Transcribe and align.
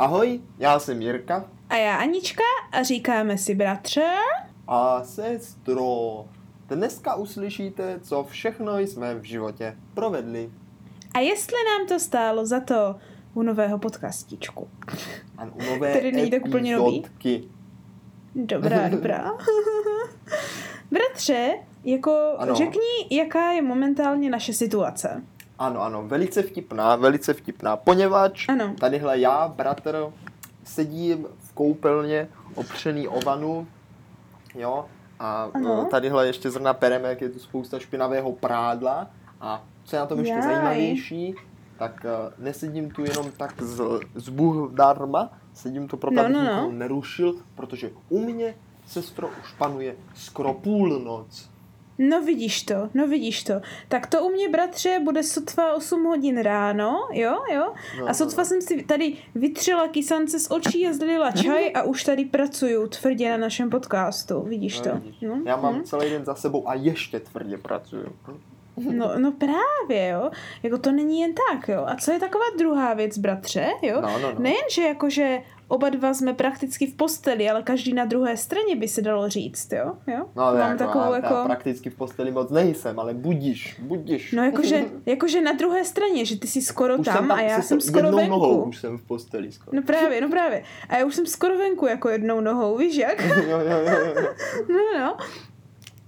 Ahoj, 0.00 0.40
já 0.58 0.78
jsem 0.78 1.02
Jirka 1.02 1.44
A 1.68 1.76
já 1.76 1.96
Anička 1.96 2.42
a 2.72 2.82
říkáme 2.82 3.38
si 3.38 3.54
bratře. 3.54 4.12
a 4.68 5.04
sestro. 5.04 6.24
Dneska 6.68 7.14
uslyšíte, 7.14 8.00
co 8.02 8.24
všechno 8.24 8.78
jsme 8.78 9.14
v 9.14 9.22
životě 9.22 9.76
provedli. 9.94 10.50
A 11.14 11.18
jestli 11.18 11.56
nám 11.64 11.86
to 11.88 12.00
stálo 12.00 12.46
za 12.46 12.60
to 12.60 12.96
u 13.34 13.42
nového 13.42 13.78
podcastičku. 13.78 14.68
A 15.38 15.44
u 15.44 15.62
nové 15.74 15.90
Který 15.90 16.12
není 16.12 16.30
tak 16.30 16.46
úplně 16.46 16.76
nový. 16.76 17.04
Dobrá, 18.34 18.88
dobrá. 18.96 19.32
bratře, 20.90 21.54
jako 21.84 22.12
Ano. 22.38 22.54
řekni, 22.54 23.06
jaká 23.10 23.50
je 23.52 23.62
momentálně 23.62 24.30
naše 24.30 24.52
situace. 24.52 25.22
Ano, 25.60 25.82
ano, 25.82 26.02
velice 26.08 26.42
vtipná, 26.42 26.96
velice 26.96 27.34
vtipná, 27.34 27.76
poněvadž 27.76 28.48
Ano. 28.48 28.74
tadyhle 28.80 29.18
já, 29.20 29.48
bratr, 29.48 30.06
sedím 30.64 31.26
v 31.38 31.52
koupelně 31.52 32.28
opřený 32.54 33.08
o 33.08 33.20
vanu, 33.20 33.66
jo, 34.54 34.84
a 35.18 35.48
Ano. 35.54 35.82
eh, 35.86 35.90
tadyhle 35.90 36.26
ještě 36.26 36.50
zrna 36.50 36.74
pereme, 36.74 37.08
jak 37.08 37.20
je 37.20 37.28
tu 37.28 37.38
spousta 37.38 37.78
špinavého 37.78 38.32
prádla 38.32 39.10
a 39.40 39.64
co 39.84 39.96
je 39.96 40.00
na 40.00 40.06
tom 40.06 40.18
ještě 40.18 40.32
Jaj. 40.34 40.42
zajímavější, 40.42 41.34
tak 41.78 42.04
eh, 42.04 42.32
nesedím 42.38 42.90
tu 42.90 43.04
jenom 43.04 43.30
tak 43.36 43.62
z, 43.62 43.82
z 44.14 44.28
Bůh 44.28 44.72
darma, 44.72 45.30
sedím 45.54 45.88
tu 45.88 45.96
proto, 45.96 46.14
No, 46.16 46.22
abych 46.24 46.36
no, 46.36 46.44
no. 46.56 46.70
nerušil, 46.72 47.34
protože 47.54 47.90
u 48.08 48.18
mě, 48.18 48.54
sestro, 48.86 49.28
už 49.28 49.52
panuje 49.58 49.96
skoro 50.14 50.54
půlnoc. 50.54 51.49
No 52.02 52.22
vidíš 52.22 52.62
to, 52.62 52.88
no 52.94 53.06
vidíš 53.06 53.44
to. 53.44 53.54
Tak 53.88 54.06
to 54.06 54.24
u 54.24 54.30
mě, 54.30 54.48
bratře, 54.48 55.00
bude 55.04 55.22
sotva 55.22 55.74
8 55.74 56.04
hodin 56.04 56.38
ráno, 56.38 57.08
jo, 57.12 57.36
jo. 57.54 57.74
No, 58.00 58.08
A 58.08 58.14
sotva 58.14 58.42
no, 58.42 58.48
jsem 58.48 58.62
si 58.62 58.82
tady 58.82 59.16
vytřela 59.34 59.88
kysance 59.88 60.38
z 60.38 60.50
očí 60.50 60.86
a 60.86 60.92
zlila 60.92 61.30
čaj 61.30 61.72
a 61.74 61.82
už 61.82 62.04
tady 62.04 62.24
pracuju 62.24 62.88
tvrdě 62.88 63.30
na 63.30 63.36
našem 63.36 63.70
podcastu, 63.70 64.42
vidíš 64.42 64.78
no, 64.78 64.84
to. 64.84 64.94
vidíš. 64.94 65.20
No, 65.20 65.42
Já 65.46 65.56
mám 65.56 65.74
hm. 65.74 65.84
celý 65.84 66.10
den 66.10 66.24
za 66.24 66.34
sebou 66.34 66.68
a 66.68 66.74
ještě 66.74 67.20
tvrdě 67.20 67.58
pracuju. 67.58 68.12
Hm? 68.28 68.40
No, 68.92 69.18
no 69.18 69.32
právě, 69.32 70.08
jo. 70.08 70.30
Jako 70.62 70.78
to 70.78 70.92
není 70.92 71.20
jen 71.20 71.32
tak, 71.50 71.68
jo. 71.68 71.84
A 71.86 71.96
co 71.96 72.12
je 72.12 72.20
taková 72.20 72.44
druhá 72.58 72.94
věc, 72.94 73.18
bratře, 73.18 73.66
jo? 73.82 74.00
No, 74.00 74.18
no, 74.18 74.32
no. 74.32 74.40
Nejen, 74.40 74.64
že 74.70 74.82
jakože 74.82 75.38
oba 75.68 75.88
dva 75.88 76.14
jsme 76.14 76.34
prakticky 76.34 76.86
v 76.86 76.94
posteli, 76.96 77.50
ale 77.50 77.62
každý 77.62 77.94
na 77.94 78.04
druhé 78.04 78.36
straně 78.36 78.76
by 78.76 78.88
se 78.88 79.02
dalo 79.02 79.28
říct, 79.28 79.72
jo? 79.72 79.92
jo? 80.06 80.26
No, 80.36 80.42
ale 80.42 80.58
Mám 80.60 80.70
jako, 80.70 80.84
takovou 80.84 81.10
já, 81.12 81.16
jako... 81.16 81.34
já 81.34 81.44
prakticky 81.44 81.90
v 81.90 81.94
posteli 81.94 82.30
moc 82.30 82.50
nejsem, 82.50 82.98
ale 83.00 83.14
budíš, 83.14 83.76
budíš. 83.80 84.32
No 84.32 84.44
jakože, 84.44 84.84
jakože 85.06 85.40
na 85.40 85.52
druhé 85.52 85.84
straně, 85.84 86.24
že 86.24 86.38
ty 86.38 86.46
jsi 86.48 86.62
skoro 86.62 86.96
už 86.96 87.06
tam, 87.06 87.16
tam 87.28 87.30
a 87.38 87.40
já 87.40 87.56
se- 87.56 87.62
jsem 87.68 87.80
skoro 87.80 88.04
jednou 88.06 88.18
venku. 88.18 88.30
nohou 88.30 88.62
už 88.62 88.78
jsem 88.78 88.98
v 88.98 89.02
posteli 89.02 89.52
skoro. 89.52 89.76
No 89.76 89.82
právě, 89.82 90.20
no 90.20 90.28
právě. 90.28 90.62
A 90.88 90.96
já 90.96 91.04
už 91.04 91.14
jsem 91.14 91.26
skoro 91.26 91.58
venku 91.58 91.86
jako 91.86 92.08
jednou 92.08 92.40
nohou, 92.40 92.76
víš 92.76 92.96
jak? 92.96 93.20
jo, 93.36 93.58
jo, 93.58 93.58
jo, 93.60 93.98
jo. 94.22 94.28
No, 94.68 94.98
no. 95.00 95.16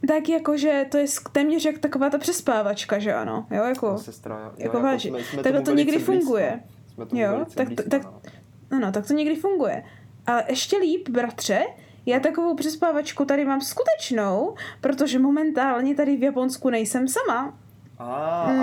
Tak 0.08 0.28
jakože 0.28 0.86
to 0.90 0.98
je 0.98 1.04
téměř 1.32 1.64
jak 1.64 1.78
taková 1.78 2.10
ta 2.10 2.18
přespávačka, 2.18 2.98
že 2.98 3.14
ano? 3.14 3.46
Jo, 3.50 3.64
jako... 3.64 3.90
No, 3.90 3.98
sestro, 3.98 4.38
jo, 4.38 4.50
jako 4.58 4.76
jo, 4.76 4.82
vážně. 4.82 5.10
jsme, 5.10 5.22
jsme 5.24 5.42
tomu 5.52 5.64
to 5.64 5.74
někdy 5.74 5.92
blízko. 5.92 6.12
funguje. 6.12 6.60
Jsme 6.94 7.06
tomu 7.06 7.22
Jo, 7.22 7.44
tak- 7.54 7.66
blízko, 7.66 7.88
tak- 7.90 8.04
no. 8.04 8.20
No, 8.70 8.78
no, 8.78 8.92
tak 8.92 9.06
to 9.06 9.12
někdy 9.14 9.36
funguje. 9.36 9.84
Ale 10.26 10.44
ještě 10.48 10.76
líp, 10.78 11.08
bratře, 11.08 11.62
já 12.06 12.20
takovou 12.20 12.54
přespávačku 12.54 13.24
tady 13.24 13.44
mám 13.44 13.60
skutečnou, 13.60 14.54
protože 14.80 15.18
momentálně 15.18 15.94
tady 15.94 16.16
v 16.16 16.22
Japonsku 16.22 16.70
nejsem 16.70 17.08
sama. 17.08 17.58
A, 17.98 18.04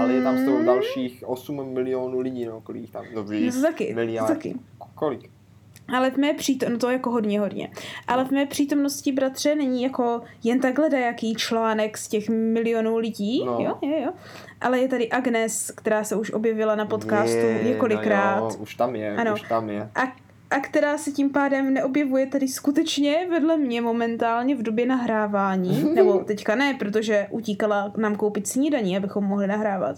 ale 0.01 0.13
je 0.13 0.23
tam 0.23 0.37
z 0.37 0.45
toho 0.45 0.59
Mm. 0.59 0.65
dalších 0.65 1.23
8 1.27 1.73
milionů 1.73 2.19
lidí, 2.19 2.45
no, 2.45 2.61
kolik 2.61 2.89
tam, 2.91 3.05
no 3.05 3.21
No 3.21 3.23
víš, 3.23 3.55
to 3.55 3.61
taky, 3.61 3.93
miliard. 3.93 4.27
taky. 4.27 4.55
Kolik? 4.95 5.29
Ale 5.95 6.11
v 6.11 6.17
mé 6.17 6.33
přítomnosti, 6.33 6.73
no 6.73 6.79
to 6.79 6.89
jako 6.89 7.11
hodně, 7.11 7.39
hodně. 7.39 7.69
Ale 8.07 8.25
v 8.25 8.31
mé 8.31 8.45
přítomnosti, 8.45 9.11
bratře, 9.11 9.55
není 9.55 9.83
jako 9.83 10.21
jen 10.43 10.59
takhle 10.59 10.99
jaký 10.99 11.35
článek 11.35 11.97
z 11.97 12.07
těch 12.07 12.29
milionů 12.29 12.97
lidí, 12.97 13.43
No. 13.45 13.57
jo, 13.59 13.77
jo, 13.81 13.97
jo. 14.05 14.11
Ale 14.61 14.79
je 14.79 14.87
tady 14.87 15.09
Agnes, 15.09 15.71
která 15.75 16.03
se 16.03 16.15
už 16.15 16.31
objevila 16.31 16.75
na 16.75 16.85
podcastu 16.85 17.37
Je, 17.37 17.63
několikrát. 17.63 18.39
No 18.39 18.49
jo, 18.49 18.55
už 18.59 18.75
tam 18.75 18.95
je, 18.95 19.15
Ano. 19.15 19.33
už 19.33 19.41
tam 19.41 19.69
je. 19.69 19.89
A, 19.95 20.01
a 20.51 20.59
která 20.59 20.97
se 20.97 21.11
tím 21.11 21.29
pádem 21.29 21.73
neobjevuje 21.73 22.25
tady 22.25 22.47
skutečně 22.47 23.27
vedle 23.29 23.57
mě 23.57 23.81
momentálně 23.81 24.55
v 24.55 24.63
době 24.63 24.85
nahrávání. 24.85 25.83
Nebo 25.95 26.17
teďka 26.19 26.55
ne, 26.55 26.73
protože 26.79 27.27
utíkala 27.29 27.93
nám 27.97 28.15
koupit 28.15 28.47
snídaní, 28.47 28.97
abychom 28.97 29.23
mohli 29.23 29.47
nahrávat. 29.47 29.95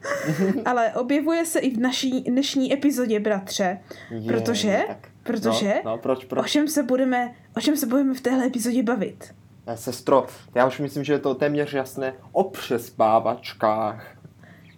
Ale 0.64 0.92
objevuje 0.92 1.44
se 1.44 1.58
i 1.58 1.70
v 1.76 1.80
naší 1.80 2.20
dnešní 2.20 2.72
epizodě, 2.72 3.20
bratře. 3.20 3.78
Je, 4.10 4.32
Protože- 4.32 4.84
tak. 4.88 5.08
Protože- 5.32 5.74
No, 5.84 5.90
no 5.90 5.98
proč, 5.98 6.24
O 6.24 6.28
proč? 6.28 6.50
čem 6.50 6.68
se 6.68 6.82
budeme, 6.82 7.34
o 7.56 7.60
čem 7.60 7.76
se 7.76 7.86
budeme 7.86 8.14
v 8.14 8.20
téhle 8.20 8.46
epizodě 8.46 8.82
bavit? 8.82 9.34
Ne, 9.66 9.76
Sestro, 9.76 10.26
já 10.54 10.66
už 10.66 10.78
myslím, 10.80 11.04
že 11.04 11.12
je 11.12 11.18
to 11.18 11.34
téměř 11.34 11.72
jasné 11.74 12.14
o 12.32 12.44
přespávačkách. 12.44 14.14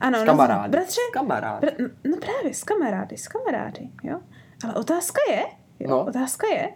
Ano, 0.00 0.18
S 0.18 0.20
no, 0.20 0.26
kamarády. 0.26 0.68
bratře, 0.70 1.00
S 1.10 1.12
kamarády. 1.12 1.66
br- 1.66 1.90
no 2.10 2.16
právě, 2.16 2.54
s 2.54 2.64
kamarády, 2.64 3.16
s 3.18 3.28
kamarády, 3.28 3.88
jo. 4.02 4.20
Ale 4.64 4.74
otázka 4.74 5.20
je, 5.30 5.42
jo, 5.80 5.90
No. 5.90 6.04
otázka 6.06 6.46
je, 6.46 6.70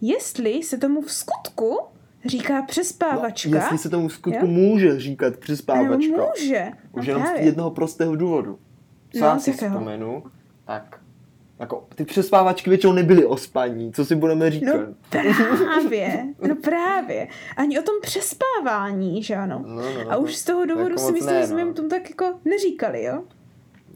jestli 0.00 0.62
se 0.62 0.78
tomu 0.78 1.02
v 1.02 1.12
skutku 1.12 1.78
říká 2.26 2.62
přespávačka, 2.62 3.50
No, 3.50 3.56
jestli 3.56 3.78
se 3.78 3.90
tomu 3.90 4.08
v 4.08 4.12
skutku 4.12 4.46
Jo? 4.46 4.52
může 4.52 5.00
říkat 5.00 5.36
přespávačka. 5.36 5.94
může. 6.36 6.70
Už 6.92 7.06
no 7.06 7.10
jenom 7.10 7.22
z 7.22 7.26
právě. 7.30 7.44
jednoho 7.46 7.70
prostého 7.70 8.16
důvodu. 8.16 8.58
Co 9.12 9.20
No, 9.20 9.26
já 9.26 9.38
z 9.38 9.42
si 9.42 9.52
vzpomenu, 9.52 10.24
tak 10.64 11.00
jako, 11.58 11.86
ty 11.94 12.04
přespávačky 12.04 12.70
většinou 12.70 12.92
nebyly 12.92 13.26
o 13.26 13.36
spaní, 13.36 13.92
co 13.92 14.04
si 14.04 14.14
budeme 14.16 14.50
říkat. 14.50 14.76
No 14.76 14.94
právě, 15.10 16.26
no 16.48 16.56
právě. 16.56 17.28
Ani 17.56 17.78
o 17.78 17.82
tom 17.82 17.94
přespávání, 18.02 19.22
že 19.22 19.34
ano. 19.36 19.64
No, 19.66 19.74
no, 20.04 20.10
A 20.12 20.16
už 20.16 20.36
z 20.36 20.44
toho 20.44 20.66
důvodu 20.66 20.88
jako 20.90 20.98
si 21.02 21.12
myslím, 21.12 21.34
ne, 21.34 21.40
že 21.40 21.46
jsme 21.46 21.60
no. 21.60 21.66
jim 21.66 21.74
tomu 21.74 21.88
tak 21.88 22.10
jako 22.10 22.34
neříkali, 22.44 23.04
jo? 23.04 23.22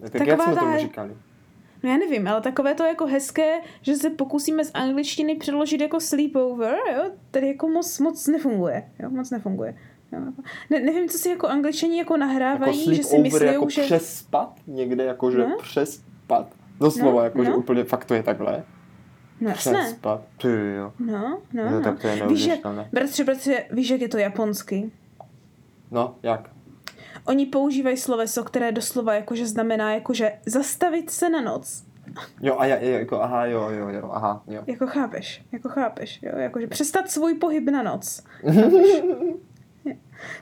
tak 0.01 0.13
taková 0.13 0.31
jak 0.31 0.43
jsme 0.43 0.55
ta- 0.55 0.61
tomu 0.61 0.79
říkali? 0.79 1.17
No 1.83 1.91
já 1.91 1.97
nevím, 1.97 2.29
ale 2.29 2.41
takové 2.41 2.75
to 2.75 2.85
jako 2.85 3.07
hezké, 3.07 3.55
že 3.83 3.95
se 3.97 4.11
pokusíme 4.11 4.65
z 4.65 4.71
angličtiny 4.75 5.35
přeložit 5.37 5.81
jako 5.81 6.01
sleepover, 6.01 6.77
jo, 6.97 7.11
tady 7.31 7.49
jako 7.49 7.69
moc, 7.69 7.99
moc 7.99 8.27
nefunguje, 8.27 8.89
jo, 8.99 9.11
moc 9.11 9.31
nefunguje. 9.31 9.75
Jo. 10.13 10.19
Ne, 10.71 10.81
nevím, 10.81 11.09
co 11.09 11.19
si 11.19 11.29
jako 11.29 11.47
angličani 11.49 11.99
jako 11.99 12.15
Jako 12.15 12.27
nahrávají, 12.27 12.95
že 12.97 13.05
si 13.05 13.19
myslí, 13.19 13.47
jako 13.47 13.69
že... 13.71 13.83
přespat? 13.83 14.53
Někde 14.67 15.05
jako, 15.05 15.31
že 15.31 15.39
No. 15.39 15.57
přespat. 15.63 16.49
Doslova, 16.81 17.12
No, 17.21 17.25
jako, 17.25 17.44
že 17.44 17.50
no. 17.50 17.56
úplně 17.56 17.84
fakt 17.84 18.05
to 18.05 18.15
je 18.15 18.22
takhle. 18.22 18.65
No 19.41 19.50
jasné. 19.50 19.84
Přespat. 19.84 20.21
Ty 20.43 20.49
jo. 20.77 20.93
No, 20.99 21.39
no, 21.53 21.65
No, 21.65 21.71
no. 21.71 21.83
tak 21.83 22.00
to 22.00 22.06
je 22.09 22.27
Víš, 22.28 22.47
jak, 22.47 22.61
bratře, 22.93 23.25
bratře, 23.25 23.65
víš, 23.71 23.91
jak 23.91 24.00
je 24.00 24.09
to 24.09 24.19
japonsky? 24.19 24.91
No, 25.91 26.17
jak? 26.22 26.50
Oni 27.25 27.47
používají 27.47 27.97
sloveso, 27.97 28.44
které 28.44 28.72
doslova 28.72 29.15
jakože 29.15 29.47
znamená 29.47 29.94
jakože 29.94 30.33
zastavit 30.47 31.11
se 31.11 31.31
na 31.31 31.41
noc. 31.41 31.84
Jo, 32.43 32.56
a 32.59 32.67
já, 32.67 32.77
jako, 32.77 33.21
aha, 33.22 33.47
jo, 33.47 33.69
jo, 33.71 33.88
jo, 33.88 34.11
aha, 34.12 34.43
jo. 34.47 34.62
Jako 34.67 34.87
chápeš, 34.87 35.44
jako 35.53 35.69
chápeš, 35.69 36.19
jo, 36.22 36.33
jakože 36.38 36.67
přestat 36.67 37.11
svůj 37.11 37.34
pohyb 37.34 37.71
na 37.71 37.83
noc. 37.83 38.22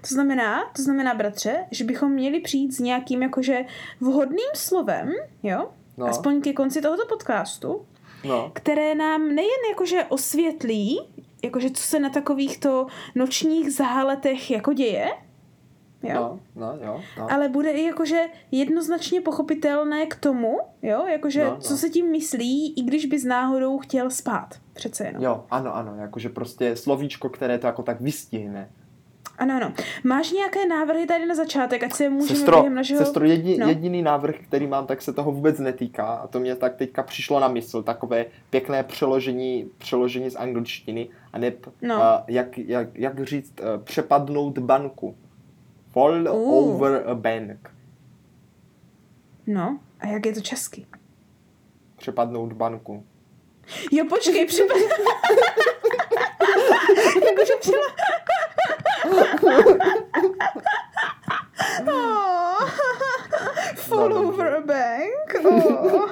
To 0.00 0.14
znamená, 0.14 0.64
to 0.76 0.82
znamená, 0.82 1.14
bratře, 1.14 1.56
že 1.70 1.84
bychom 1.84 2.12
měli 2.12 2.41
přijít 2.41 2.75
s 2.75 2.78
nějakým 2.78 3.22
jakože 3.22 3.60
vhodným 4.00 4.48
slovem, 4.54 5.10
jo, 5.42 5.69
No. 5.96 6.06
aspoň 6.06 6.40
ke 6.42 6.52
konci 6.52 6.80
tohoto 6.82 7.06
podcastu, 7.08 7.86
No, 8.24 8.50
které 8.54 8.94
nám 8.94 9.28
nejen 9.34 9.60
jakože 9.70 10.04
osvětlí, 10.08 11.00
jakože 11.44 11.70
co 11.70 11.82
se 11.82 12.00
na 12.00 12.10
takovýchto 12.10 12.86
nočních 13.14 13.72
záletech 13.72 14.50
jako 14.50 14.72
děje, 14.72 15.08
jo, 16.02 16.12
no, 16.14 16.38
no, 16.56 16.78
jo, 16.86 17.00
no. 17.18 17.32
ale 17.32 17.48
bude 17.48 17.70
i 17.70 17.82
jakože 17.84 18.20
jednoznačně 18.50 19.20
pochopitelné 19.20 20.06
k 20.06 20.16
tomu, 20.16 20.58
jo, 20.82 21.06
jakože 21.06 21.44
No, 21.44 21.50
no. 21.50 21.60
co 21.60 21.76
se 21.76 21.90
tím 21.90 22.10
myslí, 22.10 22.72
i 22.78 22.82
když 22.82 23.06
bys 23.06 23.24
náhodou 23.24 23.78
chtěl 23.78 24.10
spát, 24.10 24.49
přece 24.72 25.04
jenom. 25.06 25.22
Jo, 25.22 25.44
ano, 25.50 25.76
ano, 25.76 25.94
jakože 25.96 26.28
prostě 26.28 26.76
slovíčko, 26.76 27.28
které 27.28 27.58
to 27.58 27.66
jako 27.66 27.82
tak 27.82 28.00
vystihne. 28.00 28.70
Ano, 29.38 29.55
ano. 29.56 29.73
Máš 30.05 30.33
nějaké 30.33 30.67
návrhy 30.67 31.06
tady 31.06 31.27
na 31.27 31.35
začátek, 31.35 31.83
ať 31.83 31.93
se 31.93 32.09
můžeme 32.09 32.37
Sestro, 32.38 32.56
během 32.56 32.75
našeho... 32.75 32.99
sestro 33.05 33.25
jedi, 33.25 33.59
No. 33.59 33.69
jediný 33.69 34.03
návrh, 34.03 34.35
který 34.49 34.67
mám, 34.67 34.87
tak 34.87 35.03
se 35.03 35.12
toho 35.12 35.33
vůbec 35.33 35.59
netýká 35.59 36.06
a 36.06 36.27
to 36.27 36.41
mě 36.41 36.56
tak 36.56 36.75
teďka 36.77 37.03
přišlo 37.03 37.41
na 37.41 37.49
mysl, 37.49 37.83
takové 37.83 38.27
pěkné 38.50 38.83
přeložení, 38.83 39.71
přeložení 39.79 40.31
z 40.31 40.37
angličtiny 40.37 41.09
a 41.33 41.38
ne, 41.38 41.53
No. 41.83 41.94
uh, 41.97 42.03
jak, 42.29 42.59
jak, 42.59 42.88
jak 42.94 43.25
říct, 43.25 43.53
uh, 43.61 43.83
přepadnout 43.85 44.59
banku. 44.59 45.17
Fall 45.93 46.29
Uh. 46.29 46.55
over 46.75 47.05
a 47.06 47.15
bank. 47.15 47.71
No, 49.47 49.79
a 50.00 50.06
jak 50.06 50.27
je 50.27 50.33
to 50.33 50.41
česky? 50.41 50.87
Přepadnout 51.97 52.53
banku. 52.53 53.05
Jo, 53.93 54.05
počkej, 54.09 54.47
připadá... 54.47 54.81
Jakože 57.31 57.53
přela... 57.61 57.87
oh, 61.93 62.69
fall 63.76 64.12
over 64.12 64.55
a 64.56 64.61
bank. 64.61 65.44
Oh. 65.44 66.11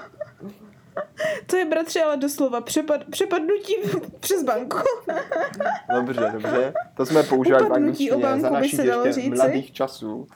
To 1.46 1.56
je 1.56 1.64
bratře, 1.64 2.02
ale 2.02 2.17
doslova 2.17 2.61
přepad, 2.61 3.05
přepadnutí 3.11 3.75
přes 4.20 4.43
banku. 4.43 4.76
Dobře, 5.94 6.31
dobře. 6.32 6.75
To 6.96 7.06
jsme 7.06 7.23
používali 7.23 7.64
v 7.64 7.67
Upadnutí 7.67 8.11
o 8.11 8.14
angličtině 8.14 8.23
banku 8.23 8.43
za 8.43 8.49
by 8.49 8.55
našich 8.55 8.76
se 8.76 8.82
dalo 8.85 9.05
ještě 9.06 9.20
říci. 9.20 9.37
mladých 9.37 9.73
časů. 9.73 10.26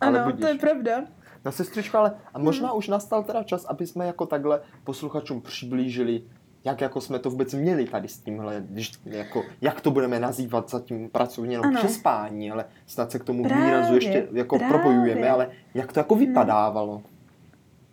Ale 0.00 0.18
Ano, 0.20 0.24
budíš. 0.30 0.40
to 0.40 0.46
je 0.46 0.54
pravda. 0.54 1.04
No 1.44 1.52
sestřičko, 1.52 1.98
ale 1.98 2.12
a 2.34 2.38
možná 2.38 2.68
Hmm. 2.68 2.78
už 2.78 2.88
nastal 2.88 3.22
teda 3.24 3.42
čas, 3.42 3.64
aby 3.64 3.86
jsme 3.86 4.06
jako 4.06 4.26
takhle 4.26 4.60
posluchačům 4.84 5.40
přiblížili, 5.42 6.22
jak 6.64 6.80
jako 6.80 7.00
jsme 7.00 7.18
to 7.18 7.30
vůbec 7.30 7.54
měli 7.54 7.84
tady 7.86 8.08
s 8.08 8.18
tímhle, 8.18 8.64
když, 8.68 8.92
jako, 9.04 9.42
jak 9.60 9.80
to 9.80 9.90
budeme 9.90 10.20
nazývat 10.20 10.70
zatím 10.70 11.08
pracovně, 11.10 11.58
Ano. 11.58 11.78
přespání, 11.78 12.50
ale 12.50 12.64
snad 12.86 13.10
se 13.10 13.18
k 13.18 13.24
tomu 13.24 13.42
Právě, 13.44 13.64
výrazu 13.64 13.94
ještě 13.94 14.28
jako 14.32 14.58
právě. 14.58 14.78
propojujeme, 14.78 15.30
ale 15.30 15.50
jak 15.74 15.92
to 15.92 16.00
jako 16.00 16.14
vypadávalo. 16.14 17.02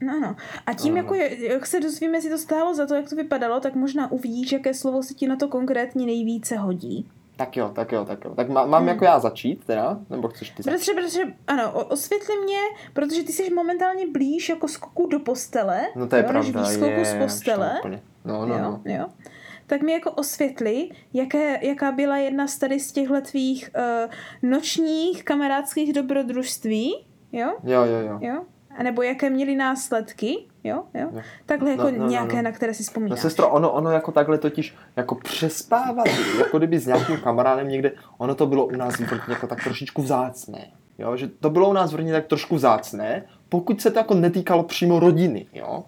No, 0.01 0.19
no. 0.19 0.35
A 0.65 0.73
tím, 0.73 0.93
Ano. 0.93 1.01
jako 1.03 1.15
je, 1.15 1.51
jak 1.51 1.65
se 1.65 1.79
dozvíme, 1.79 2.17
jestli 2.17 2.29
to 2.29 2.37
stálo 2.37 2.75
za 2.75 2.85
to, 2.87 2.95
jak 2.95 3.09
to 3.09 3.15
vypadalo, 3.15 3.59
tak 3.59 3.75
možná 3.75 4.11
uvidíš, 4.11 4.51
jaké 4.51 4.73
slovo 4.73 5.03
se 5.03 5.13
ti 5.13 5.27
na 5.27 5.35
to 5.35 5.47
konkrétně 5.47 6.05
nejvíce 6.05 6.57
hodí. 6.57 7.07
Tak 7.37 7.57
jo, 7.57 7.71
tak 7.75 7.91
jo, 7.91 8.05
tak 8.05 8.25
jo. 8.25 8.35
Tak 8.35 8.49
má, 8.49 8.65
mám 8.65 8.81
Hmm. 8.81 8.87
jako 8.89 9.05
já 9.05 9.19
začít 9.19 9.65
teda, 9.65 9.99
nebo 10.09 10.27
chceš 10.27 10.49
ty 10.49 10.63
začít? 10.63 10.93
Bratře, 10.95 11.21
ano, 11.47 11.71
osvětli 11.71 12.35
mě, 12.43 12.59
protože 12.93 13.23
ty 13.23 13.31
jsi 13.31 13.53
momentálně 13.53 14.07
blíž 14.11 14.49
jako 14.49 14.67
skoku 14.67 15.07
do 15.07 15.19
postele. 15.19 15.81
No 15.95 16.07
to 16.07 16.15
je 16.15 16.23
jo, 16.27 16.33
než 16.33 16.51
pravda, 16.51 16.69
výskoku 16.69 16.91
je, 16.91 17.05
z 17.05 17.17
postele. 17.17 17.81
No, 18.25 18.45
no, 18.45 18.55
jo, 18.55 18.61
no. 18.61 18.81
jo. 18.85 19.05
Tak 19.67 19.81
mi 19.81 19.91
jako 19.91 20.11
osvětli, 20.11 20.89
jaké, 21.13 21.67
jaká 21.67 21.91
byla 21.91 22.17
jedna 22.17 22.47
z 22.47 22.57
tady 22.57 22.79
z 22.79 22.91
těchhle 22.91 23.21
tvých 23.21 23.69
uh, 23.77 24.11
nočních 24.49 25.23
kamarádských 25.23 25.93
dobrodružství, 25.93 27.05
jo, 27.31 27.53
Jo, 27.63 27.83
jo, 27.85 27.97
jo. 27.99 28.19
jo, 28.21 28.45
a 28.77 28.83
nebo 28.83 29.01
jaké 29.01 29.29
měly 29.29 29.55
následky, 29.55 30.35
jo, 30.63 30.83
jo, 30.93 31.09
Jo. 31.13 31.21
takhle 31.45 31.71
jako 31.71 31.83
No, 31.83 31.91
no, 31.91 31.97
no, 31.97 32.07
nějaké, 32.09 32.35
no. 32.35 32.41
na 32.41 32.51
které 32.51 32.73
si 32.73 32.83
No 32.83 32.85
vzpomínáš. 32.85 33.19
sestro, 33.19 33.49
ono, 33.49 33.71
ono 33.71 33.91
jako 33.91 34.11
takhle 34.11 34.37
totiž, 34.37 34.75
jako 34.95 35.15
přespávat, 35.15 36.07
jako 36.39 36.57
kdyby 36.57 36.79
s 36.79 36.87
nějakým 36.87 37.17
kamarádem 37.17 37.69
někde, 37.69 37.91
ono 38.17 38.35
to 38.35 38.45
bylo 38.47 38.65
u 38.65 38.71
nás 38.71 38.95
v 38.95 38.99
Brně 38.99 39.21
jako 39.29 39.47
tak 39.47 39.63
trošičku 39.63 40.01
vzácné. 40.01 40.67
Jo, 40.99 41.17
že 41.17 41.27
to 41.27 41.49
bylo 41.49 41.69
u 41.69 41.73
nás 41.73 41.91
v 41.91 41.95
Brně 41.95 42.11
tak 42.13 42.25
trošku 42.27 42.55
vzácné, 42.55 43.23
pokud 43.49 43.81
se 43.81 43.91
to 43.91 43.99
jako 43.99 44.13
netýkalo 44.13 44.63
přímo 44.63 44.99
rodiny, 44.99 45.45
jo. 45.53 45.83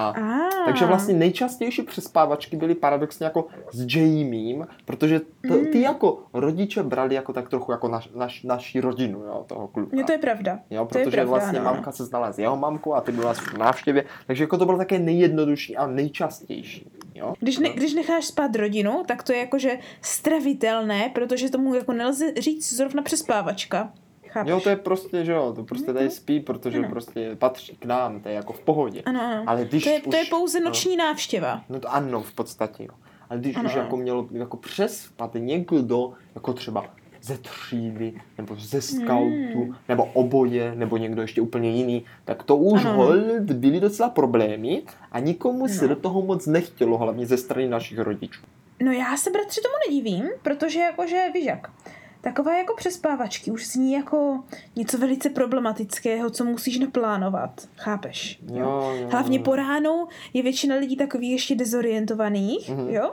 A, 0.00 0.14
Ah. 0.16 0.64
takže 0.64 0.84
vlastně 0.86 1.14
nejčastější 1.14 1.82
přespávačky 1.82 2.56
byly 2.56 2.74
paradoxně 2.74 3.24
jako 3.24 3.46
s 3.72 3.86
Jamiem, 3.96 4.66
protože 4.84 5.20
to, 5.20 5.54
ty 5.72 5.78
Mm. 5.78 5.82
jako 5.82 6.18
rodiče 6.34 6.82
brali 6.82 7.14
jako 7.14 7.32
tak 7.32 7.48
trochu 7.48 7.72
jako 7.72 7.88
naš, 7.88 8.08
naš, 8.14 8.42
naší 8.42 8.80
rodinu, 8.80 9.18
jo, 9.18 9.44
toho 9.46 9.68
kluka. 9.68 9.96
Jo, 9.96 10.02
to 10.06 10.12
je 10.12 10.18
pravda. 10.18 10.58
Jo, 10.70 10.88
To 10.92 10.98
je 10.98 11.04
protože 11.04 11.16
pravda, 11.16 11.30
vlastně 11.30 11.58
ano, 11.58 11.72
mamka 11.72 11.92
se 11.92 12.04
znala 12.04 12.32
s 12.32 12.38
jeho 12.38 12.56
mamkou 12.56 12.94
a 12.94 13.00
ty 13.00 13.12
byla 13.12 13.34
v 13.34 13.58
návštěvě, 13.58 14.04
takže 14.26 14.44
jako 14.44 14.58
to 14.58 14.64
bylo 14.66 14.78
také 14.78 14.98
nejjednodušší 14.98 15.76
a 15.76 15.86
nejčastější. 15.86 16.90
Jo? 17.14 17.34
Když, 17.40 17.58
ne, 17.58 17.68
když 17.68 17.94
necháš 17.94 18.24
spát 18.26 18.56
rodinu, 18.56 19.02
tak 19.06 19.22
to 19.22 19.32
je 19.32 19.38
jakože 19.38 19.70
stravitelné, 20.02 21.08
protože 21.14 21.50
tomu 21.50 21.74
jako 21.74 21.92
nelze 21.92 22.32
říct 22.38 22.72
zrovna 22.72 23.02
přespávačka. 23.02 23.92
Chápeš? 24.30 24.50
Jo, 24.50 24.60
to 24.60 24.68
je 24.68 24.76
prostě, 24.76 25.24
že 25.24 25.32
jo, 25.32 25.52
to 25.56 25.64
prostě 25.64 25.92
tady 25.92 26.10
spí, 26.10 26.40
protože 26.40 26.78
Ano. 26.78 26.88
prostě 26.88 27.36
patří 27.36 27.76
k 27.76 27.84
nám, 27.84 28.20
to 28.20 28.28
je 28.28 28.34
jako 28.34 28.52
v 28.52 28.60
pohodě. 28.60 29.02
Ano, 29.06 29.20
ano. 29.22 29.44
Ale 29.46 29.64
když 29.64 29.84
to, 29.84 29.90
je, 29.90 30.00
už, 30.00 30.10
to 30.10 30.16
je 30.16 30.24
pouze 30.24 30.60
no. 30.60 30.64
noční 30.66 30.96
návštěva. 30.96 31.64
No 31.68 31.80
to 31.80 31.94
ano, 31.94 32.22
v 32.22 32.32
podstatě, 32.32 32.82
jo. 32.84 32.94
Ale 33.30 33.38
když 33.38 33.56
Ano, 33.56 33.68
už 33.68 33.74
ano. 33.74 33.82
jako 33.82 33.96
mělo 33.96 34.28
jako 34.32 34.56
přespat 34.56 35.30
někdo, 35.34 36.12
jako 36.34 36.52
třeba 36.52 36.84
ze 37.22 37.38
třídy, 37.38 38.12
nebo 38.38 38.56
ze 38.58 38.80
skautu, 38.82 39.62
Hmm. 39.62 39.76
nebo 39.88 40.04
oboje, 40.04 40.72
nebo 40.74 40.96
někdo 40.96 41.22
ještě 41.22 41.40
úplně 41.40 41.70
jiný, 41.70 42.04
tak 42.24 42.42
to 42.42 42.56
už 42.56 42.80
Ano, 42.84 42.90
ano. 42.90 43.02
hold 43.04 43.40
byly 43.52 43.80
docela 43.80 44.10
problémy 44.10 44.82
a 45.12 45.18
nikomu 45.18 45.68
se 45.68 45.82
No. 45.82 45.88
do 45.88 45.96
toho 45.96 46.22
moc 46.22 46.46
nechtělo, 46.46 46.98
hlavně 46.98 47.26
ze 47.26 47.36
strany 47.36 47.68
našich 47.68 47.98
rodičů. 47.98 48.40
No 48.82 48.92
já 48.92 49.16
se 49.16 49.30
bratře 49.30 49.60
tomu 49.60 49.74
nedivím, 49.88 50.28
protože 50.42 50.78
jakože, 50.80 51.24
víš 51.34 51.44
jak, 51.44 51.70
takové 52.20 52.58
jako 52.58 52.74
přespávačky 52.76 53.50
už 53.50 53.66
zní 53.68 53.92
jako 53.92 54.44
něco 54.76 54.98
velice 54.98 55.30
problematického, 55.30 56.30
co 56.30 56.44
musíš 56.44 56.78
naplánovat. 56.78 57.68
Chápeš? 57.76 58.38
Jo, 58.52 58.92
jo, 59.00 59.08
Hlavně 59.10 59.38
jo. 59.38 59.44
po 59.44 59.56
ránu 59.56 60.08
je 60.34 60.42
většina 60.42 60.76
lidí 60.76 60.96
takových 60.96 61.32
ještě 61.32 61.54
dezorientovaných, 61.54 62.68
Mhm. 62.70 62.88
jo? 62.90 63.12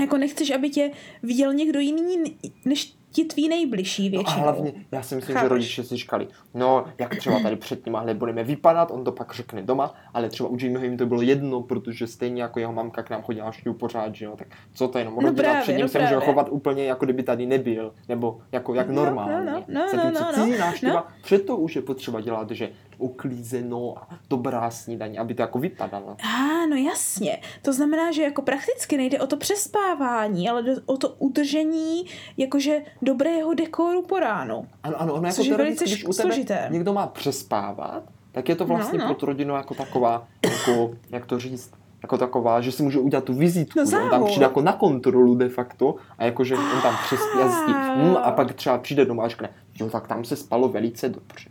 Jako 0.00 0.16
nechceš, 0.16 0.50
aby 0.50 0.70
tě 0.70 0.90
viděl 1.22 1.54
někdo 1.54 1.80
jiný 1.80 2.36
než 2.64 2.94
ti 3.16 3.24
tví 3.24 3.48
nejbližší 3.48 4.10
No 4.10 4.18
a 4.18 4.22
většinou. 4.22 4.42
hlavně, 4.42 4.72
já 4.92 5.02
si 5.02 5.14
myslím, 5.14 5.32
že 5.34 5.38
Chápeš? 5.38 5.50
rodiče 5.50 5.82
si 5.84 5.96
říkali, 5.96 6.28
no, 6.54 6.84
jak 6.98 7.16
třeba 7.16 7.40
tady 7.40 7.56
před 7.56 7.84
těma 7.84 8.04
budeme 8.14 8.44
vypadat, 8.44 8.90
on 8.90 9.04
to 9.04 9.12
pak 9.12 9.34
řekne 9.34 9.62
doma, 9.62 9.94
ale 10.14 10.28
třeba 10.28 10.48
u 10.48 10.56
Jamieho 10.60 10.84
jim 10.84 10.96
to 10.96 11.06
bylo 11.06 11.22
jedno, 11.22 11.62
protože 11.62 12.06
stejně 12.06 12.42
jako 12.42 12.60
jeho 12.60 12.72
mamka 12.72 13.02
k 13.02 13.10
nám 13.10 13.22
chodila 13.22 13.50
vždy 13.50 13.72
pořád, 13.72 14.14
že 14.14 14.24
jo, 14.24 14.34
tak 14.38 14.48
co 14.74 14.88
to 14.88 14.98
jenom, 14.98 15.14
No 15.14 15.20
rodina 15.20 15.42
právě, 15.42 15.62
před 15.62 15.72
ním 15.72 15.80
no 15.82 15.88
se 15.88 15.98
může 15.98 16.14
chovat 16.14 16.46
úplně 16.50 16.84
jako 16.84 17.04
kdyby 17.04 17.22
tady 17.22 17.46
nebyl, 17.46 17.92
nebo 18.08 18.38
jako 18.52 18.74
jak 18.74 18.88
No, 18.88 18.94
normálně. 19.04 19.50
no, 19.50 19.52
no, 19.52 19.64
no, 19.68 19.88
Zatímco 19.96 20.20
no, 20.20 20.26
no, 20.26 20.32
cizí 20.32 20.50
no. 20.52 20.58
návštěva, 20.58 21.08
před 21.22 21.46
to 21.46 21.56
už 21.56 21.76
je 21.76 21.82
potřeba 21.82 22.20
dělat, 22.20 22.50
že 22.50 22.70
uklízeno 22.98 23.94
a 23.98 24.08
dobrá 24.30 24.70
snídaně, 24.70 25.18
aby 25.18 25.34
to 25.34 25.42
jako 25.42 25.58
vypadalo. 25.58 26.16
A, 26.22 26.66
no 26.66 26.76
jasně. 26.76 27.40
To 27.62 27.72
znamená, 27.72 28.12
že 28.12 28.22
jako 28.22 28.42
prakticky 28.42 28.96
nejde 28.96 29.20
o 29.20 29.26
to 29.26 29.36
přespávání, 29.36 30.48
ale 30.48 30.64
o 30.86 30.96
to 30.96 31.08
udržení 31.08 32.06
jakože 32.36 32.82
dobrého 33.02 33.54
dekoru 33.54 34.02
po 34.02 34.18
ránu. 34.18 34.66
Ano, 34.82 35.00
ano, 35.00 35.14
ono 35.14 35.28
jako 35.28 35.42
je 35.42 35.56
velice 35.56 35.84
když 35.84 36.04
u 36.04 36.12
tebe 36.12 36.32
složité. 36.32 36.68
někdo 36.70 36.92
má 36.92 37.06
přespávat, 37.06 38.02
tak 38.32 38.48
je 38.48 38.56
to 38.56 38.64
vlastně 38.66 38.98
No, 38.98 39.08
no, 39.08 39.14
pro 39.14 39.26
rodinu 39.26 39.54
jako 39.54 39.74
taková, 39.74 40.26
jako, 40.44 40.90
jak 41.10 41.26
to 41.26 41.38
říct, 41.38 41.72
jako 42.02 42.18
taková, 42.18 42.60
že 42.60 42.72
si 42.72 42.82
může 42.82 42.98
udělat 42.98 43.24
tu 43.24 43.34
vizitku, 43.34 43.80
No 43.92 44.02
on 44.02 44.10
tam 44.10 44.24
přijde 44.24 44.44
jako 44.44 44.62
na 44.62 44.72
kontrolu 44.72 45.34
de 45.34 45.48
facto 45.48 45.94
a 46.18 46.24
jakože 46.24 46.56
on 46.56 46.82
tam 46.82 46.96
přespí 47.04 47.38
a 47.42 47.48
zjistí, 47.48 47.72
hm, 47.72 48.16
a 48.22 48.30
pak 48.30 48.54
třeba 48.54 48.78
přijde 48.78 49.04
doma 49.04 49.24
a 49.24 49.28
řekne, 49.28 49.50
jo, 49.80 49.90
tak 49.90 50.08
tam 50.08 50.24
se 50.24 50.36
spalo 50.36 50.68
velice 50.68 51.08
dobře. 51.08 51.50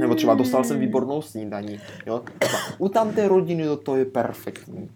Nebo 0.00 0.14
třeba 0.14 0.34
dostal 0.34 0.64
jsem 0.64 0.80
výbornou 0.80 1.22
snídaní, 1.22 1.80
jo. 2.06 2.22
U 2.78 2.88
tamté 2.88 3.28
rodiny 3.28 3.64
to, 3.64 3.76
to 3.76 3.96
je 3.96 4.04
perfektní. 4.04 4.90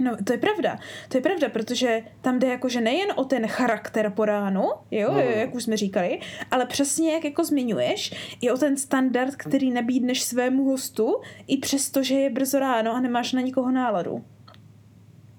No, 0.00 0.16
to 0.24 0.32
je 0.32 0.38
pravda. 0.38 0.78
To 1.08 1.16
je 1.16 1.20
pravda, 1.20 1.48
protože 1.48 2.02
tam 2.20 2.38
jde 2.38 2.48
jakože 2.48 2.80
nejen 2.80 3.08
o 3.16 3.24
ten 3.24 3.46
charakter 3.46 4.10
po 4.10 4.24
ránu, 4.24 4.62
jo, 4.90 5.12
No, 5.12 5.20
jak 5.20 5.54
už 5.54 5.62
jsme 5.64 5.76
říkali, 5.76 6.20
ale 6.50 6.66
přesně 6.66 7.12
jak 7.12 7.24
jako 7.24 7.44
zmiňuješ, 7.44 8.36
i 8.40 8.50
o 8.50 8.58
ten 8.58 8.76
standard, 8.76 9.36
který 9.36 9.70
nabídneš 9.70 10.22
svému 10.22 10.64
hostu, 10.64 11.20
i 11.46 11.56
přesto, 11.56 12.02
že 12.02 12.14
je 12.14 12.30
brzo 12.30 12.58
ráno 12.58 12.94
a 12.94 13.00
nemáš 13.00 13.32
na 13.32 13.40
nikoho 13.40 13.70
náladu. 13.70 14.24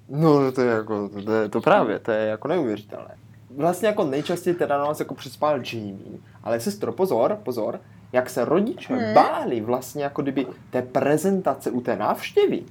No, 0.10 0.52
to 0.52 0.62
je 0.62 0.70
jako, 0.70 1.10
to, 1.10 1.34
je, 1.34 1.50
to 1.50 1.62
právě, 1.62 2.00
to 2.00 2.12
je 2.12 2.28
jako 2.28 2.48
neuvěřitelné. 2.48 3.16
Vlastně 3.56 3.88
jako 3.88 4.04
nejčastěji 4.06 4.56
teda 4.56 4.78
na 4.78 4.84
nás 4.84 5.00
jako 5.00 5.16
přispál 5.16 5.62
Jamie, 5.74 6.20
ale 6.44 6.60
sestro, 6.60 6.92
pozor, 6.92 7.40
pozor, 7.44 7.80
jak 8.14 8.30
se 8.30 8.46
rodiče 8.46 8.94
Hmm. 8.94 9.14
báli 9.14 9.62
vlastně 9.62 10.04
jako 10.04 10.22
kdyby 10.22 10.48
té 10.70 10.82
prezentace 10.82 11.72
u 11.72 11.82
té 11.82 11.96
návštěvy, 11.96 12.64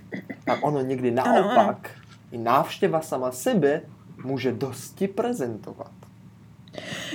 tak 0.45 0.59
ono 0.63 0.81
někdy 0.81 1.11
Ano, 1.13 1.23
ano. 1.25 1.55
naopak, 1.55 1.91
i 2.33 2.39
návštěva 2.39 3.01
sama 3.01 3.33
sebe 3.33 3.81
může 4.25 4.53
dosti 4.53 5.09
prezentovat. 5.09 5.91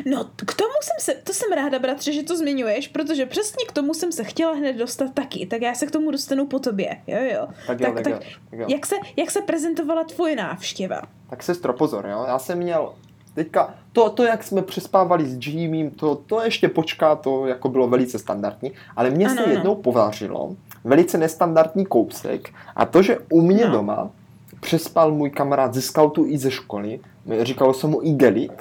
No, 0.06 0.24
k 0.46 0.54
tomu 0.54 0.74
jsem 0.82 0.96
se, 1.00 1.22
to 1.24 1.34
jsem 1.34 1.52
ráda, 1.52 1.80
bratře, 1.80 2.14
že 2.14 2.24
to 2.24 2.38
zmiňuješ, 2.38 2.88
protože 2.88 3.26
přesně 3.26 3.66
k 3.66 3.72
tomu 3.72 3.94
jsem 3.94 4.12
se 4.12 4.24
chtěla 4.24 4.54
hned 4.54 4.74
dostat 4.74 5.14
taky, 5.14 5.46
tak 5.46 5.62
já 5.62 5.74
se 5.76 5.86
k 5.86 5.92
tomu 5.92 6.12
dostanu 6.12 6.46
po 6.48 6.60
tobě, 6.60 6.98
jo, 7.08 7.18
jo. 7.34 7.48
Tak 7.68 7.80
jo, 7.80 7.86
tak, 7.94 8.04
tak, 8.04 8.14
jo, 8.14 8.20
tak 8.50 8.60
jo. 8.60 8.66
Jak 8.70 8.86
se, 8.86 8.96
jak 9.18 9.32
se 9.32 9.42
prezentovala 9.42 10.04
tvoje 10.04 10.36
návštěva? 10.36 11.02
Tak 11.30 11.44
sestro, 11.44 11.74
pozor, 11.74 12.08
jo, 12.08 12.26
já 12.28 12.40
jsem 12.40 12.58
měl 12.58 12.94
Teďka 13.36 13.74
to, 13.94 14.10
to, 14.10 14.24
jak 14.24 14.44
jsme 14.44 14.62
přespávali 14.62 15.26
s 15.26 15.48
Jimmy, 15.48 15.90
to, 15.92 16.16
to 16.16 16.42
ještě 16.42 16.68
počká, 16.70 17.16
to 17.16 17.46
jako 17.48 17.70
bylo 17.70 17.88
velice 17.88 18.20
standardní, 18.20 18.72
ale 18.96 19.10
mně 19.10 19.26
Ano, 19.26 19.36
se 19.36 19.44
ano. 19.44 19.54
jednou 19.54 19.76
podařilo 19.76 20.56
velice 20.84 21.18
nestandardní 21.18 21.86
kousek 21.86 22.50
a 22.76 22.86
to, 22.86 23.02
že 23.02 23.18
u 23.32 23.42
mě 23.42 23.66
No. 23.66 23.72
doma 23.72 24.10
přespal 24.60 25.12
můj 25.12 25.30
kamarád 25.30 25.74
ze 25.74 25.82
skautu 25.82 26.26
i 26.26 26.38
ze 26.38 26.52
školy, 26.52 27.00
říkalo 27.42 27.74
se 27.74 27.88
mu 27.88 28.04
Igelit 28.04 28.52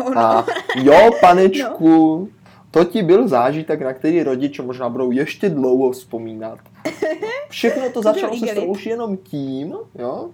Oh, 0.00 0.14
no. 0.14 0.20
a 0.20 0.46
jo, 0.76 1.10
panečku, 1.20 2.28
to 2.70 2.84
ti 2.84 3.02
byl 3.02 3.28
zážitek, 3.28 3.80
na 3.82 3.92
který 3.92 4.22
rodiče 4.22 4.62
možná 4.62 4.88
budou 4.88 5.10
ještě 5.10 5.48
dlouho 5.48 5.90
vzpomínat. 5.92 6.58
Všechno 7.48 7.90
to 7.90 8.02
začalo 8.02 8.36
se 8.38 8.46
igelit. 8.46 8.68
už 8.68 8.86
jenom 8.86 9.16
tím, 9.16 9.74
jo, 9.98 10.30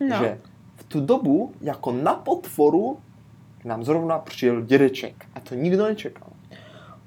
no. 0.00 0.16
že 0.18 0.38
tu 0.88 1.00
dobu 1.00 1.52
jako 1.60 1.92
na 1.92 2.14
potvoru 2.14 2.98
k 3.58 3.64
nám 3.64 3.84
zrovna 3.84 4.18
přijel 4.18 4.62
dědeček 4.62 5.24
a 5.34 5.40
to 5.40 5.54
nikdo 5.54 5.84
nečekal. 5.86 6.28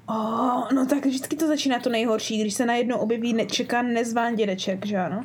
Oh, 0.08 0.72
no 0.74 0.86
tak 0.86 1.06
vždycky 1.06 1.36
to 1.36 1.46
začíná 1.46 1.78
to 1.78 1.90
nejhorší, 1.90 2.40
když 2.40 2.54
se 2.54 2.66
najednou 2.66 2.96
objeví 2.96 3.32
nečekan 3.32 3.92
nezván 3.92 4.34
dědeček, 4.36 4.86
že 4.86 4.96
ano? 4.98 5.24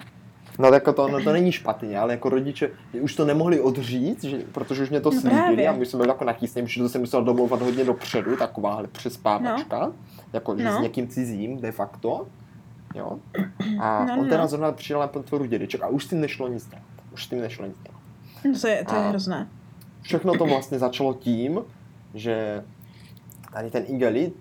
No 0.59 0.71
tak 0.71 0.83
to, 0.95 1.07
no, 1.07 1.23
to 1.23 1.31
není 1.33 1.51
špatně, 1.51 1.99
ale 1.99 2.13
jako 2.13 2.29
rodiče 2.29 2.69
už 3.01 3.15
to 3.15 3.25
nemohli 3.25 3.59
odříct, 3.61 4.23
že, 4.23 4.37
protože 4.51 4.83
už 4.83 4.89
mě 4.89 5.01
to 5.01 5.11
No 5.11 5.21
slíbili 5.21 5.37
právě. 5.37 5.67
a 5.69 5.71
my 5.71 5.85
jsme 5.85 5.97
byli 5.97 6.09
jako 6.09 6.23
nakýsněni, 6.25 6.67
že 6.67 6.81
to 6.81 6.89
se 6.89 6.99
musel 6.99 7.23
domlouvat 7.23 7.61
hodně 7.61 7.83
dopředu, 7.83 8.35
takováhle 8.37 8.87
přespávačka, 8.87 9.91
jako 10.33 10.57
že 10.57 10.63
No. 10.63 10.77
s 10.77 10.81
někým 10.81 11.07
cizím 11.07 11.61
de 11.61 11.71
facto. 11.71 12.27
jo. 12.95 13.19
A 13.79 14.05
No, 14.05 14.13
on 14.13 14.23
no, 14.23 14.29
teda 14.29 14.41
no. 14.41 14.47
zrovna 14.47 14.71
přijel 14.71 14.99
na 14.99 15.07
podporu 15.07 15.45
dědeček 15.45 15.83
a 15.83 15.87
už 15.87 16.05
s 16.05 16.07
tím 16.09 16.21
nešlo 16.21 16.47
nic 16.47 16.67
dělat. 16.67 16.83
Už 17.13 17.23
s 17.25 17.27
tím 17.29 17.41
nešlo 17.41 17.65
nic 17.65 17.75
dělat. 17.83 17.94
To 18.61 18.67
je, 18.67 18.85
to 18.89 18.95
je 18.95 19.01
hrozné. 19.01 19.47
Všechno 20.01 20.37
to 20.37 20.45
vlastně 20.45 20.79
začalo 20.79 21.13
tím, 21.13 21.61
že 22.13 22.63
tady 23.53 23.71
ten 23.71 23.83
igelit 23.87 24.35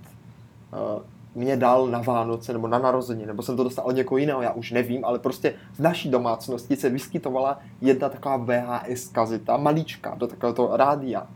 uh, 0.72 1.02
mě 1.34 1.56
dal 1.56 1.86
na 1.86 2.02
Vánoce 2.02 2.52
nebo 2.52 2.68
na 2.68 2.78
narozeniny, 2.78 3.26
nebo 3.26 3.42
jsem 3.42 3.56
to 3.56 3.64
dostal 3.64 3.84
od 3.84 3.96
někoho 3.96 4.18
jiného, 4.18 4.42
já 4.42 4.52
už 4.52 4.70
nevím, 4.70 5.04
ale 5.04 5.18
prostě 5.18 5.54
v 5.72 5.78
naší 5.78 6.10
domácnosti 6.10 6.76
se 6.76 6.90
vyskytovala 6.90 7.58
jedna 7.80 8.08
taková 8.08 8.36
VHS 8.36 9.08
kazita, 9.08 9.56
malička, 9.56 10.14
do 10.14 10.26
takového 10.26 10.76
rádia. 10.76 11.26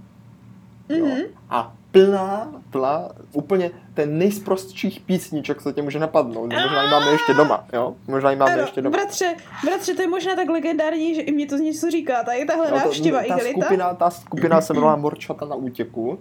Jo? 0.88 1.06
Mhm. 1.06 1.22
A 1.50 1.75
plná, 1.92 2.52
plná, 2.71 3.09
úplně 3.33 3.71
ten 3.95 4.18
nejsprostších 4.18 5.00
písniček, 5.00 5.62
co 5.62 5.73
tě 5.73 5.83
může 5.83 5.99
napadnout. 5.99 6.52
Možná 6.52 6.83
ji 6.83 6.90
máme 6.90 7.11
ještě 7.11 7.35
doma, 7.35 7.64
jo? 7.73 7.95
Možná 8.09 8.30
ji 8.30 8.37
máme 8.37 8.52
Ano, 8.52 8.62
ještě 8.62 8.83
doma. 8.83 8.97
bratře, 8.97 9.35
bratře, 9.64 9.95
to 9.95 10.02
je 10.02 10.09
možná 10.09 10.37
tak 10.37 10.49
legendární, 10.49 11.14
že 11.14 11.21
i 11.21 11.33
mě 11.33 11.47
to 11.47 11.57
něco 11.57 11.90
říká. 11.90 12.23
Tady 12.25 12.45
tahle 12.45 12.64
Jo, 12.66 12.71
to- 12.71 12.76
návštěva 12.88 13.21
ta 13.28 13.38
skupina, 13.38 13.95
ta 13.95 14.11
skupina 14.11 14.61
se 14.61 14.73
jmenovala 14.73 14.97
Morčata 14.97 15.45
na 15.47 15.54
útěku 15.54 16.18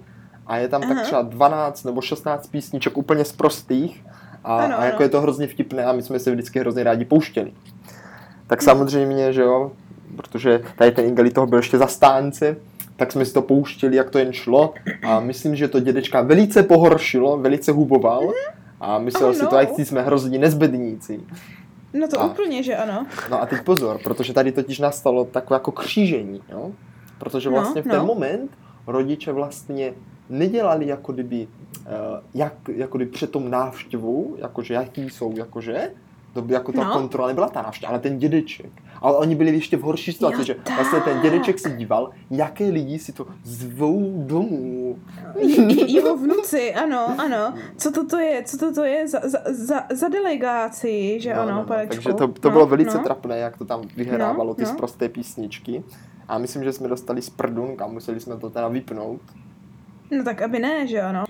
a 0.48 0.58
je 0.58 0.68
tam 0.68 0.82
tak 0.82 0.92
Aha. 0.92 1.04
třeba 1.04 1.22
12 1.22 1.84
nebo 1.84 2.02
16 2.02 2.48
písniček 2.48 2.98
úplně 2.98 3.26
z 3.26 3.32
prostých 3.32 4.06
a, 4.44 4.58
Ano, 4.58 4.80
a 4.80 4.84
jako 4.86 4.96
ano. 4.98 5.06
je 5.06 5.10
to 5.10 5.22
hrozně 5.22 5.48
vtipné 5.48 5.86
a 5.86 5.92
my 5.94 6.02
jsme 6.02 6.20
se 6.20 6.32
vždycky 6.32 6.60
hrozně 6.60 6.84
rádi 6.84 7.06
pouštěli. 7.06 7.54
Tak 8.48 8.62
samozřejmě, 8.62 9.34
že 9.34 9.42
jo, 9.42 9.72
protože 10.16 10.62
tady 10.76 10.92
ten 10.92 11.06
Ingali 11.06 11.32
toho 11.32 11.48
byl 11.48 11.60
ještě 11.60 11.78
zastánce, 11.78 12.56
tak 12.98 13.12
jsme 13.12 13.26
si 13.26 13.34
to 13.34 13.42
pouštěli, 13.42 13.96
jak 13.96 14.10
to 14.10 14.18
jen 14.20 14.34
šlo 14.34 14.74
a 15.04 15.20
myslím, 15.20 15.56
že 15.56 15.68
to 15.68 15.80
dědečka 15.80 16.22
velice 16.22 16.64
pohoršilo, 16.64 17.38
velice 17.38 17.72
huboval 17.72 18.32
a 18.80 19.00
myslel 19.00 19.30
Oh, 19.30 19.36
si 19.36 19.44
no. 19.44 19.50
to, 19.50 19.56
jak 19.56 19.70
si 19.76 19.86
jsme 19.86 20.02
hrozní 20.02 20.38
nezbedníci. 20.38 21.20
No 21.94 22.08
to 22.08 22.22
A- 22.22 22.26
úplně, 22.26 22.64
že 22.64 22.76
ano. 22.76 23.06
No 23.30 23.42
a 23.42 23.46
teď 23.46 23.62
pozor, 23.62 24.00
protože 24.04 24.34
tady 24.34 24.52
totiž 24.52 24.80
nastalo 24.80 25.26
takové 25.26 25.56
jako 25.56 25.72
křížení, 25.72 26.42
jo? 26.52 26.72
Protože 27.20 27.50
No, 27.50 27.56
vlastně 27.56 27.82
v 27.82 27.88
ten 27.88 27.98
no. 28.00 28.06
moment 28.06 28.52
rodiče 28.88 29.32
vlastně 29.32 29.94
nedělali 30.30 30.88
jako 30.88 31.14
kdyby, 31.14 31.48
uh, 31.48 31.92
jak, 32.34 32.54
jako 32.76 32.98
kdyby 32.98 33.12
před 33.12 33.32
tom 33.32 33.52
návštěvou, 33.52 34.36
jakože 34.38 34.74
jaký 34.74 35.10
jsou, 35.10 35.34
jakože, 35.38 35.92
to 36.38 36.42
by 36.42 36.54
jako 36.54 36.72
ta 36.72 36.84
No. 36.84 36.94
kontrola 36.94 37.28
nebyla 37.28 37.50
ta 37.50 37.62
návštěva, 37.62 37.90
ale 37.90 38.00
ten 38.00 38.18
dědeček. 38.20 38.70
Ale 39.02 39.18
oni 39.18 39.36
byli 39.36 39.52
ještě 39.54 39.78
v 39.78 39.82
horší 39.82 40.14
situaci, 40.14 40.38
Jo, 40.38 40.44
že 40.44 40.56
vlastně 40.76 41.00
ten 41.00 41.14
tak. 41.14 41.22
dědeček 41.24 41.60
si 41.60 41.72
díval, 41.72 42.12
jaké 42.32 42.70
lidi 42.70 43.00
si 43.00 43.12
to 43.14 43.28
zvou 43.44 44.14
domů. 44.26 45.00
Jeho 45.88 46.18
vnuci, 46.18 46.74
ano, 46.74 47.16
ano. 47.18 47.54
Co 47.78 47.92
toto 47.92 48.18
je, 48.20 48.44
co 48.44 48.58
toto 48.58 48.84
je 48.84 49.08
za, 49.08 49.20
za, 49.24 49.40
za, 49.46 49.84
za 49.94 50.08
delegáci, 50.08 51.18
že 51.20 51.34
ano, 51.34 51.64
panečku. 51.68 51.94
Takže 51.96 52.14
to, 52.14 52.28
to 52.28 52.48
no, 52.50 52.52
bylo 52.52 52.66
velice 52.66 52.98
no. 52.98 53.04
trapné, 53.04 53.38
jak 53.38 53.58
to 53.58 53.66
tam 53.66 53.82
vyhrávalo 53.96 54.54
ty 54.56 54.62
No, 54.64 54.68
no. 54.70 54.74
sprosté 54.76 55.10
písničky. 55.10 55.84
A 56.28 56.38
myslím, 56.38 56.64
že 56.64 56.74
jsme 56.74 56.88
dostali 56.88 57.22
sprdunk 57.22 57.82
a 57.82 57.88
museli 57.88 58.20
jsme 58.20 58.38
to 58.38 58.50
teda 58.50 58.68
vypnout. 58.68 59.22
No 60.18 60.24
tak 60.24 60.42
aby 60.42 60.60
ne, 60.60 60.88
že 60.88 61.02
ano. 61.02 61.26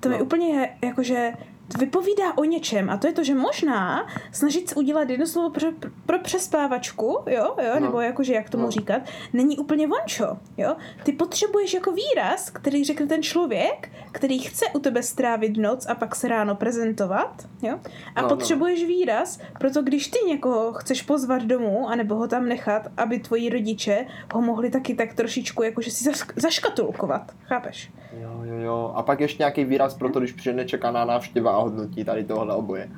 To 0.00 0.08
mi 0.08 0.18
No. 0.18 0.24
úplně 0.24 0.68
jakože 0.84 1.32
vypovídá 1.78 2.38
o 2.38 2.44
něčem 2.44 2.90
a 2.90 2.96
to 2.96 3.06
je 3.06 3.12
to, 3.12 3.24
že 3.24 3.34
možná 3.34 4.06
snažit 4.32 4.68
se 4.68 4.74
udělat 4.74 5.10
jedno 5.10 5.26
slovo 5.26 5.50
pro, 5.50 5.68
pro 6.06 6.18
přespávačku, 6.18 7.18
jo, 7.26 7.54
jo, 7.66 7.74
No. 7.74 7.80
nebo 7.80 8.00
jakože 8.00 8.34
jak 8.34 8.50
tomu 8.50 8.64
No. 8.64 8.70
říkat, 8.70 9.02
není 9.32 9.58
úplně 9.58 9.86
vončo, 9.86 10.36
jo. 10.56 10.76
Ty 11.02 11.12
potřebuješ 11.12 11.74
jako 11.74 11.92
výraz, 11.92 12.50
který 12.50 12.84
řekne 12.84 13.06
ten 13.06 13.22
člověk, 13.22 13.90
který 14.12 14.38
chce 14.38 14.66
u 14.74 14.78
tebe 14.78 15.02
strávit 15.02 15.56
noc 15.56 15.86
a 15.88 15.94
pak 15.94 16.14
se 16.16 16.28
ráno 16.28 16.54
prezentovat, 16.54 17.48
jo. 17.62 17.78
A 18.14 18.22
No, 18.22 18.28
no. 18.28 18.36
potřebuješ 18.36 18.84
výraz, 18.84 19.40
proto 19.58 19.82
když 19.82 20.08
ty 20.08 20.18
někoho 20.28 20.72
chceš 20.72 21.02
pozvat 21.02 21.42
domů, 21.42 21.88
anebo 21.88 22.14
ho 22.14 22.28
tam 22.28 22.48
nechat, 22.48 22.82
aby 22.96 23.18
tvoji 23.18 23.50
rodiče 23.50 24.06
ho 24.34 24.40
mohli 24.40 24.70
taky 24.70 24.94
tak 24.94 25.14
trošičku 25.14 25.62
jakože 25.62 25.90
si 25.90 26.10
zask- 26.10 26.32
zaškatulkovat, 26.36 27.32
chápeš? 27.44 27.90
Jo, 28.20 28.40
jo, 28.44 28.54
jo. 28.54 28.92
A 28.96 29.02
pak 29.02 29.20
ještě 29.20 29.42
nějaký 29.42 29.64
výraz 29.64 29.94
pro 29.94 30.08
to, 30.12 30.18
když 30.18 30.32
přijde 30.32 30.56
nečekaná 30.56 31.04
návštěva 31.04 31.52
a 31.52 31.56
hodnotí 31.62 32.04
tady 32.04 32.24
tohle 32.24 32.54
oboje. 32.54 32.90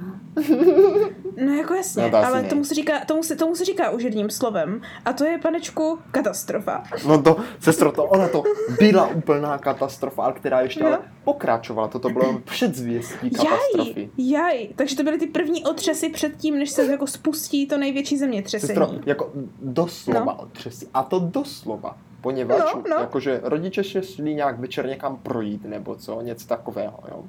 No 1.46 1.52
jako 1.54 1.74
jasně, 1.74 2.02
No, 2.02 2.08
no, 2.08 2.20
to 2.20 2.26
ale 2.26 2.42
ne. 2.42 2.48
tomu 2.48 2.64
se, 2.64 2.74
říká, 2.74 3.04
tomu, 3.04 3.22
se, 3.22 3.36
tomu 3.36 3.54
se 3.54 3.64
říká 3.64 3.90
už 3.90 4.02
jedním 4.02 4.30
slovem. 4.30 4.80
A 5.04 5.12
to 5.12 5.24
je, 5.24 5.38
panečku, 5.38 5.98
katastrofa. 6.10 6.82
No 7.06 7.22
to, 7.22 7.36
sestro, 7.60 7.92
to 7.92 8.04
ona 8.04 8.28
to 8.28 8.42
byla 8.78 9.06
úplná 9.06 9.58
katastrofa, 9.58 10.22
ale 10.24 10.32
která 10.32 10.60
ještě 10.60 10.80
Jo. 10.80 10.86
ale 10.86 10.98
pokračovala. 11.24 11.88
Toto 11.88 12.08
bylo 12.10 12.38
předzvěstí 12.44 13.30
Jaj, 13.36 13.46
katastrofy. 13.46 14.10
jaj. 14.18 14.68
Takže 14.76 14.96
to 14.96 15.02
byly 15.02 15.18
ty 15.18 15.26
první 15.26 15.64
otřesy 15.64 16.08
před 16.08 16.36
tím, 16.36 16.58
než 16.58 16.70
se 16.70 16.86
jako 16.92 17.06
spustí 17.06 17.66
to 17.66 17.78
největší 17.78 18.18
zemětřesení. 18.18 18.66
Sestro, 18.78 18.90
jako 19.06 19.32
doslova 19.62 20.24
no. 20.24 20.36
otřesy. 20.42 20.86
A 20.94 21.02
to 21.02 21.18
doslova. 21.18 21.96
Poněvadž, 22.20 22.60
No, 22.74 22.82
no. 22.90 22.96
jakože 22.96 23.40
rodiče 23.44 23.84
se 23.84 24.02
šli 24.02 24.34
nějak 24.34 24.58
večer 24.58 24.86
někam 24.86 25.16
projít, 25.16 25.64
nebo 25.64 25.94
co, 25.94 26.20
něco 26.20 26.46
takového, 26.46 26.98
jo. 27.10 27.24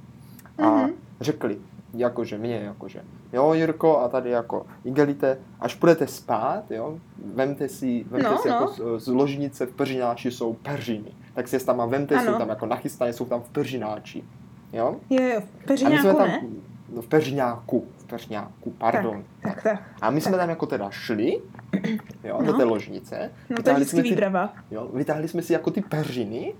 A 0.58 0.70
Mhm. 0.70 0.92
Řekli, 1.22 1.58
jakože 1.94 2.38
mě, 2.38 2.56
jakože, 2.56 3.02
jo 3.34 3.54
Jirko, 3.54 4.00
a 4.00 4.08
tady 4.08 4.30
jako, 4.30 4.66
Igelite, 4.84 5.38
až 5.60 5.76
půjdete 5.76 6.08
spát, 6.08 6.72
jo, 6.72 7.00
vemte 7.34 7.68
si, 7.70 8.06
vemte 8.10 8.30
No, 8.30 8.38
si 8.38 8.50
no. 8.50 8.56
jako 8.56 8.68
z, 8.68 9.04
z 9.04 9.08
ložnice 9.08 9.66
v 9.66 9.72
Peřináči 9.72 10.32
jsou 10.32 10.54
peřiny. 10.54 11.12
Tak 11.34 11.48
si 11.48 11.56
je 11.56 11.60
tam 11.60 11.82
a 11.82 11.86
vemte, 11.86 12.16
Ano. 12.16 12.32
jsou 12.32 12.38
tam 12.38 12.50
jako 12.50 12.66
nachystané, 12.66 13.14
jsou 13.14 13.26
tam 13.26 13.42
v 13.42 13.50
Peřináči. 13.50 14.24
Jo? 14.74 14.96
Jo, 15.10 15.24
jo, 15.24 15.42
v 15.42 15.72
A 15.86 15.90
my 15.90 15.98
jsme 15.98 16.14
peřiňáku 16.14 16.18
tam, 16.18 16.28
ne? 16.28 16.42
no, 16.96 17.02
v 17.02 17.08
Peřiňáku, 17.08 17.86
v 17.98 18.04
Peřiňáku, 18.06 18.72
pardon. 18.78 19.24
Tak, 19.44 19.64
tak. 19.64 19.84
A 20.02 20.10
my 20.10 20.22
jsme 20.22 20.38
tam 20.38 20.50
jako 20.50 20.66
teda 20.66 20.90
šli, 20.90 21.42
jo, 22.24 22.40
do 22.46 22.52
No. 22.52 22.58
té 22.58 22.64
ložnice. 22.64 23.32
No 23.50 23.64
to 23.64 23.70
je 23.70 23.76
vždycky 23.76 23.96
jsme 23.96 24.04
si, 24.04 24.10
výprava. 24.10 24.54
jo, 24.72 24.90
vytáhli 24.94 25.28
jsme 25.28 25.42
si 25.42 25.54
jako 25.54 25.72
ty 25.72 25.82
peřiny 25.82 26.54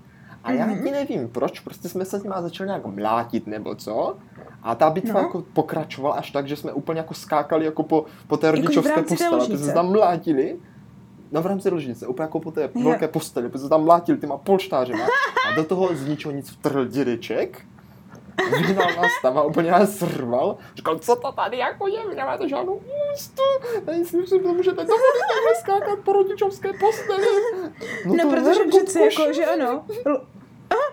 a 0.46 0.52
já 0.52 0.66
Mhm. 0.66 0.82
ti 0.84 0.90
nevím 0.90 1.28
proč, 1.28 1.60
prostě 1.60 1.88
jsme 1.88 2.04
se 2.04 2.18
s 2.20 2.22
nima 2.22 2.42
začali 2.42 2.68
nějak 2.68 2.86
mlátit 2.86 3.46
nebo 3.46 3.74
co. 3.74 4.16
A 4.62 4.74
ta 4.74 4.90
bitva 4.90 5.20
No. 5.20 5.26
jako 5.26 5.42
pokračovala 5.52 6.14
až 6.14 6.30
tak, 6.30 6.48
že 6.48 6.56
jsme 6.56 6.72
úplně 6.72 6.98
jako 7.00 7.14
skákali 7.14 7.64
jako 7.64 7.82
po, 7.82 8.04
po 8.28 8.36
té 8.36 8.46
Jakože 8.46 8.62
v 8.62 8.64
rodičovské 8.64 9.02
posteli, 9.02 9.26
aby 9.28 9.36
ložnice. 9.36 9.58
jsme 9.58 9.66
se 9.66 9.74
tam 9.74 9.90
mlátili. 9.92 10.56
No 11.32 11.42
v 11.42 11.46
rámci 11.46 11.70
ložnice, 11.70 12.06
úplně 12.06 12.22
jako 12.22 12.40
po 12.40 12.50
té 12.50 12.70
Jo. 12.74 12.88
velké 12.88 13.08
posteli, 13.08 13.48
protože 13.48 13.62
se 13.64 13.68
tam 13.68 13.84
mlátili 13.84 14.18
těma 14.18 14.36
polštářema. 14.36 15.04
A 15.48 15.54
do 15.56 15.64
toho 15.64 15.88
z 15.96 16.06
ničeho 16.08 16.32
nic 16.32 16.50
vtrhl 16.50 16.84
dědeček. 16.84 17.62
Vyhnal 18.50 18.86
nás 18.96 19.12
tam 19.22 19.38
a 19.38 19.42
úplně 19.42 19.70
nás 19.70 19.96
srval. 19.98 20.56
Říkal, 20.76 20.98
co 20.98 21.16
to 21.16 21.32
tady 21.32 21.58
jako 21.58 21.86
je, 21.88 22.08
vy 22.08 22.14
nemáte 22.14 22.48
žádnou 22.48 22.80
úctu. 23.14 23.42
Tady 23.84 24.04
si 24.04 24.26
si 24.26 24.38
to 24.40 24.52
můžete 24.52 24.76
dovolit 24.76 25.22
takhle 25.28 25.54
skákat 25.60 25.98
po 26.04 26.12
rodičovské 26.12 26.68
posteli. 26.72 27.26
No, 28.06 28.14
to 28.22 28.30
protože 28.30 28.60
přece 28.68 29.00
jako, 29.00 29.32
že 29.32 29.44
ano, 29.46 29.84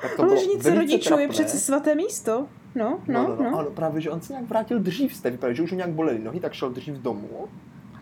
Tak 0.01 0.15
to 0.15 0.25
ložnice 0.25 0.75
rodičů 0.75 1.18
je 1.20 1.27
přece 1.27 1.58
svaté 1.60 1.96
místo. 1.96 2.46
No, 2.75 3.00
No, 3.08 3.24
no, 3.24 3.27
no, 3.30 3.44
no, 3.44 3.51
no. 3.51 3.60
ano, 3.60 3.70
právě, 3.72 4.01
že 4.01 4.12
on 4.12 4.22
se 4.22 4.34
nějak 4.34 4.50
vrátil 4.50 4.80
dřív 4.80 5.15
z 5.15 5.22
té 5.22 5.30
výpravy, 5.32 5.56
že 5.56 5.63
už 5.63 5.72
mu 5.72 5.77
nějak 5.77 5.92
bolely 5.92 6.20
nohy, 6.20 6.39
tak 6.39 6.53
šel 6.53 6.70
dřív 6.70 6.94
domů. 6.96 7.46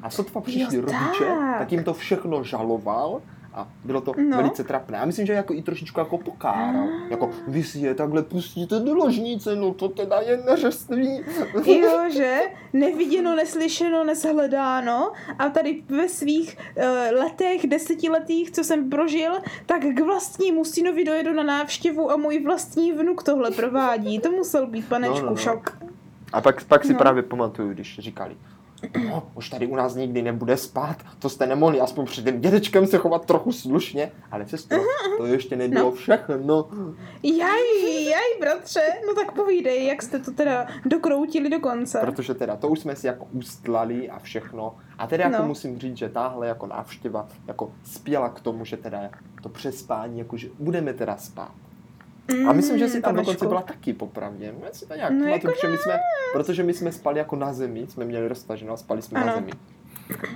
A 0.02 0.10
sotva 0.10 0.42
přišli 0.42 0.76
Jo, 0.76 0.82
rodiče, 0.82 1.24
tak. 1.26 1.58
tak 1.60 1.72
jim 1.72 1.84
to 1.84 1.94
všechno 1.94 2.44
žaloval 2.44 3.22
a 3.54 3.68
bylo 3.86 4.02
to 4.02 4.14
No. 4.18 4.38
velice 4.38 4.64
trapné. 4.64 5.00
A 5.00 5.06
myslím, 5.06 5.26
že 5.26 5.34
jako 5.34 5.54
i 5.54 5.62
trošičku 5.62 6.00
jako 6.00 6.18
pokáral. 6.18 6.88
Jako, 7.10 7.30
vy 7.48 7.64
si 7.64 7.80
je 7.80 7.96
takhle 7.96 8.24
pustíte 8.24 8.80
do 8.80 8.94
ložnice, 8.94 9.56
no 9.56 9.74
to 9.74 9.90
teda 9.90 10.20
je 10.22 10.38
neřeství. 10.38 11.22
Jo, 11.66 12.00
že? 12.14 12.40
Neviděno, 12.74 13.36
neslyšeno, 13.36 14.04
neshledáno. 14.04 15.12
A 15.40 15.50
tady 15.50 15.84
ve 15.90 16.10
svých 16.10 16.58
uh, 16.78 16.84
letech, 17.20 17.68
desetiletých, 17.68 18.52
co 18.52 18.64
jsem 18.64 18.90
prožil, 18.90 19.32
tak 19.66 19.82
k 19.82 20.00
vlastnímu 20.00 20.66
synovi 20.66 21.04
dojedu 21.04 21.34
na 21.34 21.44
návštěvu 21.44 22.12
a 22.12 22.18
můj 22.18 22.44
vlastní 22.44 22.92
vnuk 22.92 23.24
tohle 23.24 23.52
provádí. 23.52 24.20
To 24.20 24.32
musel 24.32 24.68
být 24.68 24.88
panečku 24.88 25.16
No, 25.20 25.24
no, 25.26 25.30
no. 25.32 25.38
šok. 25.38 25.78
A 26.34 26.42
pak, 26.42 26.64
pak 26.64 26.86
si 26.86 26.94
No. 26.94 27.00
právě 27.00 27.24
pamatuju, 27.24 27.70
když 27.74 28.00
říkali, 28.00 28.36
no, 29.10 29.24
už 29.36 29.50
tady 29.50 29.68
u 29.68 29.76
nás 29.76 29.96
nikdy 29.96 30.22
nebude 30.22 30.58
spát, 30.58 30.98
to 31.20 31.30
jste 31.30 31.48
nemohli 31.48 31.82
aspoň 31.82 32.06
před 32.06 32.26
tím 32.26 32.42
dědečkem 32.42 32.88
se 32.88 32.98
chovat 32.98 33.26
trochu 33.26 33.52
slušně, 33.52 34.12
ale 34.32 34.48
sestro, 34.48 34.82
to 35.18 35.26
ještě 35.26 35.56
nebylo 35.56 35.82
No. 35.86 35.92
všechno. 35.92 36.70
Jaj, 37.24 38.04
jaj, 38.10 38.40
bratře, 38.40 38.82
no 39.08 39.14
tak 39.16 39.32
povídej, 39.32 39.88
jak 39.88 40.02
jste 40.02 40.20
to 40.20 40.32
teda 40.32 40.68
dokroutili 40.86 41.50
do 41.50 41.60
konce. 41.60 42.00
Protože 42.00 42.34
teda 42.34 42.56
to 42.56 42.68
už 42.68 42.80
jsme 42.80 42.96
si 42.96 43.08
jako 43.08 43.28
ustlali 43.34 44.10
a 44.10 44.20
všechno. 44.20 44.76
A 44.98 45.08
teda 45.08 45.24
jako 45.24 45.42
No. 45.42 45.48
musím 45.48 45.80
říct, 45.80 45.98
že 45.98 46.10
tahle 46.10 46.48
jako 46.48 46.68
návštěva 46.68 47.28
jako 47.48 47.72
spěla 47.84 48.30
k 48.30 48.40
tomu, 48.40 48.66
že 48.66 48.78
teda 48.78 49.10
to 49.44 49.50
přespání, 49.50 50.20
jakože 50.20 50.48
budeme 50.60 50.94
teda 50.94 51.18
spát. 51.18 51.52
A 52.50 52.54
myslím, 52.54 52.78
že 52.78 52.88
si 52.88 53.02
tam 53.02 53.12
Mm, 53.14 53.18
dokonce 53.20 53.48
byla 53.48 53.62
taky 53.62 53.94
popravdě. 53.94 54.54
Já 54.66 54.70
si 54.72 54.86
to 54.86 54.96
nějak 54.96 55.12
No, 55.12 55.20
no, 55.20 55.26
jako 55.28 55.48
protože, 55.48 55.68
my 55.68 55.78
jsme, 55.78 56.00
protože 56.34 56.64
my 56.64 56.74
jsme 56.74 56.92
spali 56.92 57.20
jako 57.20 57.36
na 57.36 57.54
zemi, 57.54 57.86
jsme 57.90 58.06
měli 58.06 58.28
roztaženo 58.28 58.74
a 58.74 58.78
spali 58.78 59.02
jsme 59.02 59.20
na 59.20 59.26
Ano. 59.26 59.34
zemi. 59.36 59.52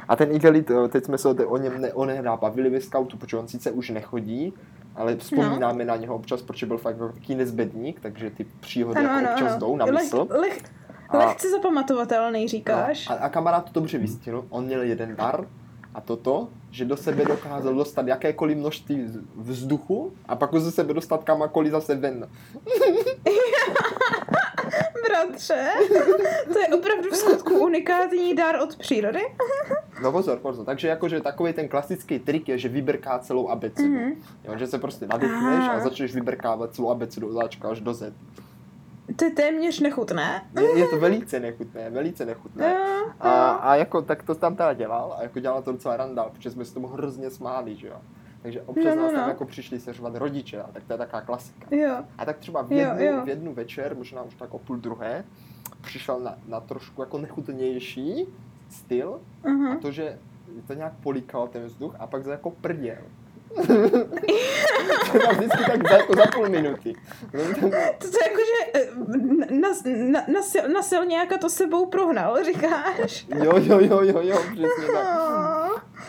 A 0.08 0.16
ten 0.16 0.32
Igelit, 0.32 0.72
eh, 0.72 0.88
teď 0.88 1.06
jsme 1.06 1.18
se 1.18 1.30
o, 1.30 1.34
o 1.48 1.58
něm 1.58 1.82
ne, 1.82 1.94
onehrá 1.94 2.38
bavili 2.38 2.70
ve 2.70 2.82
scoutu, 2.82 3.18
protože 3.18 3.38
on 3.38 3.48
sice 3.48 3.72
už 3.72 3.90
nechodí, 3.90 4.54
ale 4.96 5.16
vzpomínáme 5.16 5.86
No. 5.86 5.90
na 5.92 5.96
něho 5.96 6.16
občas, 6.16 6.42
protože 6.42 6.66
byl 6.66 6.78
fakt 6.78 6.96
jako 6.96 7.14
taký 7.14 7.36
nezbedník, 7.36 8.00
takže 8.00 8.30
ty 8.30 8.46
příhody 8.60 9.00
Ano, 9.00 9.08
jako 9.10 9.18
ano, 9.20 9.30
občas 9.32 9.52
ano. 9.52 9.60
jdou 9.60 9.76
na 9.78 9.86
Leh- 9.86 9.92
mysl. 9.94 10.28
leh- 10.30 10.62
A- 11.10 11.18
Lehce 11.18 11.50
zapamatovatelný, 11.52 12.48
říkáš? 12.48 13.10
No, 13.10 13.16
a, 13.16 13.18
a 13.20 13.30
kamarád 13.30 13.66
to 13.72 13.80
dobře 13.80 13.98
vystihl. 13.98 14.46
On 14.50 14.66
měl 14.66 14.82
jeden 14.82 15.16
dar 15.16 15.46
a 15.94 16.02
toto, 16.02 16.48
že 16.76 16.86
do 16.86 16.98
sebe 16.98 17.26
dokázal 17.26 17.76
dostat 17.76 18.08
jakékoliv 18.08 18.58
množství 18.58 19.08
vzduchu 19.36 20.14
a 20.28 20.36
pak 20.36 20.54
ho 20.54 20.60
ze 20.60 20.72
sebe 20.72 20.94
dostat 20.94 21.24
kamakoliv 21.24 21.72
zase 21.72 21.96
ven. 21.96 22.28
Bratře, 25.08 25.70
to 26.54 26.60
je 26.60 26.68
opravdu 26.68 27.10
v 27.12 27.16
skutku 27.16 27.60
unikátní 27.60 28.36
dar 28.36 28.56
od 28.64 28.76
přírody. 28.76 29.20
No 30.04 30.12
pozor, 30.12 30.38
pozor. 30.38 30.66
Takže 30.66 30.88
jakože 30.88 31.22
takový 31.22 31.54
ten 31.54 31.68
klasický 31.68 32.20
trik 32.20 32.50
je, 32.50 32.58
že 32.58 32.70
vybrká 32.70 33.20
celou 33.20 33.50
abecedu. 33.50 33.88
Mhm. 33.88 34.12
Mm-hmm. 34.12 34.52
Jo, 34.52 34.58
že 34.58 34.68
se 34.68 34.80
prostě 34.80 35.08
nadechneš 35.08 35.70
a 35.70 35.80
začneš 35.80 36.16
vybrkávat 36.16 36.76
celou 36.76 36.90
abecedu 36.90 37.38
od 37.38 37.66
až 37.72 37.80
do 37.80 37.94
Z. 37.94 38.14
To 39.16 39.26
je 39.26 39.32
téměř 39.32 39.80
nechutné. 39.80 40.42
Je, 40.62 40.80
je 40.80 40.88
to 40.88 41.00
velice 41.00 41.40
nechutné, 41.40 41.90
velice 41.90 42.26
nechutné. 42.26 42.70
Jo, 42.74 43.06
A, 43.20 43.28
jo. 43.52 43.58
a 43.62 43.76
jako 43.76 44.02
tak 44.02 44.24
to 44.24 44.36
tam 44.36 44.56
teda 44.56 44.74
dělal 44.74 45.16
a 45.20 45.24
jako 45.24 45.40
dělal 45.40 45.62
to 45.62 45.72
docela 45.72 45.98
randál, 45.98 46.30
protože 46.34 46.52
jsme 46.52 46.66
se 46.66 46.74
tomu 46.74 46.88
hrozně 46.88 47.30
smáli, 47.30 47.76
že 47.76 47.88
jo. 47.88 48.02
Takže 48.42 48.62
občas 48.62 48.86
No, 48.86 48.96
no, 48.96 49.02
nás 49.02 49.12
tam 49.12 49.22
no. 49.22 49.28
jako 49.28 49.46
přišli 49.46 49.80
seřvat 49.80 50.16
rodiče, 50.16 50.62
a 50.62 50.68
tak 50.72 50.84
to 50.84 50.94
je 50.94 50.98
taková 50.98 51.22
klasika. 51.22 51.68
Jo, 51.76 51.96
A 52.18 52.26
tak 52.26 52.38
třeba 52.38 52.62
v 52.62 52.72
Jo, 52.72 52.78
jednu, 52.80 53.06
jo. 53.18 53.26
v 53.26 53.30
jednu 53.30 53.54
večer, 53.54 53.96
možná 53.96 54.22
už 54.22 54.36
tak 54.36 54.54
o 54.54 54.60
půl 54.60 54.78
druhé, 54.78 55.24
přišel 55.82 56.20
na, 56.20 56.36
na 56.48 56.60
trošku 56.60 57.02
jako 57.02 57.18
nechutnější 57.18 58.26
styl 58.70 59.20
a 59.44 59.48
aha. 59.50 59.78
to, 59.82 59.92
že 59.92 60.20
to 60.68 60.74
nějak 60.74 60.94
políkal 61.04 61.48
ten 61.48 61.66
vzduch 61.66 61.96
a 62.00 62.08
pak 62.08 62.24
to 62.24 62.30
jako 62.30 62.52
prděl. 62.52 63.02
To 63.56 65.18
bylo 65.18 65.32
vždycky 65.34 65.64
tak 65.72 65.88
za, 65.90 65.98
jako 65.98 66.16
za 66.16 66.24
půl 66.36 66.50
minuty. 66.50 66.96
To, 67.32 68.08
to 68.10 68.18
je 68.18 68.24
jako, 68.30 68.40
že 68.40 68.72
eh, 68.74 68.88
na, 69.60 69.68
na, 70.12 70.22
na, 70.34 70.42
sil, 70.52 70.64
na 70.74 70.82
silňáka 70.82 71.38
to 71.38 71.50
sebou 71.50 71.86
prohnal, 71.86 72.44
říkáš? 72.44 73.26
Jo, 73.44 73.54
jo, 73.58 73.80
jo, 73.82 74.00
jo, 74.02 74.20
jo, 74.24 74.38
přesně 74.54 74.88
tak. 74.94 75.06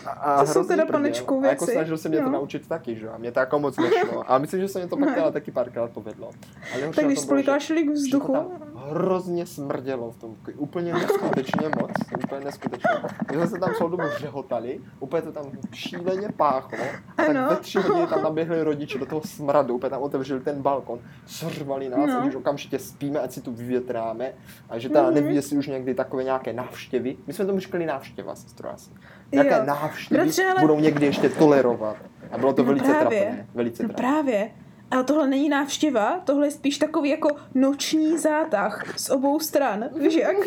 A, 0.05 0.11
a 0.11 0.45
To 0.45 0.51
jsou 0.53 0.63
teda, 0.63 0.85
panečku, 0.85 1.41
A 1.43 1.47
jako 1.47 1.65
věci. 1.65 1.73
snažil 1.77 1.97
se 1.97 2.09
mě 2.09 2.17
to 2.17 2.23
No. 2.23 2.31
naučit 2.31 2.67
taky, 2.67 2.95
že. 2.95 3.09
A 3.09 3.17
mě 3.17 3.31
to 3.31 3.39
jako 3.39 3.59
moc 3.59 3.77
nešlo. 3.77 4.31
A 4.31 4.37
myslím, 4.37 4.61
že 4.61 4.67
se 4.67 4.79
mě 4.79 4.87
to 4.87 4.97
pak 4.97 5.13
teda 5.15 5.31
taky 5.31 5.51
párkrát 5.51 5.91
povedlo. 5.91 6.31
Ale 6.73 6.93
Tak 6.95 7.05
když 7.05 7.19
spolikáš 7.19 7.67
to 7.67 7.73
vzduchu, 7.93 8.33
tam 8.33 8.47
hrozně 8.89 9.45
smrdělo 9.45 10.11
v 10.11 10.17
tom, 10.17 10.35
úplně 10.57 10.93
neskutečně 10.93 11.69
moc, 11.81 11.91
úplně 12.23 12.45
neskutečně. 12.45 12.89
My 13.31 13.37
jsme 13.37 13.47
se 13.47 13.59
tam 13.59 13.69
celou 13.77 13.89
dobu 13.89 14.03
řehotali, 14.17 14.79
úplně 14.99 15.21
to 15.21 15.31
tam 15.31 15.45
šíleně 15.73 16.27
páchlo, 16.37 16.77
a 17.07 17.13
tak 17.15 17.29
Ano. 17.29 17.47
ve 17.49 17.55
tři 17.55 17.79
hodiny 17.79 18.07
tam 18.07 18.23
naběhli 18.23 18.63
rodiče 18.63 18.99
do 18.99 19.05
toho 19.05 19.21
smradu, 19.25 19.75
úplně 19.75 19.89
tam 19.89 20.01
otevřeli 20.01 20.39
ten 20.41 20.61
balkon, 20.61 20.99
srvali 21.25 21.89
nás, 21.89 22.07
No. 22.09 22.21
a 22.21 22.23
už 22.23 22.35
okamžitě 22.35 22.79
spíme, 22.79 23.19
ať 23.19 23.31
si 23.31 23.41
tu 23.41 23.51
vyvětráme, 23.51 24.31
a 24.69 24.79
že 24.79 24.89
teda 24.89 25.03
Mhm. 25.03 25.13
neví, 25.13 25.35
jestli 25.35 25.57
už 25.57 25.67
někdy 25.67 25.93
takové 25.95 26.23
nějaké 26.23 26.53
návštěvy, 26.53 27.17
my 27.27 27.33
jsme 27.33 27.45
tomu 27.45 27.59
říkali 27.59 27.85
návštěva, 27.85 28.35
sestro 28.35 28.69
asi, 28.73 28.89
nějaké 29.31 29.55
Jo. 29.57 29.65
návštěvy 29.65 30.21
Bratře, 30.21 30.45
ale- 30.45 30.61
budou 30.61 30.79
někdy 30.79 31.05
ještě 31.05 31.29
tolerovat. 31.29 31.97
A 32.31 32.37
bylo 32.37 32.53
to 32.53 32.61
No 32.61 32.67
velice 32.67 32.93
právě. 32.93 33.21
trapné, 33.21 33.47
velice 33.55 33.83
no 33.83 33.89
trapné. 33.89 34.07
právě. 34.07 34.49
Ale 34.91 35.03
tohle 35.03 35.27
není 35.27 35.49
návštěva, 35.49 36.19
tohle 36.23 36.47
je 36.47 36.51
spíš 36.51 36.77
takový 36.77 37.09
jako 37.09 37.29
noční 37.55 38.17
zátah 38.17 38.99
z 38.99 39.09
obou 39.09 39.39
stran. 39.39 39.85
Víš 39.99 40.13
jak? 40.15 40.37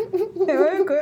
Jo, 0.48 0.64
jako, 0.78 0.92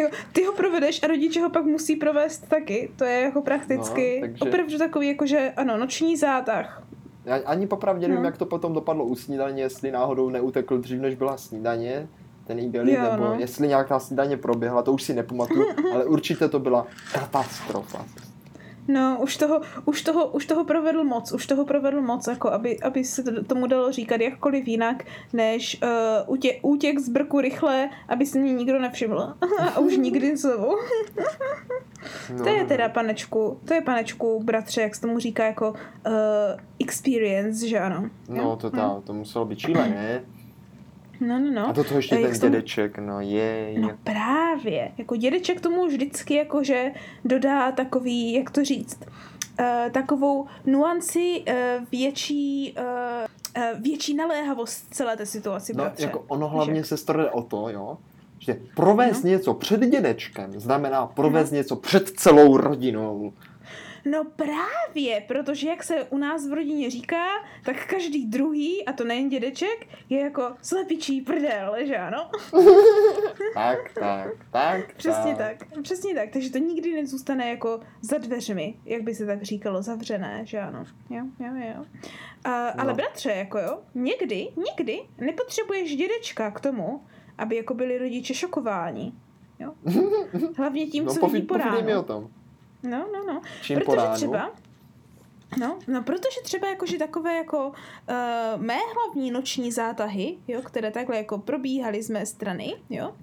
jo. 0.00 0.08
Ty 0.32 0.44
ho 0.44 0.52
provedeš 0.52 1.02
a 1.02 1.06
rodiče 1.06 1.40
ho 1.40 1.50
pak 1.50 1.64
musí 1.64 1.96
provést 1.96 2.48
taky. 2.48 2.90
To 2.96 3.04
je 3.04 3.20
jako 3.20 3.42
prakticky 3.42 4.18
No, 4.20 4.28
takže- 4.28 4.44
opravdu 4.48 4.78
takový 4.78 5.08
jako, 5.08 5.26
že 5.26 5.52
ano, 5.56 5.76
noční 5.76 6.16
zátah. 6.16 6.82
Já 7.24 7.36
ani 7.46 7.66
popravdě 7.66 8.08
nevím, 8.08 8.22
No. 8.22 8.28
jak 8.28 8.38
to 8.38 8.46
potom 8.46 8.72
dopadlo 8.72 9.04
u 9.04 9.14
snídaně, 9.14 9.62
jestli 9.62 9.90
náhodou 9.90 10.28
neutekl 10.30 10.78
dřív, 10.78 11.00
než 11.00 11.14
byla 11.14 11.36
snídaně, 11.36 12.08
ten 12.46 12.58
Igelit, 12.58 12.98
nebo 12.98 13.16
no. 13.24 13.34
jestli 13.38 13.68
nějak 13.68 13.88
ta 13.88 13.98
snídaně 13.98 14.36
proběhla, 14.36 14.82
to 14.82 14.92
už 14.92 15.02
si 15.02 15.14
nepamatuju, 15.14 15.66
ale 15.94 16.04
určitě 16.04 16.48
to 16.48 16.58
byla 16.58 16.86
katastrofa. 17.12 18.04
No, 18.88 19.18
už 19.22 19.36
toho, 19.36 19.60
už 19.84 20.02
toho, 20.02 20.26
už 20.26 20.46
toho 20.46 20.64
provedl 20.64 21.04
moc, 21.04 21.32
už 21.32 21.46
toho 21.46 21.64
provedl 21.64 22.02
moc, 22.02 22.26
jako 22.26 22.50
aby, 22.52 22.80
aby 22.80 23.04
se 23.04 23.22
to- 23.22 23.44
tomu 23.44 23.66
dalo 23.66 23.92
říkat 23.92 24.20
jakkoliv 24.20 24.68
jinak, 24.68 25.04
než 25.32 25.80
uh, 25.82 25.88
útě, 26.34 26.58
útěk 26.62 26.98
z 26.98 27.08
brku 27.08 27.40
rychle, 27.40 27.90
aby 28.08 28.26
se 28.26 28.38
mě 28.38 28.52
nikdo 28.52 28.78
nevšiml. 28.78 29.34
a 29.74 29.78
už 29.78 29.96
nikdy 29.96 30.36
znovu. 30.36 30.74
No, 32.38 32.44
To 32.44 32.50
je 32.50 32.62
no, 32.62 32.68
teda, 32.68 32.86
no. 32.88 32.94
panečku, 32.94 33.60
to 33.64 33.74
je 33.74 33.80
panečku, 33.80 34.42
bratře, 34.44 34.80
jak 34.82 34.94
se 34.94 35.00
tomu 35.00 35.18
říká, 35.18 35.44
jako 35.44 35.70
uh, 35.70 36.12
experience, 36.80 37.68
že 37.68 37.78
ano. 37.78 38.10
No, 38.28 38.56
to, 38.56 38.70
ta, 38.70 39.00
to 39.04 39.12
muselo 39.12 39.44
být 39.44 39.58
šílené. 39.58 40.24
No, 41.26 41.38
no, 41.38 41.50
no. 41.50 41.68
A 41.68 41.72
do 41.72 41.84
toho 41.84 41.98
ještě 41.98 42.14
jak 42.14 42.30
ten 42.30 42.40
tomu- 42.40 42.52
dědeček, 42.52 42.98
no 42.98 43.20
je, 43.20 43.74
No 43.78 43.90
právě, 44.04 44.92
jako 44.98 45.16
dědeček 45.16 45.60
tomu 45.60 45.86
vždycky 45.86 46.34
jakože 46.34 46.92
dodá 47.24 47.72
takový, 47.72 48.32
jak 48.32 48.50
to 48.50 48.64
říct, 48.64 48.98
uh, 49.60 49.66
takovou 49.92 50.46
nuanci 50.66 51.44
uh, 51.48 51.54
větší, 51.90 52.74
uh, 53.56 53.80
větší 53.82 54.14
naléhavost 54.14 54.94
celé 54.94 55.16
té 55.16 55.26
situaci, 55.26 55.72
No, 55.76 55.84
bratře. 55.84 56.04
jako 56.04 56.24
ono 56.28 56.48
hlavně 56.48 56.76
jak? 56.76 56.86
se 56.86 56.96
staré 56.96 57.30
o 57.30 57.42
to, 57.42 57.68
jo, 57.68 57.98
že 58.38 58.56
provést 58.76 59.22
No. 59.24 59.30
něco 59.30 59.54
před 59.54 59.80
dědečkem 59.80 60.60
znamená 60.60 61.06
provést 61.06 61.50
něco 61.50 61.76
před 61.76 62.08
celou 62.08 62.56
rodinou. 62.56 63.32
No 64.04 64.24
právě, 64.24 65.20
protože 65.28 65.68
jak 65.68 65.82
se 65.82 66.04
u 66.04 66.18
nás 66.18 66.48
v 66.48 66.52
rodině 66.52 66.90
říká, 66.90 67.24
tak 67.64 67.86
každý 67.86 68.26
druhý, 68.26 68.84
a 68.84 68.92
to 68.92 69.04
nejen 69.04 69.28
dědeček, 69.28 69.86
je 70.08 70.20
jako 70.20 70.54
slepičí 70.62 71.20
prdel, 71.20 71.74
že 71.86 71.96
ano? 71.96 72.30
Tak, 73.54 73.92
tak, 73.94 74.28
tak. 74.50 74.94
Přesně 74.96 75.34
tak, 75.36 75.56
přesně 75.82 76.14
tak, 76.14 76.30
takže 76.30 76.50
to 76.50 76.58
nikdy 76.58 76.94
nezůstane 76.94 77.48
jako 77.48 77.80
za 78.00 78.18
dveřmi, 78.18 78.74
jak 78.84 79.02
by 79.02 79.14
se 79.14 79.26
tak 79.26 79.42
říkalo, 79.42 79.82
zavřené, 79.82 80.40
že 80.44 80.58
ano, 80.60 80.84
jo, 81.10 81.24
jo, 81.40 81.52
jo. 81.76 81.84
A, 82.44 82.72
no. 82.76 82.80
Ale 82.82 82.94
bratře, 82.94 83.30
jako 83.30 83.58
jo, 83.58 83.78
někdy, 83.94 84.48
někdy 84.68 85.00
nepotřebuješ 85.18 85.96
dědečka 85.96 86.50
k 86.50 86.60
tomu, 86.60 87.06
aby 87.38 87.56
jako 87.56 87.74
byli 87.74 87.98
rodiče 87.98 88.34
šokováni, 88.34 89.12
jo. 89.58 89.72
Hlavně 90.56 90.86
tím, 90.86 91.04
No, 91.04 91.14
co 91.14 91.26
vidí 91.26 91.46
povíd, 91.46 91.48
po 91.48 91.54
povídej 91.58 91.82
mi 91.82 91.92
o 91.92 91.94
ránu. 91.94 92.04
tom. 92.04 92.30
No, 92.82 92.98
no, 93.12 93.32
no. 93.34 93.42
Čím 93.62 93.78
po 93.78 93.84
protože 93.84 93.96
ránu? 93.96 94.16
třeba, 94.16 94.50
no, 95.60 95.78
no, 95.88 96.02
protože 96.02 96.40
třeba 96.44 96.68
jakože 96.68 96.98
takové 96.98 97.34
jako 97.36 97.68
uh, 97.68 98.62
mé 98.62 98.78
hlavní 98.94 99.30
noční 99.30 99.72
zátahy, 99.72 100.36
jo, 100.48 100.62
které 100.62 100.90
takhle 100.90 101.16
jako 101.16 101.38
probíhaly 101.38 102.02
z 102.02 102.10
mé 102.10 102.26
strany, 102.26 102.74
jo, 102.90 103.14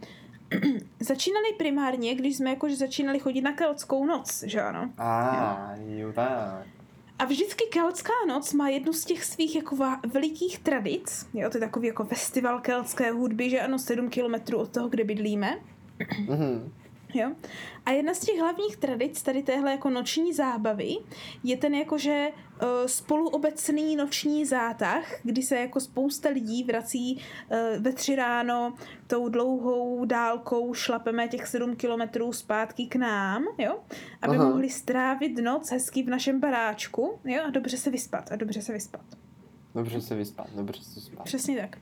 začínaly 1.00 1.54
primárně, 1.58 2.16
když 2.16 2.38
jsme 2.38 2.50
jakože 2.50 2.76
začínali 2.76 3.20
chodit 3.20 3.42
na 3.42 3.52
keltskou 3.54 4.06
noc, 4.06 4.44
že 4.44 4.62
ano. 4.62 4.90
A, 4.98 5.72
jo, 5.88 6.14
tak. 6.14 6.66
A 7.20 7.26
vždycky 7.26 7.64
keltská 7.72 8.14
noc 8.28 8.54
má 8.54 8.70
jednu 8.70 8.94
z 8.94 9.06
těch 9.06 9.24
svých 9.24 9.56
jako 9.56 9.78
velikých 10.14 10.60
tradic, 10.60 11.28
jo, 11.34 11.50
to 11.50 11.58
je 11.58 11.62
takový 11.62 11.88
jako 11.88 12.04
festival 12.06 12.60
keltské 12.60 13.12
hudby, 13.12 13.50
že 13.50 13.62
ano, 13.62 13.80
7 13.80 14.10
kilometrů 14.10 14.58
od 14.58 14.70
toho, 14.70 14.90
kde 14.90 15.04
bydlíme, 15.04 15.60
Mhm. 16.30 16.72
Jo? 17.14 17.32
A 17.86 17.92
jedna 17.92 18.14
z 18.14 18.20
těch 18.20 18.40
hlavních 18.40 18.78
tradic 18.78 19.22
tady 19.22 19.44
téhle 19.44 19.72
jako 19.72 19.90
noční 19.90 20.34
zábavy 20.34 20.96
je 21.44 21.58
ten 21.58 21.76
jakože 21.76 22.30
uh, 22.30 22.68
spoluobecný 22.86 23.96
noční 23.96 24.46
zátah, 24.46 25.06
kdy 25.24 25.42
se 25.42 25.56
jako 25.56 25.80
spousta 25.80 26.30
lidí 26.30 26.64
vrací 26.64 27.16
uh, 27.16 27.84
ve 27.84 27.94
tři 27.94 28.16
ráno 28.16 28.74
tou 29.08 29.30
dlouhou 29.30 30.06
dálkou 30.06 30.74
šlapeme 30.74 31.28
těch 31.28 31.48
sedm 31.48 31.76
kilometrů 31.76 32.34
zpátky 32.34 32.86
k 32.86 32.96
nám, 32.96 33.46
jo? 33.58 33.80
Aby 34.22 34.36
Aha. 34.36 34.50
mohli 34.50 34.70
strávit 34.70 35.38
noc 35.42 35.72
hezky 35.72 36.04
v 36.04 36.10
našem 36.10 36.40
baráčku, 36.40 37.20
jo? 37.26 37.44
A 37.48 37.50
dobře 37.50 37.78
se 37.78 37.90
vyspat, 37.90 38.32
a 38.32 38.36
dobře 38.36 38.62
se 38.62 38.74
vyspat. 38.74 39.29
Dobře 39.76 40.02
se 40.02 40.16
vyspat, 40.16 40.48
dobře 40.56 40.84
se 40.84 40.96
vyspat. 40.96 41.26
Přesně 41.26 41.62
tak. 41.62 41.78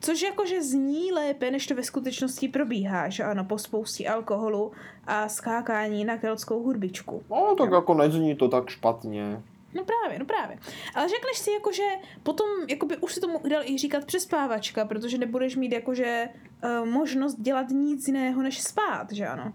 Což 0.00 0.22
jakože 0.22 0.62
zní 0.62 1.12
lépe, 1.12 1.50
než 1.50 1.66
to 1.66 1.74
ve 1.74 1.82
skutečnosti 1.82 2.48
probíhá, 2.48 3.08
že 3.08 3.24
ano, 3.24 3.44
po 3.44 3.58
spoustě 3.58 4.08
alkoholu 4.08 4.72
a 5.06 5.28
skákání 5.28 6.04
na 6.04 6.16
keltskou 6.16 6.62
hudbičku. 6.62 7.22
No, 7.30 7.54
tak 7.58 7.70
jako 7.70 7.94
nezní 7.94 8.34
to 8.36 8.48
tak 8.48 8.68
špatně. 8.68 9.42
No 9.74 9.84
právě, 9.84 10.18
no 10.18 10.24
právě. 10.24 10.58
Ale 10.94 11.08
řekneš 11.08 11.38
si 11.38 11.50
jakože 11.50 11.82
potom 12.22 12.46
jakoby 12.68 12.96
už 12.96 13.14
se 13.14 13.20
tomu 13.20 13.40
dal 13.48 13.62
i 13.64 13.78
říkat 13.78 14.04
přespávačka, 14.04 14.84
protože 14.84 15.18
nebudeš 15.18 15.56
mít 15.56 15.72
jakože 15.72 16.28
uh, 16.64 16.88
možnost 16.88 17.34
dělat 17.40 17.68
nic 17.70 18.06
jiného, 18.06 18.42
než 18.42 18.62
spát, 18.62 19.12
že 19.12 19.26
ano? 19.26 19.52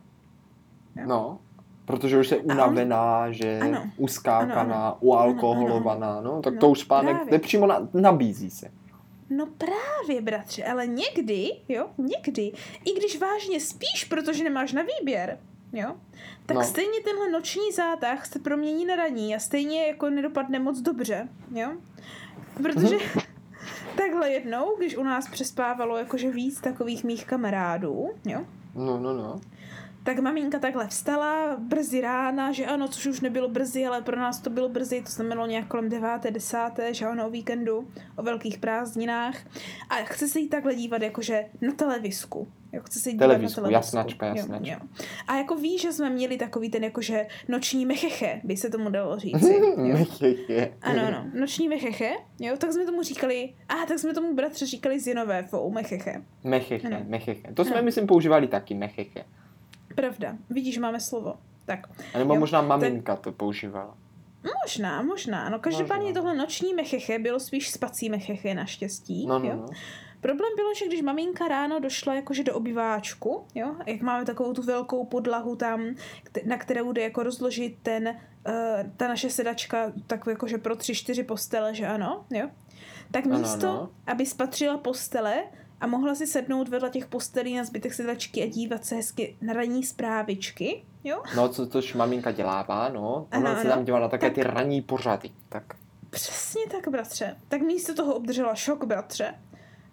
No, 1.06 1.39
protože 1.88 2.19
už 2.19 2.28
se 2.28 2.38
unavená, 2.38 3.32
že 3.32 3.60
Ano. 3.63 3.84
uskákaná, 3.97 4.62
Ano, 4.62 4.73
ano. 4.86 4.97
ualkoholovaná, 5.00 6.21
no, 6.21 6.41
tak 6.41 6.54
No, 6.54 6.60
to 6.60 6.69
už 6.69 6.80
spánek 6.80 7.15
právě. 7.15 7.32
nepřímo 7.32 7.67
na, 7.67 7.88
nabízí 7.93 8.50
se. 8.50 8.71
No 9.30 9.45
právě, 9.58 10.21
bratře, 10.21 10.63
ale 10.63 10.88
někdy, 10.88 11.50
jo, 11.69 11.88
někdy, 11.97 12.52
i 12.86 12.93
když 12.97 13.19
vážně 13.19 13.60
spíš, 13.60 14.04
protože 14.10 14.43
nemáš 14.43 14.73
na 14.73 14.82
výběr, 15.00 15.38
jo, 15.73 15.95
tak 16.45 16.56
No. 16.56 16.62
no. 16.62 16.67
stejně 16.67 17.00
tenhle 17.04 17.30
noční 17.30 17.71
zátah 17.76 18.26
se 18.26 18.39
promění 18.39 18.86
na 18.86 18.95
raní 18.95 19.36
a 19.36 19.39
stejně 19.39 19.88
jako 19.88 20.10
nedopadne 20.10 20.60
moc 20.60 20.80
dobře, 20.80 21.28
jo. 21.56 21.69
Protože, 22.63 22.95
takhle 23.97 24.30
jednou, 24.32 24.76
když 24.78 24.97
u 24.97 25.04
nás 25.04 25.28
přespávalo 25.30 25.97
jakože 25.97 26.32
víc 26.32 26.62
takových 26.62 27.04
mých 27.04 27.26
kamarádů, 27.26 28.10
jo, 28.26 28.39
No, 28.76 28.97
no, 29.00 29.13
no. 29.13 29.41
Tak 30.08 30.20
maminka 30.20 30.60
takhle 30.60 30.88
vstala 30.88 31.56
brzy 31.60 32.02
rána, 32.02 32.52
že 32.52 32.65
ano, 32.65 32.88
což 32.88 33.06
už 33.08 33.22
nebylo 33.22 33.50
brzy, 33.50 33.86
ale 33.86 34.02
pro 34.02 34.15
nás 34.20 34.39
to 34.39 34.50
bylo 34.50 34.70
brzy, 34.70 35.02
to 35.02 35.12
znamenalo 35.12 35.48
nějak 35.48 35.67
kolem 35.67 35.89
9. 35.89 36.10
10. 36.32 36.58
že 36.91 37.06
ano, 37.06 37.28
o 37.28 37.30
víkendu, 37.30 37.88
o 38.15 38.24
velkých 38.24 38.58
prázdninách. 38.58 39.36
A 39.89 39.96
chce 39.96 40.28
se 40.28 40.39
jí 40.39 40.50
takhle 40.50 40.76
dívat 40.76 41.02
jakože 41.02 41.46
na 41.62 41.74
televisku. 41.74 42.48
Jo, 42.74 42.82
chce 42.86 43.00
se 43.00 43.10
jí 43.10 43.13
dívat 43.13 43.28
Televisku, 43.28 43.62
na 43.62 43.67
televisku. 43.67 43.98
jasnačka, 43.98 44.26
jasnačka. 44.26 44.67
Jo, 44.72 44.78
jo. 44.82 45.04
A 45.28 45.36
jako 45.38 45.56
ví, 45.56 45.78
že 45.78 45.93
jsme 45.93 46.10
měli 46.10 46.38
takový 46.38 46.70
ten 46.70 46.84
jakože 46.84 47.28
noční 47.48 47.86
mecheche, 47.86 48.41
by 48.43 48.58
se 48.58 48.70
tomu 48.70 48.89
dalo 48.89 49.20
říci. 49.20 49.54
Jo. 49.78 49.98
Mecheche. 49.98 50.72
Ano, 50.82 51.02
ano, 51.08 51.26
noční 51.34 51.67
mecheche, 51.67 52.12
jo, 52.39 52.58
tak 52.58 52.74
jsme 52.74 52.86
tomu 52.86 53.04
říkali, 53.04 53.54
a 53.70 53.86
tak 53.88 54.00
jsme 54.00 54.13
tomu 54.13 54.36
bratře 54.36 54.65
říkali 54.65 55.00
zinové 55.00 55.43
fou, 55.43 55.72
mecheche. 55.72 56.22
Mecheche, 56.43 56.88
Ano. 56.88 57.06
mecheche. 57.08 57.54
To 57.54 57.65
jsme, 57.65 57.76
Ano. 57.76 57.86
myslím, 57.86 58.08
používali 58.08 58.48
taky, 58.48 58.74
mecheche. 58.74 59.26
Pravda, 59.97 60.38
vidíš, 60.49 60.77
máme 60.77 60.99
slovo. 60.99 61.36
Tak, 61.65 61.88
A 62.13 62.17
nebo 62.17 62.33
Jo, 62.33 62.39
možná 62.39 62.62
maminka 62.62 63.15
to 63.15 63.31
používala. 63.31 63.97
možná, 64.65 65.01
možná, 65.01 65.49
no 65.49 65.60
každopádně 65.60 66.05
Možná. 66.05 66.21
tohle 66.21 66.36
noční 66.36 66.73
mecheche 66.73 67.19
bylo 67.19 67.39
spíš 67.39 67.69
spací 67.71 68.10
mecheche 68.10 68.53
naštěstí, 68.53 69.27
No, 69.27 69.39
no, 69.39 69.45
jo. 69.45 69.55
no. 69.55 69.65
Problém 70.21 70.49
bylo, 70.55 70.73
že 70.73 70.88
když 70.88 71.01
maminka 71.01 71.47
ráno 71.47 71.79
došla 71.79 72.13
jakože 72.15 72.43
do 72.43 72.55
obyváčku, 72.55 73.45
jo, 73.55 73.75
jak 73.86 74.01
máme 74.01 74.25
takovou 74.25 74.53
tu 74.53 74.62
velkou 74.62 75.05
podlahu 75.05 75.55
tam, 75.55 75.95
na 76.45 76.57
kterou 76.57 76.91
jde 76.91 77.01
jako 77.01 77.23
rozložit 77.23 77.77
ten, 77.83 78.07
uh, 78.07 78.53
ta 78.97 79.07
naše 79.07 79.29
sedačka, 79.29 79.91
tak 80.07 80.23
jakože 80.29 80.57
pro 80.57 80.75
tři, 80.75 80.95
čtyři 80.95 81.23
postele, 81.23 81.75
že 81.75 81.88
ano, 81.88 82.25
jo. 82.29 82.49
Tak 83.12 83.25
Ano, 83.25 83.39
místo, 83.39 83.67
ano. 83.69 83.89
aby 84.07 84.25
spatřila 84.25 84.77
postele 84.77 85.43
a 85.82 85.88
mohla 85.88 86.16
si 86.16 86.28
sednout 86.28 86.68
vedle 86.68 86.90
těch 86.90 87.06
postelí 87.08 87.58
na 87.58 87.63
zbytek 87.63 87.94
sedačky 87.94 88.44
a 88.44 88.48
dívat 88.50 88.86
se 88.86 88.96
hezky 88.96 89.38
na 89.42 89.54
ranní 89.54 89.84
zprávičky, 89.84 90.84
jo. 91.04 91.24
No, 91.36 91.50
co, 91.50 91.68
což 91.68 91.94
maminka 91.94 92.32
dělává, 92.32 92.90
no. 92.90 93.28
Ona 93.38 93.52
Ano, 93.52 93.62
se 93.62 93.68
tam 93.68 93.86
dělá 93.86 94.00
na 94.00 94.08
také 94.08 94.26
Tak- 94.28 94.36
ty 94.36 94.44
ranní 94.44 94.82
pořady. 94.82 95.30
Tak. 95.50 95.63
Přesně 96.10 96.62
tak, 96.72 96.88
bratře. 96.88 97.38
Tak 97.48 97.62
místo 97.62 97.94
toho 97.94 98.16
obdržela 98.16 98.56
šok, 98.56 98.84
bratře. 98.86 99.36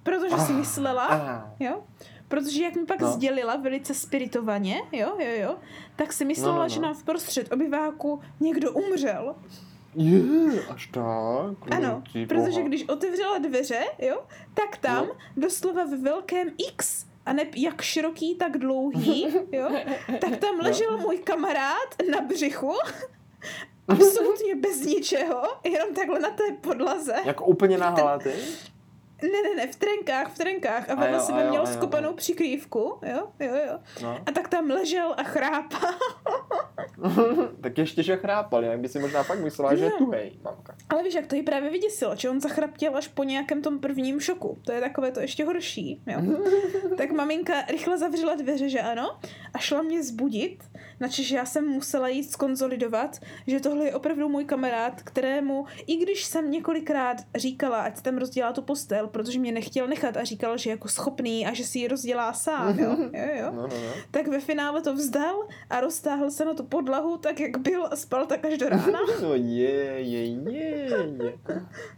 Protože 0.03 0.29
si 0.39 0.53
Ah, 0.53 0.57
myslela, 0.57 1.07
Ah, 1.07 1.51
jo? 1.61 1.83
Protože 2.29 2.63
jak 2.63 2.75
mi 2.77 2.87
pak 2.87 3.01
no. 3.01 3.13
sdělila 3.13 3.57
velice 3.57 3.95
spiritovaně, 3.95 4.77
jo, 4.93 5.17
jo, 5.19 5.31
jo, 5.43 5.57
tak 5.97 6.13
si 6.13 6.25
myslela, 6.25 6.53
No, 6.53 6.59
no, 6.59 6.63
no. 6.65 6.69
že 6.69 6.81
nám 6.81 6.95
v 6.95 7.03
prostřed 7.03 7.53
obyváku 7.53 8.21
někdo 8.41 8.73
umřel. 8.73 9.35
Je, 9.97 10.63
až 10.69 10.87
tak. 10.87 11.73
Ano, 11.77 12.03
no, 12.15 12.27
protože 12.29 12.63
když 12.63 12.85
otevřela 12.89 13.39
dveře, 13.39 13.81
jo, 13.99 14.23
tak 14.55 14.77
tam 14.77 15.07
No. 15.07 15.13
doslova 15.37 15.85
ve 15.85 15.97
velkém 15.97 16.49
X, 16.69 17.07
a 17.27 17.33
ne 17.33 17.47
jak 17.57 17.83
široký, 17.83 18.35
tak 18.35 18.59
dlouhý, 18.59 19.27
jo, 19.53 19.69
tak 20.21 20.37
tam 20.37 20.57
No. 20.59 20.65
ležel 20.65 20.99
můj 20.99 21.19
kamarád 21.19 21.95
na 22.11 22.21
břichu, 22.21 22.73
absolutně 23.89 24.55
bez 24.55 24.81
ničeho, 24.85 25.43
jenom 25.65 25.95
takhle 25.95 26.21
na 26.21 26.31
té 26.31 26.45
podlaze. 26.61 27.15
Jako 27.25 27.45
úplně 27.45 27.79
nahlatý? 27.79 28.29
Ne, 29.23 29.29
ne, 29.43 29.55
ne, 29.57 29.73
v 29.73 29.77
trenkách, 29.77 30.33
v 30.35 30.39
trenkách. 30.39 30.91
A 30.91 30.95
vedle 30.95 31.21
sebe 31.21 31.51
měl 31.51 31.67
skopanou 31.67 32.13
přikrývku, 32.13 32.79
jo, 33.03 33.29
jo, 33.41 33.55
jo. 33.67 33.79
No. 34.03 34.19
A 34.27 34.33
tak 34.33 34.49
tam 34.49 34.71
ležel 34.71 35.15
a 35.17 35.23
chrápal. 35.23 35.91
tak 37.61 37.79
ještě, 37.79 38.03
že 38.03 38.17
chrápal, 38.17 38.63
jinak 38.63 38.81
by 38.81 38.89
si 38.89 38.99
možná 38.99 39.23
fakt 39.23 39.41
myslela, 39.41 39.75
že 39.75 39.85
je 39.85 39.91
tuhej, 39.91 40.33
mamka. 40.45 40.75
Ale 40.89 41.03
víš, 41.03 41.15
jak 41.15 41.27
to 41.27 41.35
jí 41.35 41.43
právě 41.43 41.71
vyděsilo, 41.71 42.17
že 42.17 42.31
on 42.31 42.41
zachraptěl 42.41 42.97
až 42.97 43.09
po 43.09 43.25
nějakém 43.25 43.63
tom 43.63 43.79
prvním 43.79 44.21
šoku. 44.21 44.59
To 44.65 44.73
je 44.73 44.81
takové 44.81 45.11
to 45.11 45.21
ještě 45.21 45.45
horší, 45.45 46.03
jo. 46.07 46.21
tak 46.97 47.11
maminka 47.11 47.53
rychle 47.71 47.99
zavřela 47.99 48.35
dveře, 48.35 48.69
že 48.69 48.81
ano, 48.81 49.19
a 49.55 49.59
šla 49.59 49.83
mě 49.83 50.03
zbudit, 50.03 50.65
načež 51.01 51.31
já 51.31 51.47
jsem 51.47 51.67
musela 51.67 52.09
jít 52.09 52.31
skonzolidovat, 52.33 53.21
že 53.47 53.61
tohle 53.61 53.85
je 53.85 53.95
opravdu 53.95 54.29
můj 54.29 54.45
kamarád, 54.45 55.03
kterému, 55.03 55.67
i 55.87 55.97
když 55.97 56.25
jsem 56.25 56.51
několikrát 56.51 57.17
říkala, 57.35 57.81
ať 57.81 58.01
tam 58.01 58.19
rozdělá 58.19 58.53
tu 58.53 58.63
postel, 58.63 59.07
protože 59.07 59.39
mě 59.39 59.53
nechtěl 59.53 59.89
nechat 59.89 60.17
a 60.17 60.25
říkal, 60.25 60.59
že 60.59 60.71
je 60.71 60.73
jako 60.73 60.89
schopný 60.89 61.47
a 61.47 61.55
že 61.55 61.65
si 61.65 61.79
ji 61.79 61.89
rozdělá 61.89 62.33
sám, 62.33 62.79
jo, 62.79 62.97
jo, 63.01 63.29
jo. 63.39 63.53
No, 63.53 63.63
no, 63.63 63.69
no. 63.69 63.93
Tak 64.11 64.29
ve 64.29 64.41
finále 64.41 64.83
to 64.83 64.95
vzdal 64.95 65.49
a 65.71 65.81
roztáhl 65.81 66.31
se 66.31 66.45
na 66.45 66.55
tu 66.55 66.65
podlahu 66.65 67.17
tak, 67.17 67.41
jak 67.41 67.59
byl 67.59 67.87
a 67.91 67.97
spal 67.97 68.27
tak 68.27 68.45
až 68.45 68.59
do 68.59 68.69
rána. 68.69 68.99
No 69.23 69.35
je, 69.35 69.41
je, 70.01 70.25
je, 70.25 70.51
je. 70.51 71.39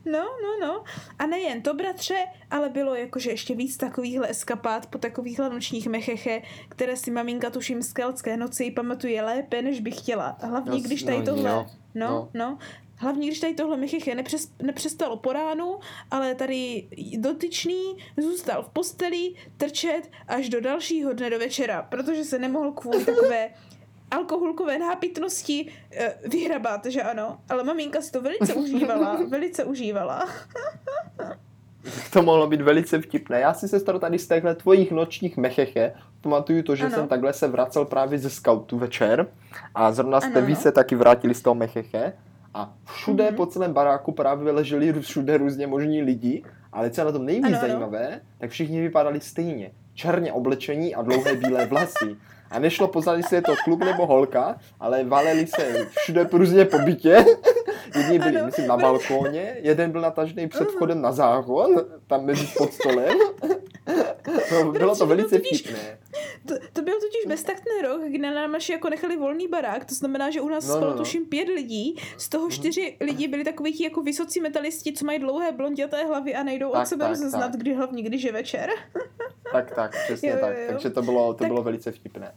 No, 0.05 0.25
no, 0.43 0.67
no. 0.67 0.85
A 1.19 1.27
nejen 1.27 1.63
to, 1.63 1.75
bratře, 1.75 2.17
ale 2.51 2.69
bylo 2.69 2.95
jakože 2.95 3.31
ještě 3.31 3.55
víc 3.55 3.77
takovýchhle 3.77 4.31
eskapát 4.31 4.87
po 4.87 4.99
takovýchhle 4.99 5.51
nočních 5.51 5.87
mecheche, 5.87 6.43
které 6.69 6.97
si 6.97 7.11
maminka 7.11 7.51
tuším 7.51 7.83
z 7.83 7.93
keltské 7.93 8.37
noci 8.37 8.71
pamatuje 8.87 9.23
lépe, 9.23 9.63
než 9.63 9.81
by 9.81 9.91
chtěla. 9.91 10.37
Hlavně, 10.41 10.71
No, 10.71 10.79
když 10.79 11.03
tady 11.03 11.19
no, 11.19 11.25
tohle... 11.25 11.43
No, 11.51 11.67
No. 11.95 12.29
no. 12.35 12.59
Hlavně, 12.99 13.27
když 13.27 13.41
tady 13.41 13.55
tohle 13.55 13.77
mecheche 13.77 14.15
nepřes, 14.15 14.53
nepřestalo 14.63 15.17
po 15.17 15.33
ránu, 15.33 15.79
ale 16.11 16.35
tady 16.35 16.89
dotyčný 17.19 17.97
zůstal 18.17 18.63
v 18.63 18.69
posteli 18.69 19.35
trčet 19.57 20.11
až 20.29 20.49
do 20.49 20.61
dalšího 20.61 21.13
dne 21.13 21.31
do 21.31 21.39
večera, 21.39 21.83
protože 21.83 22.25
se 22.25 22.39
nemohl 22.39 22.73
kvůli 22.73 23.05
takové 23.05 23.51
alkoholkové 24.11 24.79
nápitnosti 24.79 25.73
eh, 25.93 26.15
vyhrabat, 26.29 26.87
že 26.87 27.03
ano. 27.03 27.41
Ale 27.49 27.65
maminka 27.65 28.01
si 28.03 28.13
to 28.13 28.21
velice 28.23 28.55
užívala, 28.55 29.21
velice 29.29 29.65
užívala. 29.65 30.29
To 32.13 32.23
mohlo 32.23 32.47
být 32.47 32.61
velice 32.61 33.01
vtipné. 33.01 33.41
Já 33.41 33.55
si 33.55 33.69
sestro 33.69 33.99
tady 33.99 34.19
z 34.19 34.29
těchto 34.29 34.55
tvojich 34.55 34.91
nočních 34.93 35.37
mecheche 35.37 35.93
pamatuju 36.21 36.63
to, 36.63 36.77
že 36.77 36.85
Ano. 36.85 36.95
jsem 36.95 37.09
takhle 37.09 37.33
se 37.33 37.49
vracel 37.49 37.85
právě 37.85 38.19
ze 38.19 38.31
scoutu 38.31 38.79
večer 38.79 39.27
a 39.75 39.93
zrovna 39.93 40.21
jste 40.21 40.31
Ano, 40.39 40.47
vy 40.47 40.53
ano. 40.53 40.63
se 40.63 40.73
taky 40.73 40.95
vrátili 40.95 41.35
z 41.35 41.43
toho 41.43 41.55
mecheche 41.55 42.13
a 42.55 42.73
všude 42.85 43.25
Mhm. 43.25 43.35
po 43.35 43.47
celém 43.47 43.73
baráku 43.73 44.13
právě 44.13 44.53
leželi 44.53 44.93
všude 45.01 45.37
různě 45.37 45.67
možní 45.67 46.03
lidi, 46.03 46.45
ale 46.73 46.91
co 46.91 47.01
je 47.01 47.05
na 47.05 47.13
tom 47.13 47.25
nejvíc 47.27 47.47
Ano, 47.47 47.59
ano. 47.59 47.69
zajímavé, 47.69 48.21
tak 48.39 48.51
všichni 48.51 48.81
vypadali 48.81 49.21
stejně. 49.21 49.71
Černě 49.95 50.33
oblečení 50.33 50.95
a 50.95 51.03
dlouhé 51.03 51.35
bílé 51.37 51.67
vlasy. 51.67 52.17
A 52.51 52.59
nešlo 52.59 52.89
pozadí, 52.89 53.19
jestli 53.21 53.37
je 53.37 53.43
to 53.43 53.55
klub 53.65 53.81
nebo 53.85 54.07
holka, 54.07 54.59
ale 54.81 55.05
valeli 55.05 55.47
se 55.47 55.87
všude 55.99 56.29
různě 56.33 56.65
po 56.65 56.79
bytě. 56.79 57.25
Jedni 57.97 58.19
byli, 58.19 58.37
Ano, 58.37 58.47
myslím, 58.47 58.67
na 58.67 58.77
balkóně, 58.77 59.57
jeden 59.61 59.91
byl 59.91 60.01
natažený 60.01 60.49
před 60.49 60.69
vchodem 60.71 61.03
na 61.03 61.13
záchod, 61.13 61.71
tam 62.07 62.25
mezi 62.25 62.47
pod 62.59 62.73
stolem. 62.73 63.19
No, 64.53 64.73
bylo 64.73 64.97
to 64.97 65.07
velice 65.07 65.39
vtipné. 65.39 65.99
To, 66.49 66.55
to 66.73 66.83
byl 66.83 66.95
totiž 66.95 67.27
beztaktný 67.29 67.73
rok, 67.83 68.01
kdy 68.09 68.19
na 68.19 68.31
námaši 68.35 68.73
jako 68.73 68.91
nechali 68.91 69.17
volný 69.17 69.49
barák, 69.49 69.85
to 69.85 69.95
znamená, 69.95 70.31
že 70.31 70.41
u 70.41 70.49
nás 70.49 70.65
No, 70.69 70.75
no, 70.75 70.77
spalo 70.77 70.91
no, 70.91 70.97
no. 70.97 71.03
tuším 71.03 71.27
pět 71.27 71.49
lidí, 71.49 71.97
z 72.19 72.29
toho 72.29 72.51
čtyři 72.51 72.97
lidi 73.01 73.29
byli 73.29 73.45
takový 73.45 73.73
ti 73.73 73.85
jako 73.85 74.03
vysocí 74.03 74.41
metalisti, 74.41 74.93
co 74.93 75.05
mají 75.05 75.19
dlouhé 75.19 75.53
blonděté 75.53 76.05
hlavy 76.05 76.35
a 76.35 76.43
nejdou 76.43 76.71
Tak, 76.71 76.83
od 76.83 76.87
sebe 76.89 77.01
tak, 77.05 77.09
rozeznat, 77.11 77.49
tak. 77.53 77.61
kdy 77.61 77.75
hlavně, 77.75 78.03
když 78.03 78.23
je 78.23 78.33
večer. 78.33 78.71
Tak, 79.65 79.75
tak, 79.75 79.91
přesně 80.05 80.31
Jo, 80.31 80.37
tak. 80.41 80.57
jo. 80.59 80.65
Takže 80.69 80.91
to 80.91 81.03
bylo, 81.03 81.35
to 81.35 81.39
Tak- 81.39 81.49
bylo 81.49 81.63
velice 81.63 81.93
vtipné. 81.93 82.35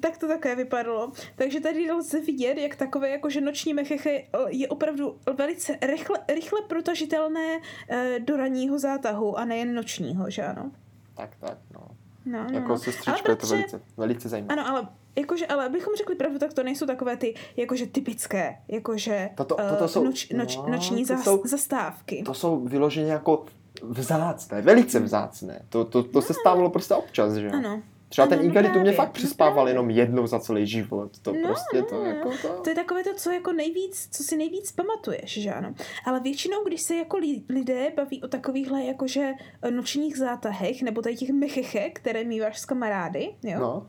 Tak 0.00 0.18
to 0.18 0.28
také 0.28 0.56
vypadalo. 0.56 1.12
Takže 1.36 1.60
tady 1.60 1.92
lze 1.92 2.20
vidět, 2.20 2.58
jak 2.58 2.76
takové 2.76 3.10
jakože 3.10 3.40
noční 3.40 3.74
mecheche 3.74 4.22
je 4.48 4.68
opravdu 4.68 5.16
velice 5.38 5.78
rychle, 5.82 6.18
rychle 6.28 6.60
protažitelné 6.68 7.60
eh, 7.88 8.20
do 8.20 8.36
ranního 8.36 8.78
zátahu 8.78 9.38
a 9.38 9.44
nejen 9.44 9.74
nočního, 9.74 10.30
že 10.30 10.42
ano? 10.42 10.70
Tak, 11.16 11.30
tak, 11.40 11.58
no. 11.74 11.80
No, 12.26 12.44
no, 12.44 12.54
Jako 12.58 12.68
no. 12.68 12.78
sestřička 12.78 13.30
je 13.32 13.36
to 13.36 13.46
velice, 13.46 13.80
velice 13.96 14.28
zajímavé. 14.28 14.52
Ano, 14.62 14.70
ale 14.70 14.88
jakože, 15.16 15.46
ale 15.46 15.66
abychom 15.66 15.94
řekli 15.96 16.14
pravdu, 16.14 16.38
tak 16.38 16.52
to 16.54 16.62
nejsou 16.62 16.86
takové 16.86 17.16
ty, 17.16 17.34
jakože 17.56 17.86
typické, 17.86 18.56
jakože 18.68 19.30
Toto- 19.34 19.60
eh, 19.60 19.68
toto 19.70 19.88
jsou- 19.88 20.04
noč, 20.04 20.28
noč, 20.30 20.56
no, 20.56 20.66
noční 20.68 21.06
to 21.06 21.14
zas, 21.14 21.24
jsou- 21.24 21.42
zastávky. 21.44 22.22
To 22.26 22.34
jsou 22.34 22.60
vyloženě 22.60 23.12
jako 23.12 23.44
vzácné, 23.82 24.62
velice 24.62 25.00
vzácné. 25.00 25.62
To, 25.68 25.84
to, 25.84 26.02
to 26.02 26.22
se 26.22 26.34
stávalo 26.34 26.70
prostě 26.70 26.94
občas, 26.94 27.34
že 27.34 27.46
jo? 27.46 27.52
Ano. 27.54 27.82
Třeba 28.08 28.26
ten 28.26 28.38
no 28.38 28.44
Igari 28.44 28.68
tu 28.68 28.80
mě 28.80 28.92
fakt 28.92 29.08
no 29.08 29.12
přispával 29.12 29.54
právě. 29.54 29.70
jenom 29.70 29.90
jednou 29.90 30.26
za 30.26 30.38
celý 30.40 30.66
život. 30.66 31.18
To 31.22 31.32
No, 31.32 31.38
prostě 31.48 31.82
to 31.82 31.94
no, 31.94 32.04
jako 32.04 32.30
to... 32.42 32.48
To 32.48 32.68
je 32.70 32.74
takové 32.74 33.04
to, 33.04 33.10
co 33.16 33.30
jako 33.30 33.52
nejvíc, 33.52 34.08
co 34.12 34.22
si 34.22 34.36
nejvíc 34.36 34.72
pamatuješ, 34.72 35.40
že 35.42 35.52
ano. 35.52 35.74
Ale 36.06 36.20
většinou, 36.20 36.64
když 36.64 36.82
se 36.82 36.96
jako 36.96 37.16
li- 37.18 37.42
lidé 37.48 37.90
baví 37.96 38.22
o 38.22 38.28
takovýchhle 38.28 38.84
jakože 38.84 39.32
eh, 39.62 39.70
nočních 39.70 40.16
zátahech, 40.18 40.82
nebo 40.82 41.02
tady 41.02 41.16
těch 41.16 41.30
mecheche, 41.30 41.90
které 41.90 42.24
míváš 42.24 42.58
s 42.60 42.64
kamarády, 42.64 43.34
jo, 43.42 43.60
No, 43.60 43.86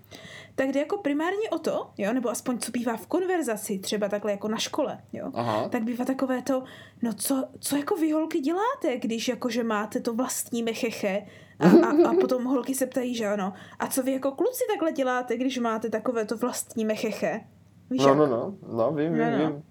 tak 0.56 0.70
jde 0.72 0.80
jako 0.80 0.98
primárně 0.98 1.50
o 1.50 1.60
to, 1.60 1.90
jo, 1.98 2.14
nebo 2.14 2.30
aspoň 2.30 2.58
co 2.60 2.72
bývá 2.72 2.98
v 2.98 3.08
konverzaci, 3.08 3.80
třeba 3.80 4.10
takhle 4.10 4.32
jako 4.32 4.48
na 4.48 4.58
škole, 4.58 5.02
jo, 5.14 5.32
aha. 5.34 5.70
tak 5.70 5.84
bývá 5.84 6.06
takové 6.06 6.42
to, 6.42 6.64
no 7.02 7.14
co, 7.14 7.48
co 7.60 7.76
jako 7.78 7.96
vy 7.96 8.12
holky 8.12 8.40
děláte, 8.40 8.98
když 9.00 9.28
jakože 9.28 9.64
máte 9.64 10.00
to 10.00 10.14
vlastní 10.14 10.64
mecheche 10.64 11.26
a, 11.60 11.68
a, 11.70 12.10
a 12.10 12.14
potom 12.22 12.44
holky 12.46 12.76
se 12.76 12.86
ptají, 12.88 13.16
že 13.16 13.28
ano, 13.28 13.54
a 13.80 13.88
co 13.88 14.04
vy 14.04 14.12
jako 14.12 14.32
kluci 14.32 14.64
takhle 14.72 14.92
děláte, 14.92 15.38
když 15.38 15.58
máte 15.60 15.90
takové 15.90 16.26
to 16.26 16.38
vlastní 16.38 16.86
mecheche? 16.86 17.42
Víš 17.90 18.02
No, 18.02 18.08
jak? 18.08 18.18
no, 18.18 18.28
no, 18.28 18.56
no, 18.74 18.92
vím, 18.92 19.18
No, 19.18 19.24
vím, 19.26 19.40
no. 19.40 19.48
vím. 19.48 19.64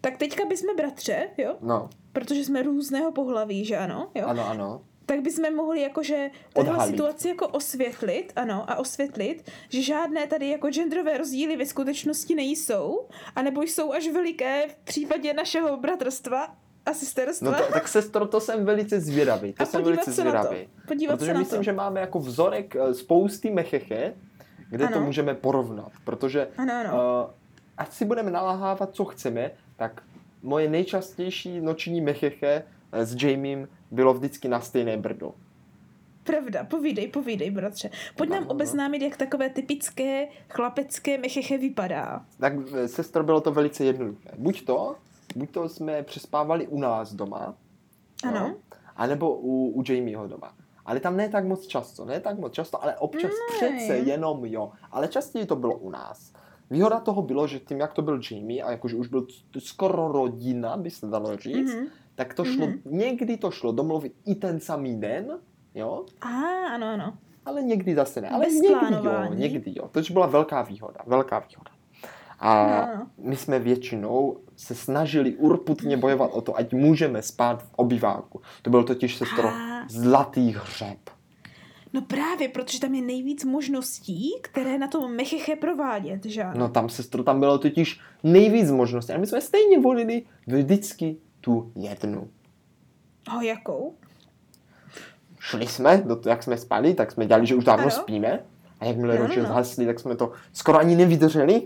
Tak 0.00 0.16
teďka 0.16 0.44
bychom 0.44 0.76
bratře, 0.76 1.28
jo, 1.38 1.56
No, 1.60 1.88
protože 2.12 2.44
jsme 2.44 2.62
různého 2.62 3.12
pohlaví, 3.12 3.64
že 3.64 3.76
ano, 3.76 4.10
jo, 4.14 4.26
ano, 4.26 4.46
ano. 4.48 4.80
Tak 5.08 5.20
bychom 5.20 5.54
mohli 5.56 5.80
jakože 5.80 6.30
tahle 6.52 6.70
Odhalit. 6.70 6.94
situaci 6.96 7.28
jako 7.28 7.48
osvětlit, 7.48 8.32
ano, 8.36 8.64
a 8.68 8.76
osvětlit, 8.76 9.50
že 9.68 9.82
žádné 9.82 10.26
tady 10.26 10.48
jako 10.48 10.68
genderové 10.70 11.18
rozdíly 11.18 11.56
ve 11.56 11.66
skutečnosti 11.66 12.34
nejsou, 12.34 13.06
anebo 13.36 13.62
jsou 13.62 13.92
až 13.92 14.08
veliké 14.08 14.68
v 14.68 14.76
případě 14.84 15.34
našeho 15.34 15.76
bratrstva 15.76 16.56
a 16.86 16.94
sesterstva. 16.94 17.50
No 17.50 17.56
to, 17.58 17.72
tak 17.72 17.88
sestro, 17.88 18.26
to 18.28 18.40
jsem 18.40 18.64
velice 18.64 19.00
zvědavý. 19.00 19.52
To 19.52 19.62
A 19.62 19.66
jsem 19.66 19.82
velice 19.84 20.12
se 20.12 20.24
na 20.24 20.32
to. 20.32 20.48
zvědavý. 20.48 20.68
Podívat 20.88 21.16
Protože 21.16 21.26
se 21.26 21.34
na 21.34 21.40
myslím, 21.40 21.58
to. 21.58 21.62
že 21.62 21.72
máme 21.72 22.00
jako 22.00 22.18
vzorek 22.18 22.76
eh, 22.76 22.94
spousty 22.94 23.50
mecheche, 23.50 24.14
kde 24.70 24.88
to 24.88 24.94
Ano. 24.96 25.06
můžeme 25.06 25.34
porovnat. 25.34 25.92
Protože 26.04 26.48
Ano, 26.56 26.72
ano. 26.74 26.94
Uh, 27.24 27.30
ať 27.78 27.92
si 27.92 28.04
budeme 28.04 28.30
naláhávat, 28.30 28.94
co 28.94 29.04
chceme, 29.04 29.50
tak 29.76 30.02
moje 30.42 30.68
nejčastější 30.70 31.60
noční 31.60 32.00
mecheche 32.00 32.62
s 32.92 33.22
Jamiem 33.22 33.68
bylo 33.90 34.14
vždycky 34.14 34.48
na 34.48 34.60
stejné 34.60 34.96
brdo. 34.96 35.34
Pravda, 36.24 36.64
povídej, 36.64 37.08
povídej, 37.08 37.50
bratře. 37.50 37.90
Pojď 38.16 38.30
nám 38.30 38.46
obeznámit, 38.48 39.02
jak 39.02 39.16
takové 39.16 39.50
typické 39.50 40.28
chlapecké 40.50 41.18
mecheche 41.18 41.58
vypadá. 41.58 42.24
Tak 42.40 42.52
eh, 42.74 42.88
sestro, 42.88 43.24
bylo 43.24 43.40
to 43.40 43.52
velice 43.52 43.84
jednoduché. 43.84 44.28
Buď 44.38 44.64
to, 44.64 44.96
buď 45.36 45.50
to 45.50 45.68
jsme 45.68 46.02
přespávali 46.02 46.66
u 46.66 46.80
nás 46.80 47.14
doma, 47.14 47.54
Ano. 48.24 48.46
Jo, 48.48 48.54
anebo 48.96 49.36
u, 49.36 49.70
u 49.70 49.82
Jamieho 49.88 50.26
doma. 50.28 50.54
Ale 50.86 51.00
tam 51.00 51.16
ne 51.16 51.28
tak 51.28 51.44
moc 51.44 51.66
často, 51.66 52.04
ne 52.04 52.20
tak 52.20 52.38
moc 52.38 52.52
často, 52.52 52.82
ale 52.82 52.96
občas 52.96 53.30
Ne. 53.30 53.56
přece 53.56 53.96
jenom 53.98 54.44
jo. 54.44 54.70
Ale 54.90 55.08
častěji 55.08 55.46
to 55.46 55.56
bylo 55.56 55.78
u 55.78 55.90
nás. 55.90 56.32
Výhoda 56.70 57.00
toho 57.00 57.22
bylo, 57.22 57.46
že 57.46 57.58
tím, 57.60 57.80
jak 57.80 57.92
to 57.92 58.02
byl 58.02 58.20
Jamie 58.30 58.62
a 58.62 58.70
jakože 58.70 58.96
už 58.96 59.08
byl 59.08 59.26
skoro 59.58 60.08
rodina, 60.12 60.76
by 60.76 60.90
se 60.90 61.06
dalo 61.06 61.36
říct, 61.36 61.74
Mhm. 61.74 61.86
Tak 62.18 62.34
to 62.34 62.44
šlo, 62.44 62.66
Mhm. 62.66 62.78
někdy 62.86 63.36
to 63.36 63.50
šlo 63.50 63.72
domluvit 63.72 64.12
i 64.26 64.34
ten 64.34 64.60
samý 64.60 65.00
den, 65.00 65.38
jo, 65.74 66.04
A, 66.20 66.28
ano, 66.74 66.86
ano. 66.86 67.18
ale 67.46 67.62
někdy 67.62 67.94
zase 67.94 68.20
ne. 68.20 68.28
Ale 68.28 68.44
Bez 68.44 68.54
někdy 68.54 68.68
jo, 68.72 68.78
plánování. 68.80 69.36
někdy 69.40 69.72
jo. 69.76 69.88
To 69.92 70.00
byla 70.12 70.26
velká 70.26 70.62
výhoda, 70.62 71.00
velká 71.06 71.38
výhoda. 71.38 71.70
A 72.40 72.66
No, 72.98 73.06
my 73.18 73.36
jsme 73.36 73.58
většinou 73.58 74.36
se 74.56 74.74
snažili 74.74 75.34
urputně 75.34 75.96
bojovat 75.96 76.30
o 76.32 76.40
to, 76.40 76.56
ať 76.56 76.72
můžeme 76.72 77.22
spát 77.22 77.62
v 77.62 77.70
obyváku. 77.76 78.40
To 78.62 78.70
byl 78.70 78.84
totiž 78.84 79.16
sestro 79.16 79.48
A. 79.48 79.84
zlatý 79.88 80.50
hřeb. 80.50 80.98
No 81.92 82.02
právě, 82.02 82.48
protože 82.48 82.80
tam 82.80 82.94
je 82.94 83.02
nejvíc 83.02 83.44
možností, 83.44 84.30
které 84.42 84.78
na 84.78 84.88
tom 84.88 85.12
mecheche 85.16 85.56
provádět, 85.56 86.24
že? 86.24 86.44
No 86.54 86.68
tam 86.68 86.88
sestro, 86.88 87.22
tam 87.22 87.40
bylo 87.40 87.58
totiž 87.58 88.00
nejvíc 88.22 88.70
možností. 88.70 89.12
A 89.12 89.18
my 89.18 89.26
jsme 89.26 89.40
stejně 89.40 89.78
volili 89.80 90.22
vždycky 90.46 91.16
tu 91.40 91.72
jednu. 91.74 92.28
O, 93.36 93.40
jakou? 93.40 93.94
Šli 95.38 95.66
jsme, 95.66 95.96
do 96.06 96.16
to, 96.16 96.28
jak 96.28 96.42
jsme 96.42 96.56
spali, 96.56 96.94
tak 96.94 97.12
jsme 97.12 97.26
dělali, 97.26 97.46
že 97.46 97.54
už 97.54 97.64
dávno 97.64 97.82
Ano. 97.82 97.90
spíme. 97.90 98.40
A 98.80 98.84
jakmile 98.84 99.18
No, 99.18 99.28
no, 99.36 99.42
zhasli, 99.44 99.86
tak 99.86 100.00
jsme 100.00 100.16
to 100.16 100.32
skoro 100.52 100.78
ani 100.78 100.96
nevydrželi. 100.96 101.62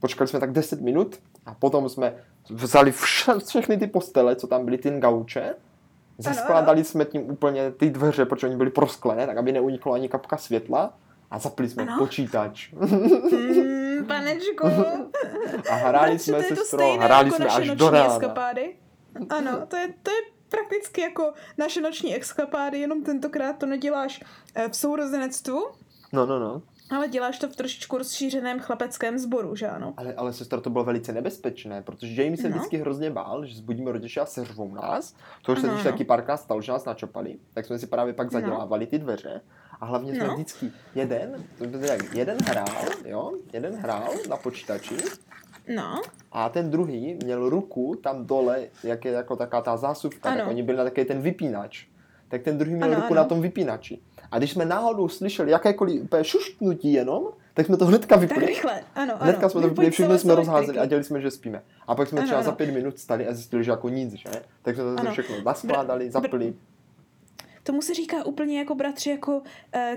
Počkali 0.00 0.28
jsme 0.28 0.40
tak 0.40 0.52
10 0.52 0.80
minut 0.80 1.18
a 1.46 1.54
potom 1.54 1.88
jsme 1.88 2.14
vzali 2.50 2.92
vše, 2.92 3.32
všechny 3.46 3.76
ty 3.76 3.86
postele, 3.86 4.36
co 4.36 4.46
tam 4.46 4.64
byly, 4.64 4.78
ty 4.78 4.90
gauče. 4.90 5.54
Zaskládali 6.18 6.84
jsme 6.84 7.04
tím 7.04 7.30
úplně 7.30 7.70
ty 7.70 7.90
dveře, 7.90 8.24
protože 8.24 8.46
oni 8.46 8.56
byly 8.56 8.70
prosklené, 8.70 9.26
tak 9.26 9.36
aby 9.36 9.52
neuniklo 9.52 9.92
ani 9.92 10.08
kapka 10.08 10.36
světla. 10.36 10.94
A 11.30 11.38
zapli 11.38 11.68
jsme 11.68 11.82
Ano. 11.82 11.98
počítač. 11.98 12.72
Mm, 12.72 14.06
panečku. 14.06 14.66
A 15.70 15.74
hráli 15.74 16.18
jsme 16.18 16.42
se 16.42 16.56
stro, 16.56 16.96
hráli 16.98 17.26
jako 17.26 17.36
jsme 17.36 17.46
až 17.46 17.56
noční 17.58 17.76
do 17.76 17.90
rána. 17.90 18.18
Ano, 19.30 19.66
to 19.66 19.76
je, 19.76 19.94
to 20.02 20.10
je 20.10 20.16
prakticky 20.48 21.00
jako 21.00 21.32
naše 21.58 21.80
noční 21.80 22.16
eskapády, 22.20 22.78
jenom 22.80 23.02
tentokrát 23.04 23.52
to 23.58 23.66
neděláš 23.66 24.24
eh, 24.54 24.68
v 24.68 24.76
sourozenectvu, 24.76 25.62
No, 26.12 26.26
no, 26.26 26.38
no. 26.38 26.62
ale 26.90 27.08
děláš 27.08 27.38
to 27.38 27.48
v 27.48 27.56
trošičku 27.56 27.98
rozšířeném 27.98 28.60
chlapeckém 28.60 29.18
sboru, 29.18 29.56
že 29.56 29.68
ano? 29.68 29.94
Ale, 29.96 30.14
ale 30.14 30.32
sestra, 30.32 30.60
to 30.60 30.70
bylo 30.70 30.84
velice 30.84 31.12
nebezpečné, 31.12 31.82
protože 31.82 32.22
Jamie 32.22 32.36
se 32.36 32.48
No. 32.48 32.56
vždycky 32.56 32.76
hrozně 32.76 33.10
bál, 33.10 33.46
že 33.46 33.54
zbudíme 33.54 33.92
rodiče 33.92 34.20
a 34.20 34.26
seřvou 34.26 34.74
nás. 34.74 35.14
To 35.42 35.52
už 35.52 35.58
se 35.60 35.66
Ano, 35.66 35.74
když 35.74 35.86
ano. 35.86 35.92
taky 35.92 36.04
párkrát 36.04 36.36
stalo, 36.36 36.62
že 36.62 36.72
nás 36.72 36.84
načopali, 36.84 37.38
tak 37.54 37.66
jsme 37.66 37.78
si 37.78 37.86
právě 37.86 38.14
pak 38.14 38.26
No. 38.26 38.40
zadělávali 38.40 38.86
ty 38.86 38.98
dveře. 38.98 39.40
A 39.80 39.86
hlavně 39.86 40.14
jsme 40.14 40.26
No. 40.26 40.34
vždycky 40.34 40.72
jeden, 40.94 41.44
to 41.58 41.64
jeden 42.12 42.36
hrál, 42.46 42.84
jo, 43.04 43.32
jeden 43.52 43.74
hrál 43.76 44.08
na 44.28 44.36
počítači 44.36 44.96
No, 45.68 46.02
a 46.32 46.48
ten 46.48 46.70
druhý 46.70 47.18
měl 47.24 47.48
ruku 47.48 47.94
tam 48.02 48.26
dole, 48.26 48.60
jak 48.84 49.04
je 49.04 49.12
jako 49.12 49.36
taká 49.36 49.60
ta 49.60 49.76
zásuvka, 49.76 50.30
tak 50.30 50.40
Ano. 50.40 50.50
oni 50.50 50.62
byli 50.62 50.78
na 50.78 50.84
takový 50.84 51.06
ten 51.06 51.20
vypínač. 51.22 51.84
Tak 52.28 52.42
ten 52.42 52.58
druhý 52.58 52.74
měl 52.74 52.86
Ano, 52.88 52.94
ruku 52.94 53.06
ano. 53.12 53.14
na 53.22 53.24
tom 53.24 53.40
vypínači. 53.40 53.98
A 54.30 54.38
když 54.38 54.50
jsme 54.52 54.64
náhodou 54.64 55.08
slyšeli 55.08 55.50
jakékoliv 55.50 56.02
šuštnutí 56.22 56.92
jenom, 56.92 57.24
tak 57.54 57.66
jsme 57.66 57.76
to 57.76 57.86
hnedka 57.86 58.06
tak 58.16 58.20
vypli. 58.20 58.46
rychle, 58.46 58.72
ano, 58.94 59.12
ano. 59.14 59.16
Hnedka 59.20 59.48
jsme 59.48 59.60
to 59.60 59.68
vypli, 59.68 59.90
všechno 59.90 60.18
jsme 60.18 60.34
rozházeli 60.34 60.78
a 60.78 60.86
dělali 60.86 61.04
jsme, 61.04 61.20
že 61.20 61.30
spíme. 61.30 61.62
A 61.86 61.94
pak 61.94 62.08
jsme 62.08 62.18
Ano, 62.18 62.26
třeba 62.26 62.38
ano. 62.40 62.44
za 62.46 62.52
pět 62.52 62.70
minut 62.74 62.98
stali 62.98 63.28
a 63.28 63.32
zjistili, 63.34 63.64
že 63.64 63.70
jako 63.70 63.88
nic, 63.88 64.12
že? 64.12 64.28
Tak 64.62 64.74
jsme 64.74 64.84
to 64.84 65.00
Ano. 65.00 65.10
všechno 65.12 65.36
naskládali, 65.44 66.10
zapli. 66.10 66.54
Tomu 67.64 67.82
se 67.82 67.94
říká 67.94 68.24
úplně 68.24 68.58
jako 68.58 68.74
bratři, 68.74 69.10
jako 69.10 69.32
uh, 69.36 69.42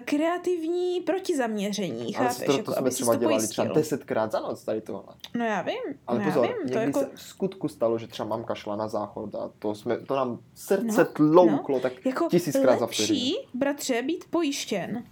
kreativní 0.05 1.01
protizaměření, 1.01 2.15
Ale 2.15 2.27
chápeš? 2.27 2.45
to, 2.45 2.51
to 2.51 2.57
jako, 2.57 2.71
jsme 2.71 2.79
aby 2.79 2.89
třeba 2.89 3.13
to 3.13 3.19
dělali 3.19 3.35
pojistil. 3.37 3.63
třeba 3.63 3.75
desetkrát 3.75 4.31
za 4.31 4.39
noc 4.39 4.63
tady 4.63 4.81
tohle. 4.81 5.03
No 5.35 5.45
já 5.45 5.61
vím, 5.61 5.75
Ale 6.07 6.19
no 6.19 6.25
pozor, 6.25 6.45
já 6.45 6.57
vím, 6.57 6.69
to 6.73 6.77
jako... 6.79 6.99
se 6.99 7.09
v 7.15 7.21
skutku 7.21 7.67
stalo, 7.67 7.97
že 7.97 8.07
třeba 8.07 8.27
mamka 8.29 8.55
šla 8.55 8.75
na 8.75 8.87
záchod 8.87 9.35
a 9.35 9.51
to, 9.59 9.75
jsme, 9.75 9.97
to 9.97 10.15
nám 10.15 10.39
srdce 10.55 11.01
No, 11.01 11.05
tlouklo 11.31 11.79
tak 11.79 12.05
jako 12.05 12.27
tisíckrát 12.29 12.79
za 12.79 12.87
vteřinu. 12.87 13.07
lepší, 13.19 13.35
bratře, 13.53 14.01
být 14.01 14.25
pojištěn. 14.29 15.03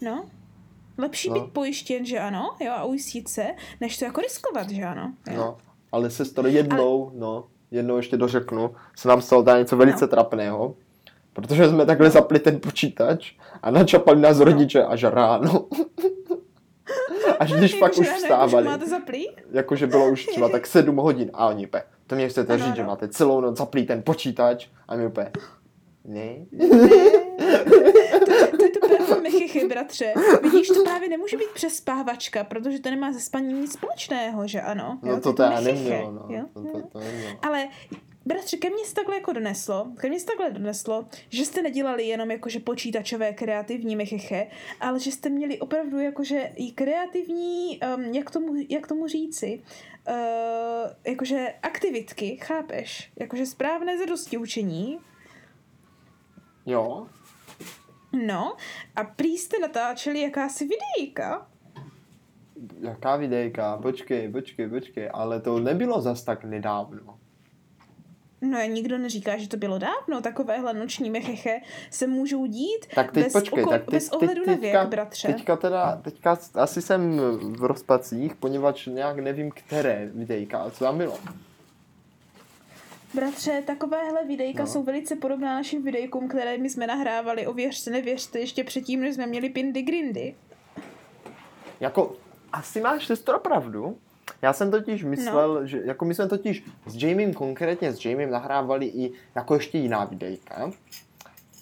No. 0.00 0.24
Lepší 0.98 1.28
No. 1.28 1.34
být 1.34 1.52
pojištěn, 1.52 2.04
že 2.04 2.18
ano, 2.18 2.56
jo, 2.60 2.72
a 2.72 2.84
ujistit 2.84 3.28
se, 3.28 3.46
než 3.80 3.98
to 3.98 4.04
jako 4.04 4.20
riskovat, 4.20 4.70
že 4.70 4.82
ano. 4.82 5.12
Jo. 5.30 5.36
No, 5.36 5.58
ale 5.92 6.10
sestro, 6.10 6.48
jednou, 6.48 7.10
no, 7.14 7.44
jednou 7.70 7.96
ještě 7.96 8.16
dořeknu, 8.16 8.74
se 8.96 9.08
nám 9.08 9.22
stalo 9.22 9.42
tady 9.42 9.58
něco 9.60 9.76
velice 9.76 10.04
No. 10.04 10.08
trapného, 10.08 10.76
protože 11.36 11.68
jsme 11.68 11.86
takhle 11.86 12.10
zapli 12.10 12.38
ten 12.38 12.60
počítač 12.60 13.32
a 13.62 13.70
načapali 13.70 14.20
nás 14.20 14.40
rodiče 14.40 14.84
až 14.84 15.02
ráno. 15.04 15.66
až 17.38 17.52
když 17.52 17.74
pak 17.74 17.98
už 17.98 18.08
vstávali. 18.08 18.64
máte 18.66 18.86
zaplý? 18.86 19.28
jakože 19.50 19.86
bylo 19.86 20.10
už 20.10 20.26
třeba 20.26 20.48
tak 20.48 20.66
7 20.66 20.96
hodin 20.96 21.30
a 21.34 21.46
oni 21.48 21.66
úplně, 21.66 21.82
to 22.06 22.14
mě 22.14 22.28
chcete 22.28 22.52
Ano, 22.54 22.64
říct, 22.64 22.76
že 22.76 22.82
ano. 22.82 22.90
máte 22.90 23.08
celou 23.08 23.40
noc 23.40 23.58
zaplý 23.58 23.86
ten 23.86 24.02
počítač 24.02 24.66
a 24.88 24.96
my 24.96 25.06
úplně, 25.06 25.30
ne, 26.04 26.36
To 28.56 28.64
je 28.64 28.70
to 28.70 28.86
právě 28.88 29.68
bratře. 29.68 30.12
Vidíš, 30.42 30.68
to 30.68 30.82
právě 30.84 31.08
nemůže 31.08 31.36
být 31.36 31.50
přespávačka, 31.54 32.44
protože 32.44 32.78
to 32.78 32.90
nemá 32.90 33.12
se 33.12 33.20
spaním 33.20 33.60
nic 33.60 33.72
společného, 33.72 34.46
že 34.46 34.60
ano. 34.60 34.98
no 35.02 35.12
Jo, 35.12 35.20
to 35.20 35.28
je 35.28 35.34
teda 35.34 35.50
mechychy, 35.50 35.72
nemělo, 35.90 36.12
no, 36.12 36.26
jo, 36.28 36.44
to, 36.54 36.60
to, 36.62 36.86
to 36.92 36.98
nemělo. 36.98 37.30
Ale 37.42 37.68
bratře, 38.26 38.56
ke 38.56 38.70
mně 38.70 38.84
se 38.84 38.94
takhle 38.94 39.14
jako 39.14 39.32
doneslo, 39.32 39.92
ke 40.00 40.08
mně 40.08 40.20
se 40.20 40.26
takhle 40.26 40.50
doneslo, 40.50 41.06
že 41.28 41.44
jste 41.44 41.62
nedělali 41.62 42.06
jenom 42.06 42.30
jakože 42.30 42.60
počítačové 42.60 43.32
kreativní 43.32 43.96
mecheche, 43.96 44.46
ale 44.80 45.00
že 45.00 45.10
jste 45.10 45.28
měli 45.28 45.58
opravdu 45.58 45.98
jakože 45.98 46.52
i 46.56 46.72
kreativní, 46.72 47.80
um, 47.96 48.02
jak, 48.02 48.30
tomu, 48.30 48.54
jak 48.68 48.86
tomu 48.86 49.06
říci, 49.06 49.62
uh, 50.08 50.14
jakože 51.06 51.54
aktivitky, 51.62 52.36
chápeš? 52.36 53.12
Jakože 53.20 53.46
správné 53.46 53.98
zadosti 53.98 54.36
učení. 54.36 54.98
Jo, 56.66 57.06
No, 58.26 58.56
a 58.96 59.04
prý 59.04 59.38
jste 59.38 59.58
natáčeli 59.58 60.20
jakási 60.20 60.68
videjka. 60.68 61.48
jaká 62.80 63.16
videjka, 63.16 63.76
počkej, 63.76 64.32
počkej, 64.32 64.68
počkej, 64.68 65.10
ale 65.12 65.40
to 65.40 65.58
nebylo 65.60 66.00
zas 66.00 66.24
tak 66.24 66.44
nedávno. 66.44 67.18
No 68.40 68.58
a 68.58 68.66
nikdo 68.66 68.98
neříká, 68.98 69.36
že 69.36 69.48
to 69.48 69.56
bylo 69.56 69.78
dávno. 69.78 70.20
Takovéhle 70.22 70.74
noční 70.74 71.10
mecheche 71.10 71.60
se 71.90 72.06
můžou 72.06 72.46
dít 72.46 72.86
Tak 72.94 73.12
teď 73.12 73.24
bez, 73.24 73.32
počkej, 73.32 73.64
oko- 73.64 73.70
tak 73.70 73.84
teď, 73.84 73.90
bez 73.94 74.08
ohledu 74.08 74.40
teď, 74.44 74.46
na 74.46 74.52
teďka, 74.54 74.78
věk, 74.80 74.88
bratře. 74.90 75.28
teďka 75.28 75.56
teda, 75.56 75.96
teďka 76.04 76.38
asi 76.54 76.82
jsem 76.82 77.18
v 77.42 77.64
rozpacích, 77.64 78.34
poněvadž 78.34 78.86
nějak 78.86 79.18
nevím, 79.18 79.50
které 79.50 80.10
videjka, 80.14 80.70
co 80.70 80.84
tam 80.84 80.98
bylo. 80.98 81.18
Bratře, 83.14 83.62
takovéhle 83.66 84.24
videjka 84.24 84.62
No. 84.62 84.66
jsou 84.66 84.82
velice 84.82 85.16
podobná 85.16 85.54
našim 85.54 85.82
videjkům, 85.82 86.28
které 86.28 86.58
my 86.58 86.70
jsme 86.70 86.86
nahrávali, 86.86 87.46
ověřte, 87.46 87.90
nevěřte, 87.90 88.38
ještě 88.38 88.64
předtím, 88.64 89.00
než 89.00 89.14
jsme 89.14 89.26
měli 89.26 89.48
Pindy 89.50 89.82
Grindy. 89.82 90.34
Jako, 91.80 92.16
asi 92.52 92.80
máš 92.80 93.06
sestro 93.06 93.38
pravdu. 93.38 93.98
Já 94.42 94.52
jsem 94.52 94.70
totiž 94.70 95.04
myslel, 95.04 95.54
no. 95.54 95.66
že 95.66 95.80
jako 95.84 96.04
my 96.04 96.14
jsme 96.14 96.28
totiž 96.28 96.64
s 96.86 97.02
Jamiem 97.02 97.34
konkrétně 97.34 97.92
s 97.92 98.04
Jamiem 98.04 98.30
nahrávali 98.30 98.86
i 98.86 99.12
jako 99.34 99.54
ještě 99.54 99.78
jiná 99.78 100.04
videjka. 100.04 100.70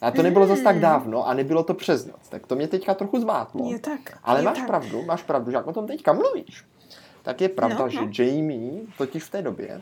A 0.00 0.10
to 0.10 0.22
nebylo 0.22 0.46
zas 0.46 0.60
tak 0.60 0.72
Hmm. 0.74 0.82
dávno 0.82 1.28
a 1.28 1.34
nebylo 1.34 1.62
to 1.64 1.74
přes 1.74 2.06
noc, 2.06 2.28
tak 2.28 2.46
to 2.46 2.56
mě 2.56 2.68
teďka 2.68 2.94
trochu 2.94 3.20
zmátlo. 3.20 3.72
Je 3.72 3.78
tak. 3.78 4.18
Ale 4.24 4.40
je 4.40 4.44
máš 4.44 4.58
tak. 4.58 4.66
pravdu, 4.66 5.02
máš 5.02 5.22
pravdu, 5.22 5.50
že 5.50 5.56
jak 5.56 5.66
o 5.66 5.72
tom 5.72 5.86
teďka 5.86 6.12
mluvíš, 6.12 6.64
tak 7.22 7.40
je 7.40 7.48
pravda, 7.48 7.78
No, 7.78 7.88
že 7.88 8.00
no. 8.00 8.10
Jamie 8.18 8.82
totiž 8.98 9.24
v 9.24 9.30
té 9.30 9.42
době 9.42 9.80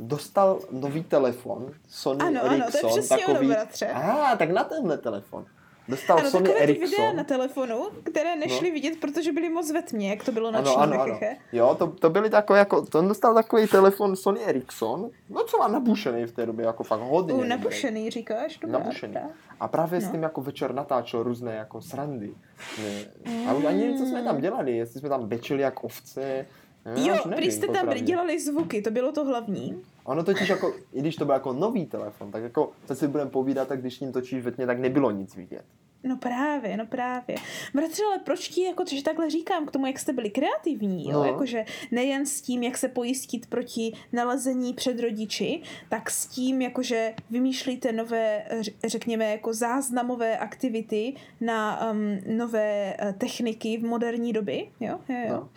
dostal 0.00 0.60
nový 0.70 1.02
telefon, 1.04 1.70
Sony 1.88 2.20
Ano, 2.20 2.40
ano, 2.40 2.48
to 2.48 2.54
je 2.54 2.62
Ericsson, 2.62 2.90
přesně 2.90 3.16
ono, 3.16 3.26
takový... 3.26 3.48
bratře. 3.48 3.86
A, 3.86 4.36
tak 4.36 4.50
na 4.50 4.64
tenhle 4.64 4.98
telefon. 4.98 5.46
Dostal 5.88 6.18
Ano, 6.18 6.30
Sony 6.30 6.50
Ericsson. 6.54 6.90
videa 6.90 7.12
na 7.12 7.24
telefonu, 7.24 7.84
které 8.04 8.36
nešly 8.36 8.68
No. 8.68 8.74
vidět, 8.74 9.00
protože 9.00 9.32
byly 9.32 9.48
moc 9.48 9.72
ve 9.72 9.82
tmě, 9.82 10.10
jak 10.10 10.24
to 10.24 10.32
bylo 10.32 10.50
na 10.50 10.58
Ano, 10.58 10.76
ano, 10.78 11.00
ano. 11.02 11.18
Jo, 11.52 11.74
to, 11.78 11.86
to 11.86 12.10
byly 12.10 12.30
takové 12.30 12.58
jako, 12.58 12.86
to 12.86 12.98
on 12.98 13.08
dostal 13.08 13.34
takový 13.34 13.66
telefon 13.66 14.16
Sony 14.16 14.40
Ericsson, 14.44 15.10
no 15.30 15.44
co 15.44 15.58
má 15.58 15.68
nabušený 15.68 16.24
v 16.24 16.32
té 16.32 16.46
době, 16.46 16.66
jako 16.66 16.82
fakt 16.84 17.00
hodně. 17.00 17.34
U 17.34 17.44
nabušený, 17.44 18.10
říkáš? 18.10 18.58
Dobrá, 18.58 18.78
Nabušený. 18.78 19.14
dobrá. 19.14 19.28
A 19.60 19.68
právě 19.68 20.00
s 20.00 20.04
No. 20.04 20.10
tím 20.12 20.22
jako 20.22 20.40
večer 20.40 20.74
natáčel 20.74 21.22
různé 21.22 21.54
jako 21.54 21.80
srandy. 21.82 22.34
Ne. 22.82 23.04
A 23.48 23.54
už 23.54 23.64
ani 23.64 23.78
nevím, 23.80 23.98
co 23.98 24.06
jsme 24.06 24.22
tam 24.22 24.40
dělali, 24.40 24.76
jestli 24.76 25.00
jsme 25.00 25.08
tam 25.08 25.28
bečili 25.28 25.62
jak 25.62 25.84
ovce. 25.84 26.46
Já 26.84 27.14
Jo, 27.14 27.22
prý 27.36 27.52
jste 27.52 27.66
tam 27.66 27.74
popravdě. 27.74 28.00
dělali 28.00 28.40
zvuky, 28.40 28.82
to 28.82 28.90
bylo 28.90 29.12
to 29.12 29.24
hlavní. 29.24 29.82
Ono 30.04 30.24
totiž 30.24 30.48
jako, 30.48 30.74
i 30.92 31.00
když 31.00 31.16
to 31.16 31.24
byl 31.24 31.34
jako 31.34 31.52
nový 31.52 31.86
telefon, 31.86 32.30
tak 32.30 32.42
jako, 32.42 32.72
co 32.86 32.94
si 32.94 33.08
budeme 33.08 33.30
povídat, 33.30 33.68
tak 33.68 33.80
když 33.80 34.00
ním 34.00 34.12
točíš 34.12 34.42
ve 34.44 34.50
tmě, 34.50 34.66
tak 34.66 34.78
nebylo 34.78 35.10
nic 35.10 35.36
vidět. 35.36 35.64
No 36.04 36.16
právě, 36.16 36.76
no 36.76 36.86
právě. 36.86 37.36
Bratře, 37.74 38.02
ale 38.04 38.18
proč 38.18 38.48
ti, 38.48 38.62
jako, 38.62 38.84
že 38.90 39.02
takhle 39.02 39.30
říkám 39.30 39.66
k 39.66 39.70
tomu, 39.70 39.86
jak 39.86 39.98
jste 39.98 40.12
byli 40.12 40.30
kreativní, 40.30 41.04
jo? 41.04 41.12
No. 41.12 41.24
Jakože 41.24 41.64
nejen 41.90 42.26
s 42.26 42.40
tím, 42.40 42.62
jak 42.62 42.78
se 42.78 42.88
pojistit 42.88 43.46
proti 43.46 43.92
nalezení 44.12 44.74
před 44.74 45.00
rodiči, 45.00 45.62
tak 45.88 46.10
s 46.10 46.26
tím, 46.26 46.62
jakože 46.62 47.14
vymýšlíte 47.30 47.92
nové, 47.92 48.44
řekněme, 48.86 49.30
jako 49.30 49.52
záznamové 49.54 50.38
aktivity 50.38 51.14
na 51.40 51.90
um, 51.90 52.18
nové 52.36 52.96
uh, 53.02 53.12
techniky 53.12 53.78
v 53.78 53.84
moderní 53.84 54.32
doby, 54.32 54.68
jo? 54.80 55.00
jo, 55.08 55.16
jo. 55.28 55.32
No. 55.32 55.48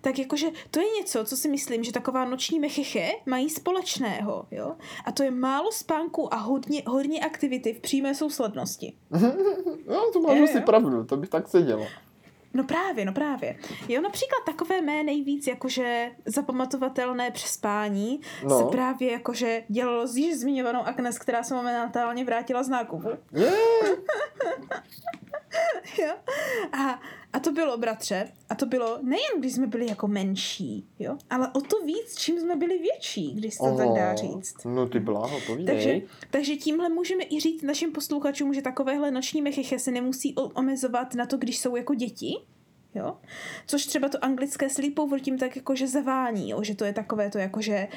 Tak 0.00 0.18
jakože 0.18 0.46
to 0.70 0.80
je 0.80 0.86
něco, 1.00 1.24
co 1.24 1.36
si 1.36 1.48
myslím, 1.48 1.84
že 1.84 1.92
taková 1.92 2.24
noční 2.24 2.60
mecheche 2.60 3.08
mají 3.26 3.50
společného, 3.50 4.46
jo? 4.50 4.76
A 5.04 5.12
to 5.12 5.22
je 5.22 5.30
málo 5.30 5.72
spánku 5.72 6.34
a 6.34 6.36
hodně, 6.36 6.82
hodně 6.86 7.20
aktivity 7.20 7.72
v 7.74 7.80
přímé 7.80 8.14
souslednosti. 8.14 8.92
No, 9.88 10.10
to 10.12 10.20
máš 10.20 10.40
asi 10.40 10.60
pravdu, 10.60 11.04
to 11.04 11.16
by 11.16 11.26
tak 11.26 11.48
sedělo. 11.48 11.86
No 12.54 12.64
právě, 12.64 13.04
no 13.04 13.12
právě. 13.12 13.56
Jo, 13.88 14.00
například 14.00 14.38
takové 14.46 14.80
mé 14.80 15.02
nejvíc 15.02 15.46
jakože 15.46 16.10
zapamatovatelné 16.26 17.30
přespání 17.30 18.20
No. 18.44 18.58
se 18.58 18.64
právě 18.64 19.12
jakože 19.12 19.62
dělalo 19.68 20.06
s 20.06 20.16
již 20.16 20.36
zmiňovanou 20.38 20.80
Agnes, 20.80 21.18
která 21.18 21.42
se 21.42 21.54
momentálně 21.54 22.24
vrátila 22.24 22.62
z 22.62 22.68
nákupu. 22.68 23.08
Je, 23.32 23.52
Jo? 26.02 26.14
A, 26.72 27.00
a 27.32 27.40
to 27.40 27.52
bylo, 27.52 27.78
bratře, 27.78 28.32
a 28.48 28.54
to 28.54 28.66
bylo 28.66 28.98
nejen, 29.02 29.30
když 29.38 29.52
jsme 29.54 29.66
byli 29.66 29.86
jako 29.86 30.08
menší, 30.08 30.86
jo, 30.98 31.16
ale 31.30 31.48
o 31.48 31.60
to 31.60 31.84
víc, 31.84 32.16
čím 32.16 32.40
jsme 32.40 32.56
byli 32.56 32.78
větší, 32.78 33.34
když 33.34 33.54
se 33.54 33.58
to 33.58 33.76
tak 33.76 33.88
dá 33.88 34.14
říct. 34.14 34.64
No 34.64 34.88
ty 34.88 35.00
bláho, 35.00 35.40
povídej. 35.46 35.74
Takže, 35.74 36.00
takže 36.30 36.56
tímhle 36.56 36.88
můžeme 36.88 37.24
i 37.24 37.40
říct 37.40 37.62
našim 37.62 37.92
posluchačům, 37.92 38.54
že 38.54 38.62
takovéhle 38.62 39.10
noční 39.10 39.42
mecheche 39.42 39.78
se 39.78 39.90
nemusí 39.90 40.34
omezovat 40.34 41.14
na 41.14 41.26
to, 41.26 41.36
když 41.36 41.58
jsou 41.58 41.76
jako 41.76 41.94
děti, 41.94 42.36
jo? 42.94 43.16
Což 43.66 43.86
třeba 43.86 44.08
to 44.08 44.24
anglické 44.24 44.70
sleepover 44.70 45.20
tím 45.20 45.38
tak 45.38 45.56
jakože 45.56 45.88
zavání, 45.88 46.50
jo? 46.50 46.62
že 46.62 46.74
to 46.74 46.84
je 46.84 46.92
takové 46.92 47.30
to 47.30 47.38
jakože 47.38 47.88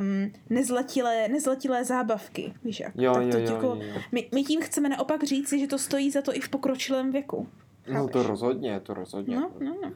um, 0.00 0.32
nezletilé, 0.50 1.28
nezletilé 1.28 1.84
zábavky, 1.84 2.54
víš 2.64 2.80
jak? 2.80 2.92
Jo, 2.96 3.14
tak 3.14 3.24
jo, 3.24 3.30
to 3.30 3.38
jo, 3.38 3.54
jako, 3.54 3.66
jo, 3.66 3.78
jo. 3.82 4.00
My, 4.12 4.28
my 4.34 4.44
tím 4.44 4.60
chceme 4.60 4.88
naopak 4.88 5.24
říci, 5.24 5.58
že 5.58 5.66
to 5.66 5.78
stojí 5.78 6.10
za 6.10 6.22
to 6.22 6.36
i 6.36 6.40
v 6.40 6.48
pokročilém 6.48 7.12
věku. 7.12 7.48
No 7.92 8.08
to 8.08 8.22
rozhodně, 8.22 8.80
to 8.80 8.94
rozhodně. 8.94 9.36
No, 9.36 9.50
no, 9.60 9.76
no. 9.82 9.92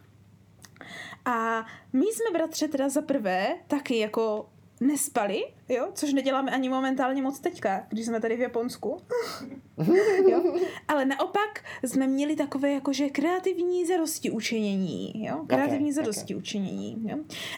A 1.24 1.66
my 1.92 2.04
jsme, 2.04 2.38
bratře, 2.38 2.68
teda 2.68 2.88
za 2.88 3.02
prvé 3.02 3.56
taky 3.66 3.98
jako 3.98 4.48
nespali, 4.80 5.42
jo, 5.68 5.88
což 5.94 6.12
neděláme 6.12 6.50
ani 6.52 6.68
momentálně 6.68 7.22
moc 7.22 7.40
teďka, 7.40 7.86
když 7.88 8.06
jsme 8.06 8.20
tady 8.20 8.36
v 8.36 8.40
Japonsku. 8.40 8.96
jo. 10.30 10.54
Ale 10.88 11.04
naopak 11.04 11.64
jsme 11.84 12.06
měli 12.06 12.36
takové 12.36 12.72
jakože 12.72 13.08
kreativní 13.08 13.86
zadosti 13.86 14.30
učinění, 14.30 15.24
jo, 15.26 15.44
kreativní 15.46 15.88
Jaké? 15.88 15.94
zadosti 15.94 16.34
učinění, 16.34 16.96
jo. 17.08 17.16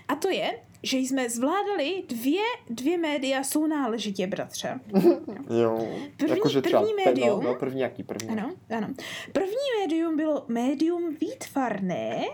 A 0.08 0.14
to 0.14 0.28
je, 0.30 0.58
že 0.82 0.98
jsme 0.98 1.30
zvládali 1.30 2.02
dvě, 2.08 2.42
dvě 2.70 2.98
média 2.98 3.44
sounáležitě, 3.44 4.26
bratře. 4.26 4.80
Jo, 5.62 5.88
První- 6.16 6.36
jakože 6.36 6.62
třeba 6.62 6.80
první 6.80 6.94
médium? 7.04 7.28
No, 7.28 7.40
no, 7.42 7.54
první 7.54 7.80
jaký 7.80 8.02
první? 8.02 8.28
Ano, 8.28 8.54
ano. 8.76 8.88
První 9.32 9.56
médium 9.80 10.16
bylo 10.16 10.44
médium 10.48 11.16
výtvarné, 11.20 12.24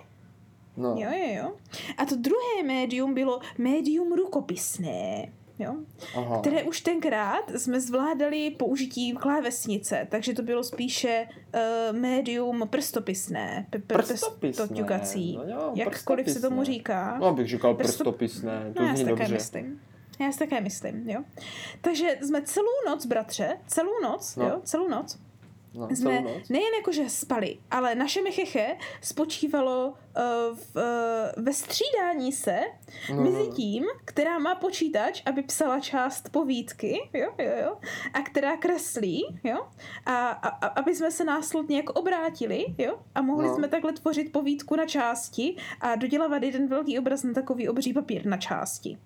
No. 0.78 0.88
Jo, 0.98 1.10
jo, 1.12 1.34
jo. 1.42 1.52
A 1.96 2.04
to 2.06 2.16
druhé 2.16 2.62
médium 2.66 3.14
bylo 3.14 3.40
médium 3.58 4.12
rukopisné. 4.12 5.32
Jo? 5.60 5.74
Aha. 6.16 6.40
Které 6.40 6.62
už 6.62 6.80
tenkrát 6.80 7.50
jsme 7.56 7.80
zvládali 7.80 8.50
použitím 8.50 9.16
klávesnice, 9.16 10.06
takže 10.10 10.32
to 10.34 10.42
bylo 10.42 10.62
spíše 10.64 11.26
uh, 11.54 11.98
médium 11.98 12.68
prstopisné. 12.70 13.66
P- 13.70 13.78
p- 13.78 13.94
Prstopisné, 13.94 14.38
prstoťukací. 14.66 15.36
no 15.36 15.44
jo, 15.54 15.72
Jakkoliv 15.74 16.26
se 16.30 16.40
tomu 16.40 16.56
prstopisné. 16.56 16.64
říká. 16.74 17.18
No, 17.20 17.34
bych 17.34 17.48
říkal 17.48 17.74
Prsto- 17.74 17.78
prstopisné, 17.78 18.72
to 18.76 18.82
No, 18.82 18.88
já 18.88 18.94
zní 18.96 19.04
také 19.04 19.16
dobře. 19.18 19.34
myslím. 19.34 19.80
Já 20.20 20.32
si 20.32 20.38
také 20.38 20.60
myslím, 20.60 21.10
jo. 21.10 21.24
Takže 21.80 22.18
jsme 22.22 22.42
celou 22.42 22.66
noc, 22.88 23.06
bratře, 23.06 23.58
celou 23.66 24.00
noc, 24.02 24.36
No. 24.36 24.46
jo, 24.48 24.60
celou 24.64 24.88
noc, 24.88 25.18
No, 25.74 25.88
jsme 25.90 26.10
nejen 26.50 26.74
jakože 26.78 27.08
spali, 27.10 27.58
ale 27.70 27.94
naše 27.94 28.22
mecheche 28.22 28.76
spočívalo 29.02 29.88
uh, 29.88 29.94
v, 30.56 30.76
uh, 30.76 31.44
ve 31.44 31.52
střídání 31.52 32.32
se 32.32 32.60
No, 33.10 33.16
no, 33.16 33.22
mezi 33.22 33.38
no. 33.48 33.54
tím, 33.54 33.84
která 34.04 34.38
má 34.38 34.54
počítač, 34.54 35.22
aby 35.26 35.42
psala 35.42 35.80
část 35.80 36.28
povídky, 36.28 37.10
jo, 37.14 37.28
jo, 37.38 37.50
jo, 37.62 37.76
a 38.14 38.20
která 38.20 38.56
kreslí, 38.56 39.38
jo, 39.44 39.66
a, 40.06 40.28
a, 40.28 40.48
a 40.48 40.66
aby 40.66 40.94
jsme 40.94 41.10
se 41.10 41.24
následně 41.24 41.76
jako 41.76 41.92
obrátili, 41.92 42.66
jo, 42.78 42.98
a 43.14 43.22
mohli 43.22 43.48
No. 43.48 43.54
jsme 43.54 43.68
takhle 43.68 43.92
tvořit 43.92 44.32
povídku 44.32 44.76
na 44.76 44.86
části 44.86 45.56
a 45.80 45.94
dodělávat 45.96 46.42
jeden 46.42 46.68
velký 46.68 46.98
obraz 46.98 47.22
na 47.22 47.32
takový 47.32 47.68
obří 47.68 47.92
papír 47.92 48.26
na 48.26 48.36
části. 48.36 48.98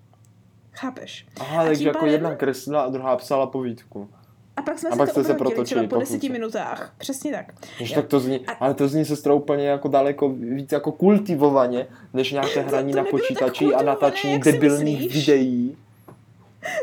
Chápeš? 0.72 1.26
Aha, 1.40 1.62
A 1.62 1.64
takže 1.64 1.86
jako 1.86 1.98
pádem- 1.98 2.12
jedna 2.12 2.34
kreslila 2.36 2.82
a 2.82 2.88
druhá 2.90 3.16
psala 3.16 3.46
povídku. 3.46 4.08
A 4.56 4.62
pak 4.62 4.78
jsme 4.78 4.88
A 4.90 4.92
se 4.92 4.98
pak 4.98 5.08
to 5.08 5.20
jste 5.20 5.32
se 5.32 5.38
protočili 5.38 5.64
třeba 5.64 5.86
po 5.88 6.00
deseti 6.00 6.28
minutách. 6.28 6.94
Přesně 6.98 7.32
tak. 7.32 7.52
Jež 7.80 7.92
tak 7.92 8.06
to 8.06 8.20
zní, 8.20 8.46
A- 8.46 8.52
ale 8.52 8.74
to 8.74 8.88
zní 8.88 9.04
sestra 9.04 9.34
úplně 9.34 9.66
jako 9.66 9.88
daleko 9.88 10.28
víc 10.28 10.72
jako 10.72 10.92
kultivovaně, 10.92 11.86
než 12.14 12.32
nějaké 12.32 12.60
hraní 12.60 12.92
to 12.92 12.96
na 12.96 13.02
nebylo 13.02 13.18
tak 13.18 13.28
počítači 13.28 13.74
a 13.74 13.82
natáčení 13.82 14.38
debilních 14.38 15.14
videí. 15.14 15.76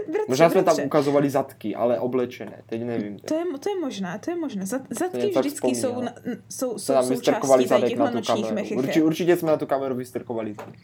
Bratře, 0.08 0.26
Možná 0.28 0.50
jsme 0.50 0.56
tam 0.56 0.64
bratře. 0.64 0.84
ukazovali 0.84 1.30
zadky, 1.30 1.76
ale 1.76 2.00
oblečené, 2.00 2.62
teď 2.66 2.84
nevím. 2.84 3.20
To 3.20 3.34
je, 3.36 3.44
to 3.60 3.70
je 3.70 3.80
možné, 3.80 4.20
to 4.26 4.32
je 4.32 4.38
možné. 4.38 4.66
Zad, 4.66 4.82
zadky 4.90 5.28
tak 5.28 5.46
vždycky 5.46 5.68
jsou, 5.68 6.02
na, 6.02 6.14
jsou, 6.50 6.78
jsou 6.78 6.94
tam 6.94 7.04
součástí 7.06 7.96
na 7.96 8.08
tu 8.10 8.16
nočních 8.16 8.36
kameru. 8.46 8.56
mechiche. 8.56 8.76
Určitě, 8.76 9.04
určitě 9.04 9.38
jsme 9.38 9.52
na 9.52 9.58
tu 9.58 9.66
kameru 9.66 9.96
vystrkovali 9.96 10.54
zadek. 10.54 10.80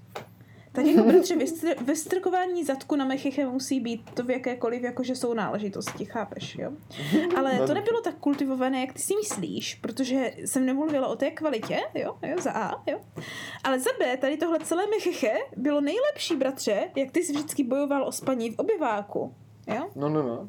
Tak 0.75 0.85
jako 0.85 1.03
bratře, 1.03 1.35
vystr, 1.35 1.83
vystrkování 1.83 2.63
zadku 2.63 2.95
na 2.95 3.05
mechiche 3.05 3.45
musí 3.45 3.79
být 3.79 4.09
to 4.13 4.23
v 4.23 4.29
jakékoliv 4.29 4.83
jakože 4.83 5.15
jsou 5.15 5.33
náležitosti, 5.33 6.05
chápeš, 6.05 6.55
jo? 6.55 6.71
Ale 7.37 7.67
to 7.67 7.73
nebylo 7.73 8.01
tak 8.01 8.15
kultivované, 8.15 8.81
jak 8.81 8.93
ty 8.93 8.99
si 8.99 9.15
myslíš, 9.15 9.75
protože 9.75 10.33
jsem 10.45 10.65
nemluvila 10.65 11.07
o 11.07 11.15
té 11.15 11.31
kvalitě, 11.31 11.79
jo, 11.93 12.17
jo, 12.21 12.35
za 12.41 12.51
A, 12.51 12.83
jo. 12.91 12.99
Ale 13.63 13.79
za 13.79 13.89
B, 13.99 14.17
tady 14.17 14.37
tohle 14.37 14.59
celé 14.59 14.83
mechiche 14.87 15.33
bylo 15.57 15.81
nejlepší, 15.81 16.35
bratře, 16.35 16.89
jak 16.95 17.11
ty 17.11 17.23
jsi 17.23 17.33
vždycky 17.33 17.63
bojoval 17.63 18.07
o 18.07 18.11
spaní 18.11 18.51
v 18.51 18.59
obyváku, 18.59 19.33
jo? 19.67 19.89
No, 19.95 20.09
no, 20.09 20.23
no. 20.23 20.47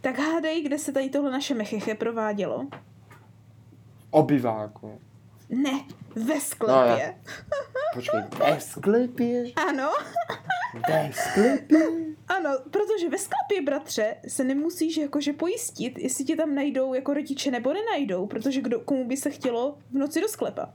Tak 0.00 0.18
hádej, 0.18 0.62
kde 0.62 0.78
se 0.78 0.92
tady 0.92 1.10
tohle 1.10 1.30
naše 1.30 1.54
mechiche 1.54 1.94
provádělo. 1.94 2.66
Obyváku. 4.10 4.98
Ne, 5.48 5.80
ve 6.16 6.40
sklepě. 6.40 7.14
Počkej, 7.94 8.20
ve 8.38 8.60
sklepě? 8.60 9.44
Ano, 9.68 9.90
Ve 10.88 11.10
sklepě? 11.12 11.78
ano, 12.28 12.50
protože 12.70 13.08
ve 13.10 13.18
sklepě, 13.18 13.62
bratře, 13.64 14.16
se 14.28 14.44
nemusíš 14.44 14.96
jakože 14.96 15.32
pojistit, 15.32 15.98
jestli 15.98 16.24
tě 16.24 16.36
tam 16.36 16.54
najdou 16.54 16.94
jako 16.94 17.14
rodiče 17.14 17.50
nebo 17.50 17.72
nenajdou, 17.72 18.26
protože 18.26 18.60
kdo, 18.60 18.80
komu 18.80 19.04
by 19.08 19.16
se 19.16 19.30
chtělo 19.30 19.78
v 19.90 19.94
noci 19.98 20.20
do 20.20 20.28
sklepa. 20.28 20.70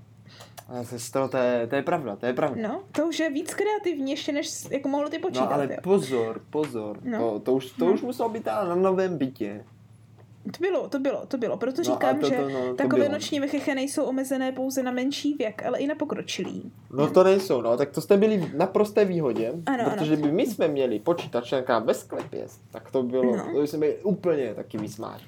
Sestro, 0.84 1.28
to 1.28 1.38
je, 1.38 1.68
to 1.68 1.76
je 1.76 1.82
pravda, 1.84 2.16
to 2.16 2.26
je 2.26 2.34
pravda. 2.34 2.68
No, 2.68 2.84
to 2.92 3.08
už 3.08 3.20
je 3.20 3.30
víc 3.30 3.54
kreativní 3.54 4.12
ještě, 4.12 4.32
než 4.32 4.66
jako 4.70 4.90
mohlo 4.90 5.10
ty 5.10 5.20
počítat. 5.20 5.46
No 5.46 5.54
ale 5.54 5.68
jo. 5.72 5.78
pozor, 5.84 6.42
pozor, 6.50 7.00
No. 7.04 7.18
to, 7.20 7.40
to, 7.40 7.54
už, 7.54 7.66
to 7.72 7.86
No. 7.86 7.92
už 7.92 8.02
muselo 8.02 8.30
být 8.30 8.46
na 8.46 8.76
novém 8.76 9.18
bytě. 9.18 9.66
To 10.46 10.60
bylo, 10.62 10.90
to 10.90 11.00
bylo, 11.00 11.26
to 11.26 11.38
bylo. 11.38 11.58
Proto 11.58 11.78
No, 11.78 11.84
říkám, 11.84 12.16
a 12.16 12.20
to- 12.20 12.30
že 12.30 12.36
to- 12.36 12.50
no, 12.50 12.68
to 12.70 12.74
takové 12.76 13.02
bylo. 13.04 13.12
noční 13.14 13.40
mecheche 13.40 13.76
nejsou 13.76 14.04
omezené 14.04 14.52
pouze 14.52 14.84
na 14.84 14.92
menší 14.92 15.34
věk, 15.34 15.66
ale 15.66 15.80
i 15.80 15.88
na 15.88 15.96
pokročilý. 15.96 16.72
No 16.92 17.10
to 17.10 17.24
nejsou, 17.24 17.62
no, 17.62 17.78
tak 17.78 17.90
to 17.92 18.02
jste 18.02 18.18
byli 18.18 18.38
v 18.38 18.56
naprosté 18.56 19.06
výhodě, 19.06 19.54
Ano, 19.66 19.92
protože 19.92 20.16
by 20.16 20.32
my 20.32 20.46
jsme 20.48 20.68
měli 20.68 21.00
počítač 21.00 21.52
nějaká 21.52 21.80
ve 21.80 21.94
sklepě, 21.94 22.46
tak 22.72 22.92
to 22.92 23.04
bylo, 23.04 23.36
No. 23.38 23.54
to 23.54 23.62
jsme 23.62 23.80
byli 23.80 23.98
úplně 24.04 24.54
taky 24.56 24.78
vysmář. 24.78 25.24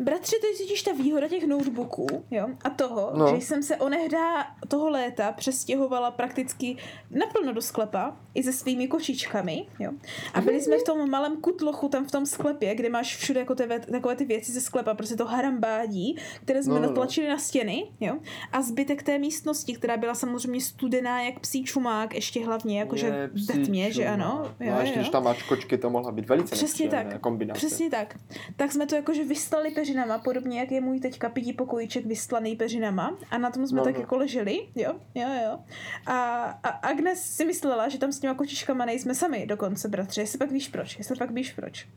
Bratře, 0.00 0.36
to 0.40 0.46
je 0.46 0.52
totiž 0.58 0.82
ta 0.82 0.92
výhoda 0.92 1.28
těch 1.28 1.46
notebooků, 1.46 2.06
jo, 2.30 2.46
a 2.64 2.70
toho, 2.70 3.10
No. 3.14 3.28
že 3.36 3.36
jsem 3.46 3.62
se 3.62 3.76
onehdá 3.76 4.46
toho 4.68 4.88
léta 4.90 5.32
přestěhovala 5.32 6.10
prakticky 6.10 6.76
naplno 7.10 7.52
do 7.52 7.62
sklepa, 7.62 8.16
i 8.34 8.42
se 8.42 8.52
svými 8.52 8.88
kočičkami, 8.88 9.66
jo. 9.80 9.92
A 10.34 10.40
byli 10.40 10.60
jsme 10.60 10.78
v 10.78 10.84
tom 10.84 11.10
malém 11.10 11.36
kutlochu 11.40 11.88
tam 11.88 12.04
v 12.06 12.10
tom 12.10 12.26
sklepě, 12.26 12.74
kde 12.74 12.88
máš 12.88 13.16
všude 13.16 13.40
jako 13.40 13.54
ty, 13.54 13.66
ve- 13.66 13.80
takové 13.80 14.16
ty 14.16 14.24
věci 14.24 14.52
ze 14.52 14.60
sklepa, 14.60 14.94
prostě 14.94 15.16
to 15.16 15.24
harambádí, 15.26 16.16
které 16.44 16.62
jsme 16.62 16.74
No, 16.74 16.80
no, 16.80 16.82
no, 16.82 16.88
natlačili 16.88 17.28
na 17.28 17.38
stěny, 17.38 17.86
jo. 18.00 18.14
A 18.52 18.62
zbytek 18.62 19.02
té 19.02 19.18
místnosti, 19.18 19.74
která 19.74 19.96
byla 19.96 20.14
samozřejmě 20.14 20.60
studená 20.60 21.22
jak 21.22 21.40
psí 21.40 21.64
čumák, 21.64 22.14
ještě 22.14 22.46
hlavně 22.46 22.78
jakože 22.80 23.30
ve 23.48 23.54
tmě, 23.64 23.92
že 23.92 24.06
ano. 24.06 24.54
Jo, 24.60 24.70
No 24.70 24.76
a 24.76 24.80
ještě, 24.80 24.94
jo. 24.96 25.00
když 25.00 25.08
tam 25.08 25.24
máš 25.24 25.42
kočky, 25.42 25.78
to 25.78 25.90
mohla 25.90 26.12
být 26.12 26.28
velice 26.28 26.54
Přesně 26.54 26.88
tak. 26.88 27.20
kombinace. 27.20 27.58
Přesně 27.58 27.90
tak. 27.90 28.16
Tak 28.56 28.72
jsme 28.72 28.86
to 28.86 28.94
jakože 28.94 29.24
vyslali 29.24 29.70
peřinama, 29.86 30.18
podobně 30.18 30.60
jak 30.60 30.70
je 30.70 30.80
můj 30.80 31.00
teďka 31.00 31.28
pidí 31.28 31.52
pokojíček 31.52 32.06
vyslaný 32.06 32.56
peřinama. 32.56 33.18
A 33.30 33.38
na 33.38 33.50
tom 33.50 33.66
jsme 33.66 33.76
No, 33.78 33.84
tak 33.84 33.94
no. 33.94 34.00
jako 34.00 34.16
leželi, 34.16 34.68
jo, 34.74 34.92
jo, 35.14 35.28
jo. 35.44 35.58
A, 36.06 36.44
a 36.62 36.68
Agnes 36.68 37.22
si 37.22 37.44
myslela, 37.44 37.88
že 37.88 37.98
tam 37.98 38.12
s 38.12 38.18
těma 38.18 38.34
kočičkama 38.34 38.84
nejsme 38.84 39.14
sami 39.14 39.46
dokonce, 39.46 39.88
bratře. 39.88 40.20
Jestli 40.20 40.38
pak 40.38 40.50
víš 40.50 40.68
proč, 40.68 40.98
jestli 40.98 41.16
pak 41.16 41.30
víš 41.30 41.52
proč. 41.52 41.88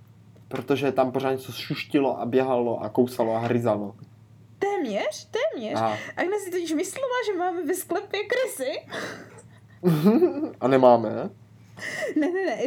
Protože 0.47 0.91
tam 0.91 1.11
pořád 1.11 1.31
něco 1.31 1.51
šuštilo 1.51 2.19
a 2.19 2.25
běhalo 2.25 2.79
a 2.79 2.89
kousalo 2.89 3.35
a 3.35 3.39
hryzalo. 3.39 3.95
Téměř, 4.59 5.29
téměř. 5.31 5.73
Aha. 5.75 5.97
Agnes 6.17 6.43
si 6.43 6.51
totiž 6.51 6.73
myslela, 6.73 7.15
že 7.25 7.39
máme 7.39 7.63
ve 7.63 7.73
sklepě 7.73 8.19
krysy. 8.23 8.71
A 10.61 10.67
nemáme, 10.67 11.09
ne? 11.09 11.29
Ne, 12.15 12.31
ne, 12.31 12.45
ne. 12.45 12.57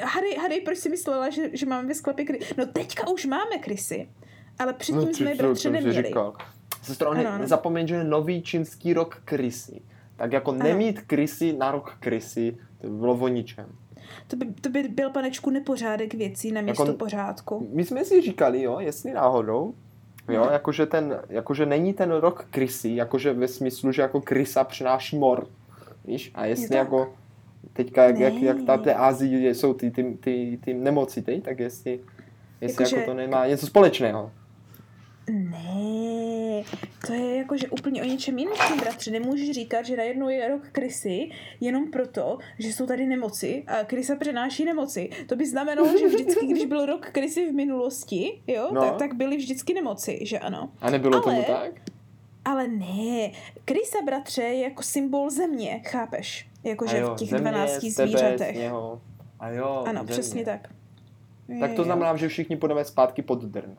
Hadej, 0.00 0.36
hadej, 0.36 0.60
proč 0.60 0.78
si 0.78 0.88
myslela, 0.88 1.30
že, 1.30 1.50
že 1.52 1.66
máme 1.66 1.88
ve 1.88 1.94
sklepě 1.94 2.24
krysy. 2.24 2.54
No 2.58 2.66
teďka 2.66 3.08
už 3.10 3.24
máme 3.24 3.58
krysy. 3.60 4.08
Ale 4.58 4.72
předtím 4.72 4.96
No, 5.08 5.14
jsme 5.14 5.30
je 5.30 5.36
bratře 5.36 5.70
neměli. 5.70 6.02
říkal. 6.06 6.32
Sestro, 6.82 7.10
Ano, 7.10 7.26
ano. 7.28 7.38
nezapomeň, 7.38 7.86
že 7.86 7.94
je 7.94 8.04
nový 8.04 8.42
čínský 8.42 8.92
rok 8.92 9.22
krysy. 9.24 9.80
Tak 10.16 10.32
jako 10.32 10.52
nemít 10.52 11.00
krysy 11.00 11.52
na 11.52 11.70
rok 11.70 11.96
krysy, 12.00 12.56
to 12.80 12.86
by 12.88 12.96
bylo 12.96 13.14
o 13.14 13.28
ničem. 13.28 13.66
To 14.26 14.36
by, 14.36 14.46
to 14.60 14.68
by 14.68 14.82
byl 14.82 15.10
panečku 15.10 15.50
nepořádek 15.50 16.14
věcí 16.14 16.52
na 16.52 16.60
místo 16.60 16.84
Jako- 16.86 16.98
pořádku. 16.98 17.68
My 17.72 17.84
jsme 17.84 18.04
si 18.04 18.20
říkali, 18.20 18.62
jo, 18.62 18.76
jestli 18.80 19.12
náhodou, 19.12 19.74
jo, 20.28 20.44
No. 20.44 20.50
jakože, 20.52 20.86
ten, 20.86 21.20
jakože 21.28 21.66
není 21.66 21.92
ten 21.94 22.10
rok 22.10 22.46
krysy, 22.50 22.94
jakože 22.94 23.32
ve 23.32 23.48
smyslu, 23.48 23.92
že 23.92 24.02
jako 24.02 24.20
krysa 24.20 24.64
přináší 24.64 25.18
mor, 25.18 25.46
víš, 26.04 26.30
a 26.34 26.44
jestli 26.46 26.68
tak. 26.68 26.78
jako 26.78 27.14
teďka, 27.72 28.04
jak, 28.04 28.18
jak, 28.18 28.34
jak 28.34 28.56
ta 28.66 28.76
té 28.78 28.94
Ázii 28.94 29.54
jsou 29.54 29.74
ty, 29.74 29.90
ty, 29.90 30.16
ty, 30.20 30.58
ty 30.64 30.74
nemoci, 30.74 31.22
ty, 31.22 31.40
tak 31.40 31.58
jestli, 31.58 32.00
jestli 32.60 32.82
Jakože- 32.84 32.96
jako 32.96 33.10
to 33.10 33.14
nemá 33.16 33.46
něco 33.46 33.66
společného. 33.66 34.30
Ne, 35.30 36.62
to 37.06 37.12
je 37.12 37.36
jakože 37.36 37.68
úplně 37.68 38.02
o 38.02 38.04
něčem 38.04 38.38
jiném, 38.38 38.80
bratře. 38.80 39.10
Nemůžeš 39.10 39.50
říkat, 39.50 39.82
že 39.86 39.96
najednou 39.96 40.28
je 40.28 40.48
rok 40.48 40.68
krysy 40.72 41.30
jenom 41.60 41.90
proto, 41.90 42.38
že 42.58 42.68
jsou 42.72 42.86
tady 42.86 43.06
nemoci 43.06 43.64
a 43.66 43.84
krysa 43.84 44.16
přenáší 44.16 44.64
nemoci. 44.64 45.10
To 45.26 45.36
by 45.36 45.46
znamenalo, 45.46 45.98
že 45.98 46.08
vždycky, 46.08 46.46
když 46.46 46.64
byl 46.64 46.86
rok 46.86 47.06
krysy 47.10 47.50
v 47.50 47.54
minulosti, 47.54 48.42
jo, 48.46 48.68
No. 48.72 48.80
tak, 48.80 48.96
tak 48.96 49.14
byly 49.14 49.36
vždycky 49.36 49.74
nemoci, 49.74 50.18
že 50.22 50.38
ano. 50.38 50.70
A 50.80 50.90
nebylo 50.90 51.14
Ale- 51.14 51.22
tomu 51.24 51.44
tak? 51.44 51.72
Ale 52.44 52.68
ne, 52.68 53.30
krysa, 53.64 53.98
bratře, 54.04 54.42
je 54.42 54.62
jako 54.62 54.82
symbol 54.82 55.30
země, 55.30 55.82
chápeš? 55.86 56.48
Jakože 56.64 57.04
v 57.04 57.14
těch 57.14 57.28
země, 57.28 57.50
12 57.50 57.94
tebe, 57.94 58.08
zvířatech. 58.08 58.56
sněho. 58.56 59.00
A 59.40 59.48
jo, 59.50 59.84
Ano, 59.86 60.00
země. 60.00 60.12
přesně 60.12 60.44
tak. 60.44 60.68
Tak 61.60 61.72
to 61.72 61.84
znamená, 61.84 62.16
že 62.16 62.28
všichni 62.28 62.56
půjdeme 62.56 62.84
zpátky 62.84 63.22
pod 63.22 63.42
drn. 63.44 63.74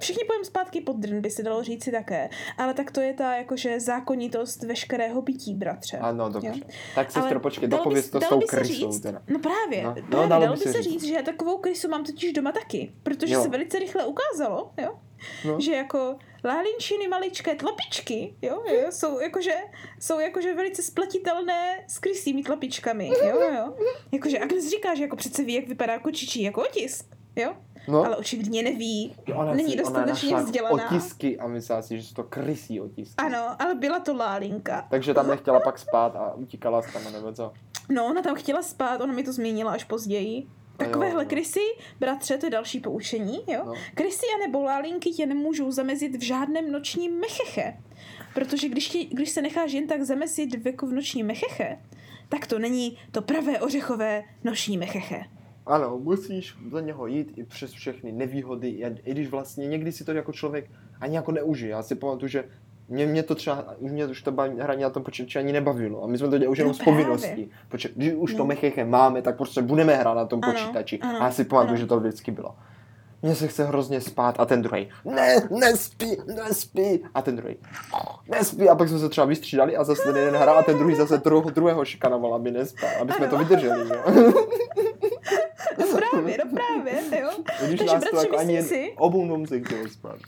Všichni 0.00 0.24
pojďme 0.24 0.44
zpátky 0.44 0.80
pod 0.80 0.96
drn, 0.96 1.20
by 1.20 1.30
se 1.30 1.42
dalo 1.42 1.62
říci 1.62 1.92
také. 1.92 2.30
Ale 2.58 2.74
tak 2.74 2.90
to 2.90 3.00
je 3.00 3.14
ta 3.14 3.36
jakože 3.36 3.80
zákonitost 3.80 4.62
veškerého 4.62 5.22
bytí, 5.22 5.54
bratře. 5.54 5.98
Ano, 5.98 6.28
dobře. 6.28 6.48
Jo. 6.48 6.54
Tak 6.94 7.10
sestro, 7.12 7.30
Ale 7.30 7.40
počkej, 7.40 7.68
dalo 7.68 7.80
by- 7.82 7.84
dopověz 7.84 8.10
to 8.10 8.20
s 8.20 8.28
tou 8.28 8.40
krysou 8.40 8.92
říct- 8.92 9.00
teda. 9.00 9.22
No 9.28 9.38
právě, 9.38 9.82
No, 9.82 9.88
no, 9.90 9.94
no, 10.02 10.08
právě 10.08 10.28
dalo 10.28 10.44
dalo 10.44 10.56
by 10.56 10.62
se 10.62 10.82
říct. 10.82 10.92
říct, 10.92 11.04
že 11.04 11.14
já 11.14 11.22
takovou 11.22 11.58
krysu 11.58 11.88
mám 11.88 12.04
totiž 12.04 12.32
doma 12.32 12.52
taky, 12.52 12.92
protože 13.02 13.34
Jo. 13.34 13.42
se 13.42 13.48
velice 13.48 13.78
rychle 13.78 14.06
ukázalo, 14.06 14.70
jo, 14.82 14.98
No. 15.44 15.60
že 15.60 15.72
jako 15.72 16.16
lálinčiny 16.44 17.08
maličké 17.08 17.54
tlapičky, 17.54 18.34
jo, 18.42 18.62
jo, 18.72 18.86
jsou 18.92 19.20
jakože, 19.20 19.54
jsou 20.00 20.20
jakože 20.20 20.54
velice 20.54 20.82
spletitelné 20.82 21.84
s 21.88 21.98
krysými 21.98 22.42
tlapičkami, 22.42 23.08
jo, 23.08 23.40
jo. 23.54 23.74
Jakože 24.12 24.38
Agnes 24.38 24.70
říká, 24.70 24.94
že 24.94 25.02
jako 25.02 25.16
přece 25.16 25.44
ví, 25.44 25.54
jak 25.54 25.68
vypadá 25.68 25.98
kočičí 25.98 26.42
jako 26.42 26.62
otisk, 26.62 27.06
jo, 27.36 27.54
No, 27.88 28.04
ale 28.04 28.16
očividně 28.16 28.62
neví, 28.62 29.14
ona 29.34 29.54
není 29.54 29.70
si, 29.70 29.78
dostatečně 29.78 30.34
ona 30.34 30.42
vzdělaná. 30.42 30.90
otisky 30.90 31.38
a 31.38 31.46
myslela 31.46 31.82
si, 31.82 32.00
že 32.00 32.06
jsou 32.06 32.14
to 32.14 32.24
krysí 32.24 32.80
otisky. 32.80 33.14
Ano, 33.16 33.56
ale 33.58 33.74
byla 33.74 34.00
to 34.00 34.14
lálinka. 34.14 34.86
Takže 34.90 35.14
tam 35.14 35.28
nechtěla 35.28 35.60
pak 35.60 35.78
spát 35.78 36.16
a 36.16 36.34
utíkala 36.34 36.82
z 36.82 36.92
tam, 36.92 37.12
nebo 37.12 37.32
co? 37.32 37.52
No, 37.88 38.06
ona 38.06 38.22
tam 38.22 38.34
chtěla 38.34 38.62
spát, 38.62 39.00
ona 39.00 39.12
mi 39.12 39.22
to 39.22 39.32
zmínila 39.32 39.72
až 39.72 39.84
později. 39.84 40.46
Takovéhle 40.76 41.24
no. 41.24 41.30
krysy, 41.30 41.60
bratře, 42.00 42.38
to 42.38 42.46
je 42.46 42.50
další 42.50 42.80
poučení, 42.80 43.40
jo? 43.46 43.62
No. 43.66 43.72
Krysy 43.94 44.26
a 44.36 44.46
nebo 44.46 44.62
lálinky 44.62 45.10
tě 45.10 45.26
nemůžou 45.26 45.70
zamezit 45.70 46.16
v 46.16 46.22
žádném 46.22 46.72
nočním 46.72 47.20
mecheche. 47.20 47.76
Protože 48.34 48.68
když, 48.68 48.88
ti, 48.88 49.04
když 49.04 49.30
se 49.30 49.42
necháš 49.42 49.72
jen 49.72 49.86
tak 49.86 50.02
zamesit 50.02 50.54
v, 50.54 50.66
jako 50.66 50.86
v 50.86 50.92
noční 50.92 51.22
mecheche, 51.22 51.78
tak 52.28 52.46
to 52.46 52.58
není 52.58 52.98
to 53.10 53.22
pravé 53.22 53.60
ořechové 53.60 54.24
noční 54.44 54.78
mecheche. 54.78 55.24
Ano, 55.68 55.98
musíš 55.98 56.54
za 56.72 56.80
něho 56.80 57.06
jít 57.06 57.32
i 57.36 57.44
přes 57.44 57.72
všechny 57.72 58.12
nevýhody, 58.12 58.68
i 59.04 59.10
když 59.12 59.28
vlastně 59.28 59.66
někdy 59.68 59.92
si 59.92 60.04
to 60.04 60.12
jako 60.12 60.32
člověk 60.32 60.70
ani 61.00 61.16
jako 61.16 61.32
neužije. 61.32 61.70
Já 61.70 61.82
si 61.82 61.94
pamatuju, 61.94 62.28
že 62.28 62.44
mě, 62.88 63.06
mě 63.06 63.22
to 63.22 63.34
třeba, 63.34 63.64
mě 63.80 64.06
už 64.06 64.22
to 64.22 64.32
baví- 64.32 64.60
hraní 64.62 64.82
na 64.82 64.90
tom 64.90 65.02
počítači 65.02 65.38
ani 65.38 65.52
nebavilo. 65.52 66.04
A 66.04 66.06
my 66.06 66.18
jsme 66.18 66.28
to 66.28 66.38
dělali 66.38 66.48
už 66.48 66.58
jenom 66.58 66.70
No 66.70 66.74
z 66.74 66.78
právě. 66.78 66.94
povinnosti. 67.02 67.48
Protože 67.68 67.88
když 67.96 68.12
už 68.16 68.32
to 68.32 68.38
No. 68.38 68.44
mecheche 68.44 68.84
máme, 68.84 69.22
tak 69.22 69.36
prostě 69.36 69.62
budeme 69.62 69.94
hrát 69.96 70.14
na 70.14 70.24
tom 70.26 70.40
Ano, 70.42 70.52
počítači. 70.52 70.98
ano, 70.98 71.20
a 71.22 71.24
já 71.24 71.30
si 71.30 71.44
pamatuju, 71.44 71.70
ano. 71.70 71.80
že 71.80 71.86
to 71.86 72.00
vždycky 72.00 72.30
bylo. 72.30 72.54
Mně 73.22 73.34
se 73.34 73.48
chce 73.48 73.64
hrozně 73.64 74.00
spát 74.00 74.40
a 74.40 74.44
ten 74.44 74.62
druhý, 74.62 74.88
ne, 75.04 75.36
nespí, 75.60 76.16
nespí. 76.26 77.00
A 77.14 77.22
ten 77.22 77.36
druhý, 77.36 77.56
nespí. 78.30 78.68
A 78.68 78.74
pak 78.74 78.88
jsme 78.88 78.98
se 78.98 79.08
třeba 79.08 79.24
vystřídali 79.26 79.76
a 79.76 79.84
zase 79.84 80.02
ten 80.02 80.16
jeden 80.16 80.34
hrál 80.36 80.58
a 80.58 80.62
ten 80.62 80.78
druhý 80.78 80.94
zase 80.94 81.18
druhého, 81.18 81.50
druhého 81.50 81.84
šikanoval, 81.84 82.34
aby 82.34 82.50
nespal, 82.50 82.90
aby 83.00 83.12
jsme 83.12 83.26
Ano. 83.26 83.38
to 83.38 83.44
vydrželi. 83.44 83.88
Jo? 83.88 84.32
No 85.78 85.86
právě, 85.86 86.38
no 86.44 86.50
právě, 86.50 87.20
jo. 87.20 87.30
Když 87.66 87.78
Takže 87.78 87.98
bratře, 87.98 88.16
jako 88.26 88.36
myslím 88.46 88.62
si, 88.62 88.94
obou 88.96 89.24
nám 89.26 89.46
se 89.46 89.60
chtělo 89.60 89.88
spát. 89.88 90.18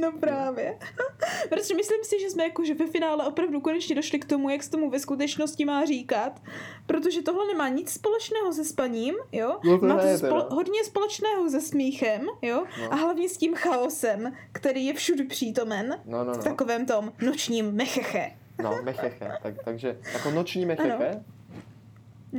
No 0.00 0.12
právě. 0.12 0.78
Protože 1.48 1.74
myslím 1.74 2.04
si, 2.04 2.20
že 2.20 2.30
jsme 2.30 2.44
jakože 2.44 2.74
ve 2.74 2.86
finále 2.86 3.26
opravdu 3.26 3.60
konečně 3.60 3.94
došli 3.94 4.18
k 4.18 4.24
tomu, 4.24 4.50
jak 4.50 4.62
se 4.62 4.70
tomu 4.70 4.90
ve 4.90 4.98
skutečnosti 4.98 5.64
má 5.64 5.84
říkat. 5.84 6.42
Protože 6.86 7.22
tohle 7.22 7.46
nemá 7.46 7.68
nic 7.68 7.90
společného 7.92 8.52
se 8.52 8.64
spaním, 8.64 9.14
jo? 9.32 9.58
No 9.64 9.78
to 9.78 9.86
má 9.86 9.96
to 9.96 10.18
teda. 10.20 10.46
hodně 10.50 10.84
společného 10.84 11.50
se 11.50 11.60
smíchem, 11.60 12.26
jo? 12.42 12.64
No. 12.82 12.92
A 12.92 12.96
hlavně 12.96 13.28
s 13.28 13.36
tím 13.36 13.54
chaosem, 13.54 14.32
který 14.52 14.86
je 14.86 14.94
všude 14.94 15.24
přítomen 15.24 16.00
No, 16.04 16.24
no, 16.24 16.32
v 16.32 16.36
no. 16.36 16.42
takovém 16.42 16.86
tom 16.86 17.12
nočním 17.22 17.72
mecheche. 17.72 18.30
No, 18.62 18.78
mecheche. 18.82 19.38
Tak, 19.42 19.54
takže 19.64 19.98
jako 20.12 20.30
noční 20.30 20.66
mecheche. 20.66 21.24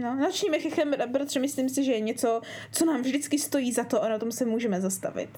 No, 0.02 0.16
noční 0.16 0.50
mecheche, 0.50 0.84
protože 1.12 1.40
myslím 1.40 1.70
si, 1.70 1.84
že 1.84 1.92
je 1.92 2.00
něco, 2.00 2.42
co 2.72 2.86
nám 2.86 3.02
vždycky 3.02 3.40
stojí 3.40 3.72
za 3.72 3.84
to 3.84 4.04
a 4.04 4.10
na 4.10 4.18
tom 4.20 4.32
se 4.32 4.46
můžeme 4.46 4.82
zastavit. 4.82 5.30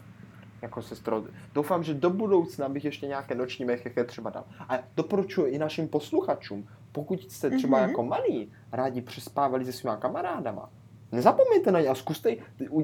Jako 0.62 0.82
sestro, 0.82 1.24
doufám, 1.54 1.84
že 1.84 1.94
do 1.94 2.10
budoucna 2.10 2.70
bych 2.70 2.86
ještě 2.86 3.08
nějaké 3.08 3.36
noční 3.36 3.66
mecheche 3.66 4.04
třeba 4.04 4.30
dal. 4.30 4.44
A 4.70 4.80
doporučuji 4.96 5.46
i 5.52 5.58
našim 5.60 5.88
posluchačům, 5.88 6.68
pokud 6.92 7.32
jste 7.32 7.50
třeba 7.50 7.80
Mhm. 7.80 7.90
jako 7.90 8.04
malí, 8.04 8.52
rádi 8.72 9.02
přespávali 9.02 9.66
se 9.66 9.72
svýma 9.72 9.98
kamarádama, 9.98 10.70
nezapomeňte 11.12 11.72
na 11.72 11.82
ně 11.82 11.88
a 11.88 11.96
zkuste 11.96 12.36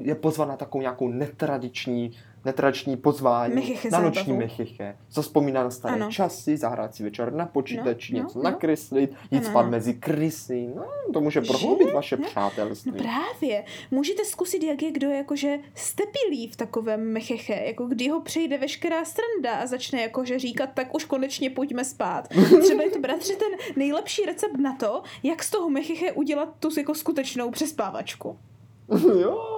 je 0.02 0.14
pozvat 0.14 0.48
na 0.48 0.56
takovou 0.56 0.82
nějakou 0.82 1.08
netradiční, 1.08 2.12
netradiční 2.46 2.96
pozvání 2.96 3.54
Mecheche 3.54 3.88
na 3.88 3.90
zábavu. 3.90 4.06
noční 4.14 4.32
mecheche. 4.32 4.96
Zaspomínat 5.10 5.64
na 5.64 5.70
staré 5.70 5.94
Ano. 5.94 6.10
časy, 6.10 6.56
zahrát 6.56 6.94
si 6.94 7.02
večer 7.02 7.32
na 7.32 7.46
počítači, 7.46 8.12
No, 8.14 8.18
no, 8.18 8.24
něco 8.24 8.38
no. 8.38 8.42
nakreslit, 8.44 9.10
jít 9.30 9.38
Ano, 9.38 9.50
spát 9.50 9.60
ano. 9.60 9.70
mezi 9.70 9.94
krysy. 9.94 10.68
No, 10.76 10.84
to 11.12 11.20
může 11.20 11.40
Že? 11.40 11.46
prohloubit 11.46 11.92
vaše 11.92 12.16
No. 12.16 12.24
přátelství. 12.26 12.92
No 12.96 12.98
právě. 13.04 13.64
Můžete 13.90 14.24
zkusit, 14.24 14.62
jak 14.62 14.82
je 14.82 14.90
kdo 14.92 15.08
jakože 15.10 15.58
stepilý 15.74 16.48
v 16.48 16.56
takovém 16.56 17.12
mecheche, 17.12 17.62
jako 17.66 17.86
kdy 17.86 18.08
ho 18.08 18.20
přejde 18.20 18.58
veškerá 18.58 19.04
stranda 19.04 19.54
a 19.62 19.66
začne 19.66 20.02
jakože 20.02 20.38
říkat, 20.38 20.70
tak 20.74 20.94
už 20.94 21.04
konečně 21.04 21.50
pojďme 21.50 21.84
spát. 21.84 22.28
Třeba 22.62 22.82
je 22.82 22.90
to 22.90 23.00
bratře 23.00 23.32
ten 23.36 23.48
nejlepší 23.76 24.22
recept 24.26 24.56
na 24.58 24.76
to, 24.76 25.02
jak 25.22 25.42
z 25.42 25.50
toho 25.50 25.70
mecheche 25.70 26.12
udělat 26.12 26.48
tu 26.58 26.68
jako 26.78 26.94
skutečnou 26.94 27.50
přespávačku. 27.50 28.38
jo. 29.20 29.55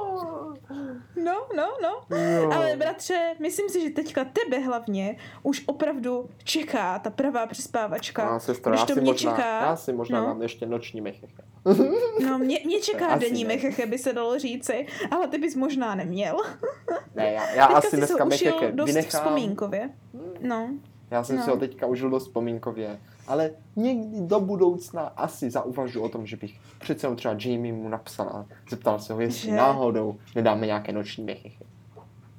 No, 1.24 1.46
no, 1.56 1.68
no. 1.82 2.18
jo. 2.18 2.50
Ale 2.52 2.76
bratře, 2.76 3.34
myslím 3.40 3.68
si, 3.68 3.80
že 3.82 3.90
teďka 3.90 4.24
tebe 4.24 4.58
hlavně 4.58 5.16
už 5.42 5.62
opravdu 5.66 6.28
čeká 6.44 6.98
ta 6.98 7.10
pravá 7.10 7.46
přespávačka. 7.46 8.32
No, 8.32 8.40
sestro, 8.40 8.72
Když 8.72 8.82
to 8.84 8.94
mě 8.94 9.02
možná, 9.02 9.30
čeká, 9.36 9.60
já 9.60 9.76
si 9.76 9.92
možná 9.92 10.20
no. 10.20 10.26
mám 10.26 10.42
ještě 10.42 10.66
noční 10.66 11.00
mecheche. 11.00 11.42
No, 12.28 12.38
mě, 12.38 12.58
mě 12.64 12.80
čeká 12.80 13.06
Asi 13.06 13.20
denní 13.20 13.44
ne. 13.44 13.48
mecheche, 13.54 13.86
by 13.86 13.98
se 13.98 14.12
dalo 14.12 14.38
říci, 14.38 14.86
ale 15.10 15.28
ty 15.28 15.38
bys 15.38 15.54
možná 15.56 15.94
neměl. 15.94 16.36
Ne, 17.14 17.32
já, 17.32 17.50
já 17.50 17.66
Teďka 17.66 17.78
asi 17.78 17.96
dneska 17.96 18.24
Mecheche 18.24 18.72
dost 18.72 18.86
vynechám. 18.86 19.20
vzpomínkově. 19.20 19.90
No, 20.40 20.68
Já 21.10 21.24
jsem 21.24 21.36
No. 21.36 21.42
si 21.44 21.50
ho 21.50 21.56
teďka 21.56 21.86
užil 21.86 22.10
dost 22.10 22.22
vzpomínkově, 22.26 23.00
ale 23.29 23.51
někdy 23.76 24.20
do 24.20 24.41
budoucna 24.41 25.03
asi 25.03 25.51
zauvažu 25.51 26.03
o 26.03 26.09
tom, 26.09 26.26
že 26.26 26.37
bych 26.37 26.55
přece 26.79 27.07
jenom 27.07 27.16
třeba 27.16 27.35
Jamie 27.39 27.72
mu 27.72 27.89
napsal 27.89 28.29
a 28.29 28.47
zeptal 28.70 28.99
se 28.99 29.12
ho, 29.12 29.20
jestli 29.20 29.49
Že? 29.49 29.57
náhodou 29.57 30.18
nedáme 30.35 30.66
nějaké 30.66 30.93
noční 30.93 31.24
mechychy. 31.24 31.64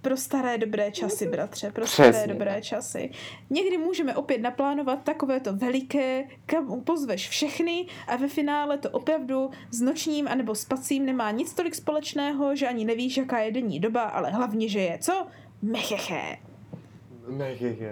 pro 0.02 0.18
staré 0.18 0.58
dobré 0.58 0.92
časy, 0.92 1.28
bratře, 1.28 1.72
pro 1.72 1.86
Přesně 1.86 2.14
staré 2.14 2.34
dobré 2.34 2.54
tak. 2.54 2.64
časy. 2.64 3.12
Někdy 3.50 3.78
můžeme 3.78 4.16
opět 4.16 4.38
naplánovat 4.42 5.04
takovéto 5.04 5.56
veliké, 5.56 6.24
kam 6.46 6.82
pozveš 6.84 7.30
všechny 7.30 7.86
a 8.08 8.16
ve 8.16 8.28
finále 8.28 8.78
to 8.78 8.90
opravdu 8.90 9.50
s 9.72 9.82
nočním 9.82 10.28
anebo 10.28 10.56
spacím 10.56 11.06
nemá 11.06 11.32
nic 11.32 11.54
tolik 11.54 11.76
společného, 11.76 12.56
že 12.56 12.68
ani 12.68 12.86
nevíš, 12.86 13.18
jaká 13.18 13.40
je 13.40 13.52
denní 13.52 13.80
doba, 13.80 14.04
ale 14.04 14.30
hlavně, 14.32 14.70
že 14.70 14.80
je 14.80 14.98
co? 15.02 15.28
Mecheché. 15.62 16.38
Mechychy. 17.28 17.86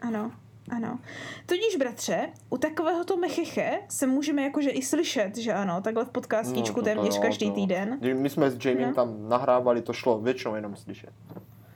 Ano, 0.00 0.32
ano. 0.70 0.98
Tudíž, 1.46 1.76
bratře, 1.78 2.28
u 2.50 2.56
takovéhoto 2.56 3.16
mecheche 3.16 3.78
se 3.88 4.06
můžeme 4.06 4.42
jakože 4.42 4.70
i 4.70 4.82
slyšet, 4.82 5.36
že 5.36 5.52
ano, 5.52 5.80
takhle 5.80 6.04
v 6.04 6.08
podcastíčku 6.10 6.80
No, 6.80 6.82
to- 6.84 6.90
to 6.90 6.94
téměř 6.94 7.16
jo, 7.16 7.22
každý 7.22 7.48
to- 7.48 7.54
týden. 7.54 7.98
My 8.14 8.30
jsme 8.30 8.50
s 8.50 8.64
Jamiem 8.64 8.88
No. 8.88 8.94
tam 8.94 9.28
nahrávali, 9.28 9.82
to 9.82 9.92
šlo 9.92 10.20
většinou 10.20 10.54
jenom 10.54 10.76
slyšet. 10.76 11.10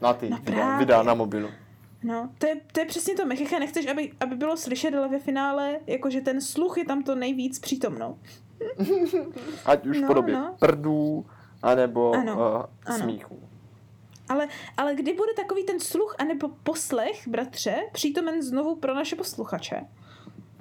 Na 0.01 0.13
ty 0.15 0.31
No 0.31 0.37
videa, 0.37 0.79
videa 0.79 1.03
na 1.03 1.15
mobilu. 1.15 1.49
No, 2.03 2.31
to 2.39 2.47
je, 2.47 2.57
to 2.73 2.81
je 2.81 2.87
přesně 2.87 3.15
to 3.15 3.27
mecheche, 3.27 3.59
nechceš, 3.61 3.87
aby, 3.87 4.13
aby 4.21 4.37
bylo 4.37 4.57
slyšet, 4.57 4.95
ale 4.95 5.09
ve 5.09 5.19
finále, 5.19 5.79
jakože 5.87 6.21
ten 6.21 6.41
sluch 6.41 6.79
je 6.79 6.85
tam 6.85 7.03
to 7.03 7.15
nejvíc 7.15 7.59
přítomno. 7.59 8.19
Ať 9.67 9.87
už 9.87 9.99
v 9.99 10.01
No, 10.01 10.07
podobě 10.07 10.35
no. 10.35 10.55
prdů, 10.59 11.27
anebo 11.63 12.13
Ano, 12.13 12.33
uh, 12.35 12.65
ano. 12.87 12.99
smíchu. 13.05 13.41
Ale, 14.29 14.49
ale 14.77 14.95
kdy 14.95 15.13
bude 15.13 15.33
takový 15.37 15.65
ten 15.65 15.81
sluch 15.81 16.17
anebo 16.19 16.49
poslech, 16.63 17.29
bratře, 17.29 17.77
přítomen 17.93 18.43
znovu 18.43 18.77
pro 18.77 18.95
naše 18.95 19.17
posluchače? 19.17 19.81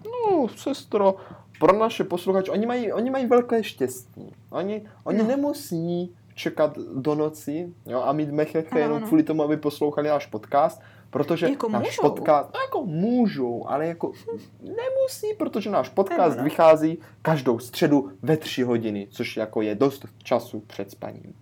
No, 0.05 0.47
sestro, 0.47 1.15
pro 1.59 1.79
naše 1.79 2.03
posluchače, 2.03 2.51
oni 2.51 2.65
mají, 2.65 2.91
oni 2.93 3.09
mají 3.09 3.25
velké 3.25 3.63
štěstí. 3.63 4.33
Oni, 4.49 4.87
oni 5.03 5.17
No. 5.17 5.23
nemusí 5.27 6.15
čekat 6.35 6.77
do 6.77 7.15
noci 7.15 7.73
jo, 7.85 8.01
a 8.01 8.13
mít 8.13 8.31
mecheche 8.31 8.69
Ano, 8.71 8.79
jenom 8.79 8.97
ano. 8.97 9.07
kvůli 9.07 9.23
tomu, 9.23 9.43
aby 9.43 9.57
poslouchali 9.57 10.09
náš 10.09 10.25
podcast, 10.25 10.81
protože 11.09 11.49
Jako 11.49 11.69
náš 11.69 11.85
můžou. 11.87 12.01
podcast, 12.09 12.49
no, 12.53 12.59
jako 12.61 12.85
můžou, 12.85 13.67
ale 13.67 13.87
jako 13.87 14.11
nemusí, 14.61 15.27
protože 15.37 15.69
náš 15.69 15.89
podcast 15.89 16.31
Ano, 16.31 16.37
no. 16.37 16.43
vychází 16.43 16.97
každou 17.21 17.59
středu 17.59 18.11
ve 18.21 18.37
tři 18.37 18.63
hodiny, 18.63 19.07
což 19.11 19.37
jako 19.37 19.61
je 19.61 19.75
dost 19.75 20.05
času 20.23 20.59
před 20.67 20.91
spaním. 20.91 21.33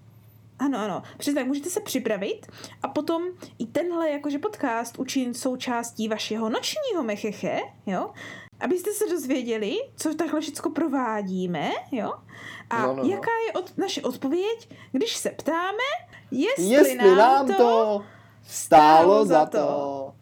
Ano, 0.60 0.80
ano. 0.80 1.04
Přesně 1.18 1.40
tak, 1.40 1.48
můžete 1.48 1.70
se 1.70 1.80
připravit 1.82 2.48
a 2.84 2.88
potom 2.88 3.24
i 3.60 3.66
tenhle 3.66 4.10
jakože 4.10 4.40
podcast 4.40 5.00
učinit 5.00 5.38
součástí 5.38 6.08
vašeho 6.08 6.50
nočního 6.50 7.04
mecheche, 7.04 7.60
jo? 7.86 8.10
Abyste 8.60 8.92
se 8.94 9.06
dozvěděli, 9.10 9.78
co 9.96 10.14
takhle 10.16 10.42
všechno 10.42 10.72
provádíme, 10.72 11.72
jo? 11.92 12.14
A 12.70 12.82
No, 12.82 12.94
no, 12.96 13.04
no. 13.04 13.10
jaká 13.10 13.32
je 13.48 13.54
od, 13.54 13.78
naše 13.78 14.02
odpověď, 14.02 14.70
když 14.92 15.16
se 15.16 15.30
ptáme, 15.30 15.84
jestli, 16.32 16.66
Jestli 16.66 17.16
nám 17.16 17.48
to 17.54 18.04
stálo 18.48 19.26
za 19.26 19.46
to. 19.46 20.14